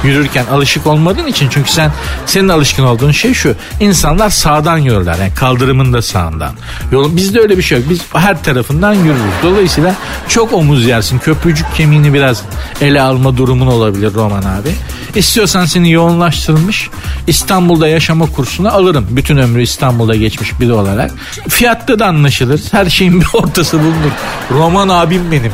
yürürken 0.04 0.46
alışık 0.46 0.88
olmadığın 0.88 1.28
için 1.28 1.50
çünkü 1.50 1.72
sen 1.72 1.92
senin 2.26 2.50
alışkın 2.50 2.84
olduğun 2.84 3.12
şey 3.12 3.34
şu 3.34 3.56
insanlar 3.80 4.30
sağdan 4.30 4.78
yürürler 4.78 5.16
yani 5.20 5.34
kaldırımın 5.34 5.94
da 5.94 6.02
sağından. 6.02 6.52
Yolun 6.92 7.18
bizde 7.18 7.40
öyle 7.40 7.58
bir 7.58 7.64
şey 7.64 7.78
yok. 7.78 7.90
Biz 7.90 8.02
her 8.14 8.44
tarafından 8.44 8.94
yürürüz. 8.94 9.34
Dolayısıyla 9.44 9.96
çok 10.28 10.54
omuz 10.54 10.86
yersin. 10.86 11.20
Köprücük 11.20 11.76
kemiğini 11.76 12.14
biraz 12.14 12.44
ele 12.82 13.02
alma 13.02 13.38
durumun 13.38 13.68
olabilir 13.68 14.14
Roman 14.14 14.44
abi. 14.44 14.70
İstiyorsan 15.16 15.66
seni 15.66 15.92
yoğunlaştırılmış 15.92 16.90
İstanbul'da 17.28 17.88
yaşama 17.88 18.32
kursuna 18.32 18.72
alırım. 18.72 19.08
Bütün 19.10 19.38
ömrü 19.38 19.62
İstanbul'da 19.62 20.16
geçmiş 20.16 20.60
biri 20.60 20.74
olarak. 20.74 21.12
Fiyatta 21.50 22.00
da 22.00 22.06
anlaşılır. 22.06 22.62
Her 22.72 22.86
şeyin 22.90 23.22
bir 23.22 23.28
ortası 23.34 23.80
bulunur. 23.80 24.12
Roman 24.52 24.90
abim 24.90 25.32
benim. 25.32 25.52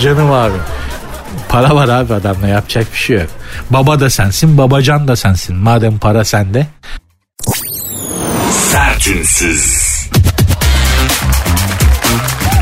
Canım 0.00 0.32
abi. 0.32 0.56
Para 1.48 1.74
var 1.74 1.88
abi 1.88 2.14
adamla 2.14 2.48
yapacak 2.48 2.92
bir 2.92 2.98
şey 2.98 3.16
yok. 3.16 3.28
Baba 3.70 4.00
da 4.00 4.10
sensin, 4.10 4.58
babacan 4.58 5.08
da 5.08 5.16
sensin. 5.16 5.56
Madem 5.56 5.98
para 5.98 6.24
sende. 6.24 6.66
Sertünsüz. 8.70 9.92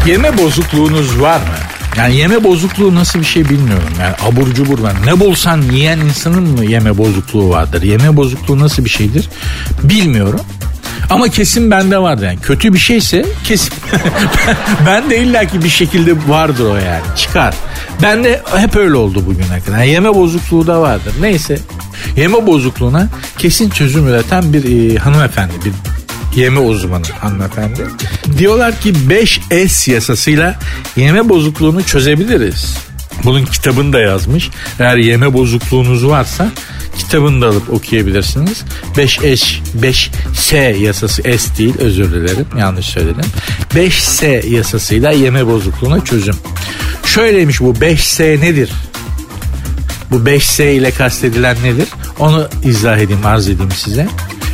Yeme 0.07 0.39
bozukluğunuz 0.39 1.21
var 1.21 1.37
mı? 1.37 1.71
Yani 1.97 2.17
yeme 2.17 2.45
bozukluğu 2.45 2.95
nasıl 2.95 3.19
bir 3.19 3.25
şey 3.25 3.49
bilmiyorum. 3.49 3.89
Yani 4.01 4.15
abur 4.29 4.55
cubur 4.55 4.79
ben. 4.85 5.07
Ne 5.07 5.21
bulsan 5.21 5.63
yiyen 5.63 5.99
insanın 5.99 6.43
mı 6.43 6.65
yeme 6.65 6.99
bozukluğu 6.99 7.51
vardır? 7.51 7.83
Yeme 7.83 8.17
bozukluğu 8.17 8.59
nasıl 8.59 8.85
bir 8.85 8.91
şeydir? 8.91 9.29
Bilmiyorum. 9.83 10.41
Ama 11.11 11.29
kesin 11.29 11.71
bende 11.71 11.99
vardır 11.99 12.27
yani. 12.27 12.39
Kötü 12.41 12.73
bir 12.73 12.79
şeyse 12.79 13.27
kesin. 13.45 13.73
ben 14.87 15.11
de 15.11 15.19
illaki 15.19 15.65
bir 15.65 15.69
şekilde 15.69 16.13
vardır 16.29 16.65
o 16.65 16.77
yani. 16.77 17.03
Çıkar. 17.17 17.55
Ben 18.03 18.25
de 18.25 18.43
hep 18.57 18.77
öyle 18.77 18.95
oldu 18.95 19.27
bugüne 19.27 19.61
kadar. 19.67 19.85
Yeme 19.85 20.15
bozukluğu 20.15 20.67
da 20.67 20.81
vardır. 20.81 21.15
Neyse. 21.21 21.59
Yeme 22.17 22.47
bozukluğuna 22.47 23.09
kesin 23.39 23.71
çözüm 23.71 24.09
üreten 24.09 24.53
bir 24.53 24.93
e, 24.95 24.99
hanımefendi, 24.99 25.55
bir 25.65 25.73
yeme 26.41 26.61
uzmanı 26.61 27.05
hanımefendi. 27.21 27.87
Diyorlar 28.39 28.81
ki 28.81 28.93
5S 28.93 29.91
yasasıyla 29.91 30.59
yeme 30.97 31.29
bozukluğunu 31.29 31.83
çözebiliriz. 31.83 32.77
Bunun 33.25 33.45
kitabını 33.45 33.93
da 33.93 34.01
yazmış. 34.01 34.51
Eğer 34.79 34.97
yeme 34.97 35.33
bozukluğunuz 35.33 36.07
varsa 36.07 36.49
kitabını 36.99 37.43
da 37.43 37.47
alıp 37.47 37.71
okuyabilirsiniz. 37.71 38.65
5S, 38.97 39.59
5S 39.81 40.77
yasası 40.77 41.23
S 41.23 41.59
değil 41.59 41.75
özür 41.79 42.13
dilerim 42.13 42.47
yanlış 42.59 42.87
söyledim. 42.87 43.25
5S 43.75 44.47
yasasıyla 44.47 45.11
yeme 45.11 45.47
bozukluğuna 45.47 46.05
çözüm. 46.05 46.37
Şöyleymiş 47.15 47.61
bu 47.61 47.73
5S 47.73 48.41
nedir? 48.41 48.71
Bu 50.11 50.17
5S 50.17 50.73
ile 50.73 50.91
kastedilen 50.91 51.57
nedir? 51.65 51.89
Onu 52.19 52.49
izah 52.65 52.99
edeyim, 52.99 53.27
arz 53.27 53.49
edeyim 53.49 53.73
size. 53.73 54.09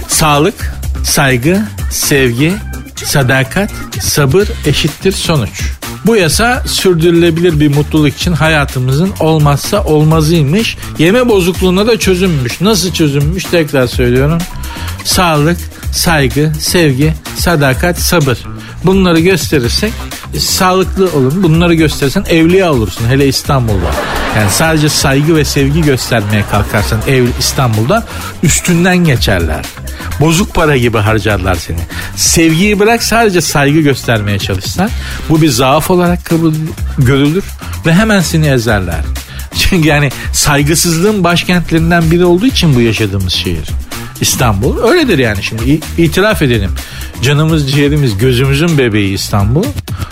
Sağlık, 0.08 0.74
saygı, 1.04 1.62
sevgi, 1.90 2.52
sadakat, 3.04 3.70
sabır 4.00 4.48
eşittir 4.66 5.12
sonuç. 5.12 5.62
Bu 6.06 6.16
yasa 6.16 6.62
sürdürülebilir 6.66 7.60
bir 7.60 7.74
mutluluk 7.74 8.14
için 8.14 8.32
hayatımızın 8.32 9.12
olmazsa 9.20 9.84
olmazıymış. 9.84 10.76
Yeme 10.98 11.28
bozukluğuna 11.28 11.86
da 11.86 11.98
çözümmüş. 11.98 12.60
Nasıl 12.60 12.92
çözümmüş 12.92 13.44
tekrar 13.44 13.86
söylüyorum. 13.86 14.38
Sağlık, 15.04 15.58
saygı, 15.96 16.52
sevgi, 16.60 17.14
sadakat, 17.36 17.98
sabır. 17.98 18.38
Bunları 18.84 19.20
gösterirsek 19.20 19.92
e, 20.34 20.40
sağlıklı 20.40 21.12
olun. 21.12 21.42
Bunları 21.42 21.74
gösterirsen 21.74 22.24
evliya 22.28 22.72
olursun. 22.72 23.08
Hele 23.08 23.28
İstanbul'da. 23.28 23.90
Yani 24.36 24.50
sadece 24.50 24.88
saygı 24.88 25.36
ve 25.36 25.44
sevgi 25.44 25.82
göstermeye 25.82 26.44
kalkarsan 26.50 27.00
ev 27.06 27.24
İstanbul'da 27.38 28.04
üstünden 28.42 28.96
geçerler. 28.96 29.64
Bozuk 30.20 30.54
para 30.54 30.76
gibi 30.76 30.98
harcarlar 30.98 31.54
seni. 31.54 31.80
Sevgiyi 32.16 32.78
bırak 32.78 33.02
sadece 33.02 33.40
saygı 33.40 33.80
göstermeye 33.80 34.38
çalışsan 34.38 34.90
bu 35.28 35.42
bir 35.42 35.48
zaaf 35.48 35.90
olarak 35.90 36.24
kabul 36.24 36.54
görülür 36.98 37.44
ve 37.86 37.94
hemen 37.94 38.20
seni 38.20 38.46
ezerler. 38.46 39.00
Çünkü 39.54 39.88
yani 39.88 40.10
saygısızlığın 40.32 41.24
başkentlerinden 41.24 42.10
biri 42.10 42.24
olduğu 42.24 42.46
için 42.46 42.74
bu 42.74 42.80
yaşadığımız 42.80 43.32
şehir. 43.32 43.85
İstanbul. 44.20 44.78
Öyledir 44.82 45.18
yani 45.18 45.42
şimdi 45.42 45.80
itiraf 45.98 46.42
edelim. 46.42 46.70
Canımız 47.22 47.72
ciğerimiz 47.72 48.18
gözümüzün 48.18 48.78
bebeği 48.78 49.14
İstanbul. 49.14 49.64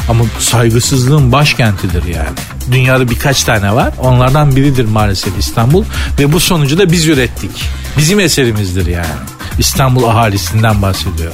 Ama 0.09 0.25
saygısızlığın 0.39 1.33
başkentidir 1.33 2.05
yani. 2.05 2.37
Dünyada 2.73 3.11
birkaç 3.11 3.45
tane 3.45 3.75
var. 3.75 3.95
Onlardan 3.99 4.57
biridir 4.57 4.85
maalesef 4.85 5.39
İstanbul. 5.39 5.85
Ve 6.19 6.33
bu 6.33 6.41
sonucu 6.41 6.79
da 6.79 6.93
biz 6.93 7.07
ürettik. 7.07 7.51
Bizim 7.99 8.21
eserimizdir 8.21 8.87
yani. 8.87 9.34
İstanbul 9.59 10.05
ahalisinden 10.05 10.83
bahsediyor. 10.83 11.33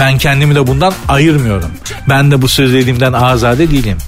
Ben 0.00 0.18
kendimi 0.18 0.54
de 0.54 0.66
bundan 0.66 0.92
ayırmıyorum. 1.08 1.70
Ben 2.08 2.30
de 2.30 2.42
bu 2.42 2.48
söylediğimden 2.48 3.12
azade 3.12 3.70
değilim. 3.70 3.98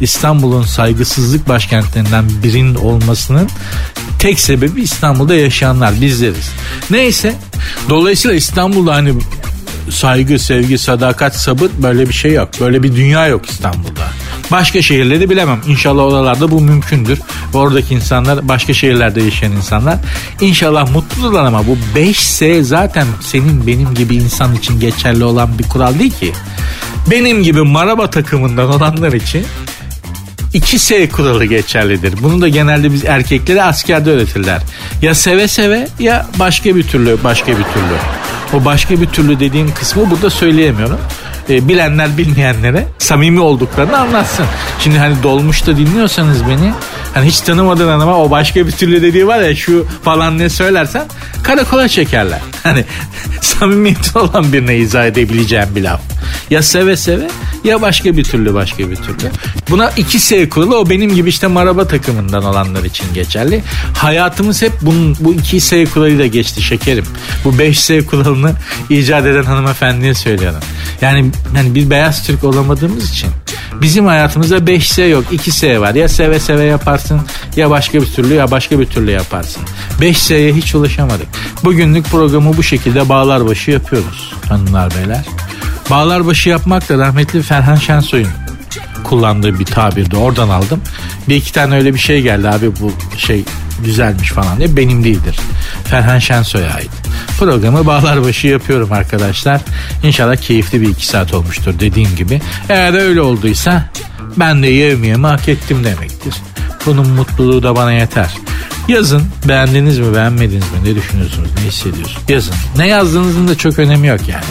İstanbul'un 0.00 0.62
saygısızlık 0.62 1.48
başkentlerinden 1.48 2.24
birinin 2.42 2.74
olmasının 2.74 3.48
tek 4.18 4.40
sebebi 4.40 4.82
İstanbul'da 4.82 5.34
yaşayanlar 5.34 6.00
bizleriz. 6.00 6.50
Neyse 6.90 7.34
dolayısıyla 7.88 8.36
İstanbul'da 8.36 8.94
hani 8.94 9.14
saygı, 9.90 10.38
sevgi, 10.38 10.78
sadakat, 10.78 11.36
sabır 11.36 11.70
böyle 11.82 12.08
bir 12.08 12.14
şey 12.14 12.32
yok. 12.32 12.48
Böyle 12.60 12.82
bir 12.82 12.96
dünya 12.96 13.26
yok 13.26 13.46
İstanbul'da. 13.50 14.04
Başka 14.50 14.82
şehirleri 14.82 15.30
bilemem. 15.30 15.60
İnşallah 15.66 16.02
oralarda 16.02 16.50
bu 16.50 16.60
mümkündür. 16.60 17.20
Ve 17.54 17.58
oradaki 17.58 17.94
insanlar 17.94 18.48
başka 18.48 18.72
şehirlerde 18.72 19.22
yaşayan 19.22 19.52
insanlar 19.52 19.98
İnşallah 20.40 20.90
mutludurlar 20.92 21.44
ama 21.44 21.66
bu 21.66 21.76
5S 21.98 22.62
zaten 22.62 23.06
senin 23.20 23.66
benim 23.66 23.94
gibi 23.94 24.14
insan 24.14 24.54
için 24.54 24.80
geçerli 24.80 25.24
olan 25.24 25.58
bir 25.58 25.64
kural 25.64 25.98
değil 25.98 26.12
ki. 26.12 26.32
Benim 27.10 27.42
gibi 27.42 27.62
maraba 27.62 28.10
takımından 28.10 28.70
olanlar 28.70 29.12
için 29.12 29.46
2S 30.54 31.10
kuralı 31.10 31.44
geçerlidir. 31.44 32.14
Bunu 32.22 32.40
da 32.40 32.48
genelde 32.48 32.92
biz 32.92 33.04
erkeklere 33.04 33.62
askerde 33.62 34.10
öğretirler. 34.10 34.62
Ya 35.02 35.14
seve 35.14 35.48
seve 35.48 35.88
ya 35.98 36.26
başka 36.38 36.76
bir 36.76 36.82
türlü 36.82 37.18
başka 37.24 37.46
bir 37.46 37.64
türlü. 37.64 37.96
O 38.54 38.64
başka 38.64 39.00
bir 39.00 39.06
türlü 39.06 39.40
dediğim 39.40 39.74
kısmı 39.74 40.10
burada 40.10 40.30
söyleyemiyorum. 40.30 40.98
E, 41.48 41.68
bilenler 41.68 42.18
bilmeyenlere 42.18 42.86
samimi 42.98 43.40
olduklarını 43.40 43.98
anlatsın. 43.98 44.46
Şimdi 44.80 44.98
hani 44.98 45.22
dolmuşta 45.22 45.76
dinliyorsanız 45.76 46.48
beni 46.48 46.72
hani 47.14 47.26
hiç 47.26 47.40
tanımadığın 47.40 47.88
adama 47.88 48.18
o 48.18 48.30
başka 48.30 48.66
bir 48.66 48.72
türlü 48.72 49.02
dediği 49.02 49.26
var 49.26 49.40
ya 49.40 49.56
şu 49.56 49.86
falan 50.02 50.38
ne 50.38 50.48
söylersen 50.48 51.06
karakola 51.42 51.88
çekerler. 51.88 52.40
Hani 52.64 52.84
samimiyetin 53.40 54.18
olan 54.18 54.52
birine 54.52 54.76
izah 54.76 55.06
edebileceğim 55.06 55.68
bir 55.76 55.82
laf. 55.82 56.00
Ya 56.50 56.62
seve 56.62 56.96
seve 56.96 57.28
ya 57.64 57.82
başka 57.82 58.16
bir 58.16 58.24
türlü 58.24 58.54
başka 58.54 58.90
bir 58.90 58.96
türlü. 58.96 59.30
Buna 59.70 59.90
iki 59.96 60.18
S 60.18 60.48
kuralı 60.48 60.78
o 60.78 60.90
benim 60.90 61.14
gibi 61.14 61.28
işte 61.28 61.46
maraba 61.46 61.88
takımından 61.88 62.44
olanlar 62.44 62.84
için 62.84 63.14
geçerli. 63.14 63.62
Hayatımız 63.98 64.62
hep 64.62 64.72
bunun, 64.82 65.16
bu 65.20 65.34
iki 65.34 65.60
S 65.60 65.84
kuralıyla 65.84 66.26
geçti 66.26 66.62
şekerim. 66.62 67.04
Bu 67.44 67.58
5 67.58 67.80
S 67.80 68.06
kuralını 68.06 68.52
icat 68.90 69.26
eden 69.26 69.44
hanımefendiye 69.44 70.14
söylüyorum. 70.14 70.60
Yani 71.00 71.30
yani 71.56 71.74
bir 71.74 71.90
beyaz 71.90 72.26
Türk 72.26 72.44
olamadığımız 72.44 73.10
için 73.10 73.30
bizim 73.82 74.06
hayatımızda 74.06 74.56
5S 74.56 75.08
yok 75.08 75.24
2S 75.32 75.80
var. 75.80 75.94
Ya 75.94 76.08
seve 76.08 76.40
seve 76.40 76.64
yaparsın 76.64 77.20
ya 77.56 77.70
başka 77.70 78.00
bir 78.00 78.06
türlü 78.06 78.34
ya 78.34 78.50
başka 78.50 78.80
bir 78.80 78.86
türlü 78.86 79.10
yaparsın. 79.10 79.62
5S'ye 80.00 80.52
hiç 80.52 80.74
ulaşamadık. 80.74 81.26
Bugünlük 81.64 82.06
programı 82.06 82.56
bu 82.56 82.62
şekilde 82.62 83.08
bağlar 83.08 83.46
başı 83.46 83.70
yapıyoruz 83.70 84.32
hanımlar 84.48 84.94
beyler. 84.94 85.24
Bağlar 85.90 86.26
başı 86.26 86.48
yapmak 86.48 86.88
da 86.88 86.98
rahmetli 86.98 87.42
Ferhan 87.42 87.76
Şensoy'un 87.76 88.28
kullandığı 89.04 89.58
bir 89.58 89.64
tabirdi. 89.64 90.16
Oradan 90.16 90.48
aldım. 90.48 90.80
Bir 91.28 91.36
iki 91.36 91.52
tane 91.52 91.74
öyle 91.74 91.94
bir 91.94 91.98
şey 91.98 92.22
geldi 92.22 92.48
abi 92.48 92.70
bu 92.80 92.92
şey 93.18 93.44
güzelmiş 93.84 94.30
falan 94.30 94.58
diye. 94.58 94.76
Benim 94.76 95.04
değildir. 95.04 95.36
Ferhan 95.84 96.18
Şensoy'a 96.18 96.70
ait. 96.74 96.90
Programı 97.38 97.86
bağlar 97.86 98.22
başı 98.22 98.46
yapıyorum 98.46 98.92
arkadaşlar. 98.92 99.60
İnşallah 100.02 100.36
keyifli 100.36 100.80
bir 100.80 100.88
iki 100.88 101.06
saat 101.06 101.34
olmuştur 101.34 101.74
dediğim 101.80 102.16
gibi. 102.16 102.42
Eğer 102.68 102.94
öyle 102.94 103.20
olduysa 103.20 103.84
ben 104.36 104.62
de 104.62 104.66
yevmiyemi 104.66 105.26
hak 105.26 105.48
ettim 105.48 105.84
demektir. 105.84 106.34
Bunun 106.86 107.08
mutluluğu 107.08 107.62
da 107.62 107.76
bana 107.76 107.92
yeter. 107.92 108.30
Yazın 108.88 109.22
beğendiniz 109.48 109.98
mi 109.98 110.14
beğenmediniz 110.14 110.64
mi 110.64 110.78
ne 110.84 110.94
düşünüyorsunuz 110.94 111.48
ne 111.58 111.68
hissediyorsunuz 111.68 112.22
yazın. 112.28 112.54
Ne 112.76 112.88
yazdığınızın 112.88 113.48
da 113.48 113.58
çok 113.58 113.78
önemi 113.78 114.06
yok 114.06 114.20
yani. 114.28 114.44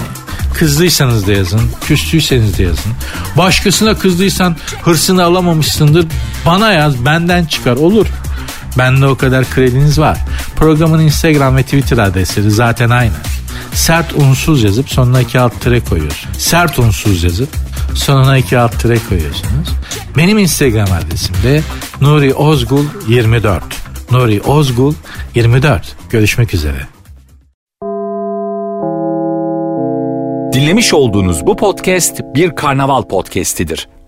Kızdıysanız 0.54 1.28
da 1.28 1.32
yazın, 1.32 1.62
küstüyseniz 1.88 2.58
de 2.58 2.64
yazın. 2.64 2.92
Başkasına 3.38 3.98
kızdıysan 3.98 4.56
hırsını 4.82 5.24
alamamışsındır. 5.24 6.06
Bana 6.46 6.72
yaz, 6.72 7.06
benden 7.06 7.46
çıkar 7.46 7.76
olur. 7.76 8.08
Bende 8.78 9.08
o 9.08 9.16
kadar 9.16 9.46
krediniz 9.50 10.00
var. 10.00 10.18
Programın 10.56 11.00
Instagram 11.00 11.56
ve 11.58 11.64
Twitter 11.64 11.98
adresleri 11.98 12.52
zaten 12.52 12.90
aynı. 12.90 13.14
Sert 13.74 14.14
unsuz 14.14 14.64
yazıp 14.64 14.90
sonuna 14.90 15.22
iki 15.22 15.40
alt 15.40 15.62
tire 15.62 15.80
koyuyorsunuz. 15.80 16.38
Sert 16.38 16.80
unsuz 16.80 17.24
yazıp 17.24 17.50
sonuna 17.96 18.38
iki 18.38 18.60
alt 18.60 18.80
tire 18.80 18.98
koyuyorsunuz. 19.10 19.70
Benim 20.18 20.38
Instagram 20.38 20.88
adresim 20.92 21.36
de 21.44 21.62
Nuri 22.02 22.34
Ozgul 22.34 22.86
24. 23.08 23.64
Nuri 24.12 24.42
Ozgul 24.42 24.94
24. 25.36 25.96
Görüşmek 26.10 26.54
üzere. 26.54 26.88
Dinlemiş 30.54 30.94
olduğunuz 30.94 31.46
bu 31.46 31.56
podcast 31.56 32.22
bir 32.36 32.56
karnaval 32.56 33.04
podcastidir. 33.04 33.88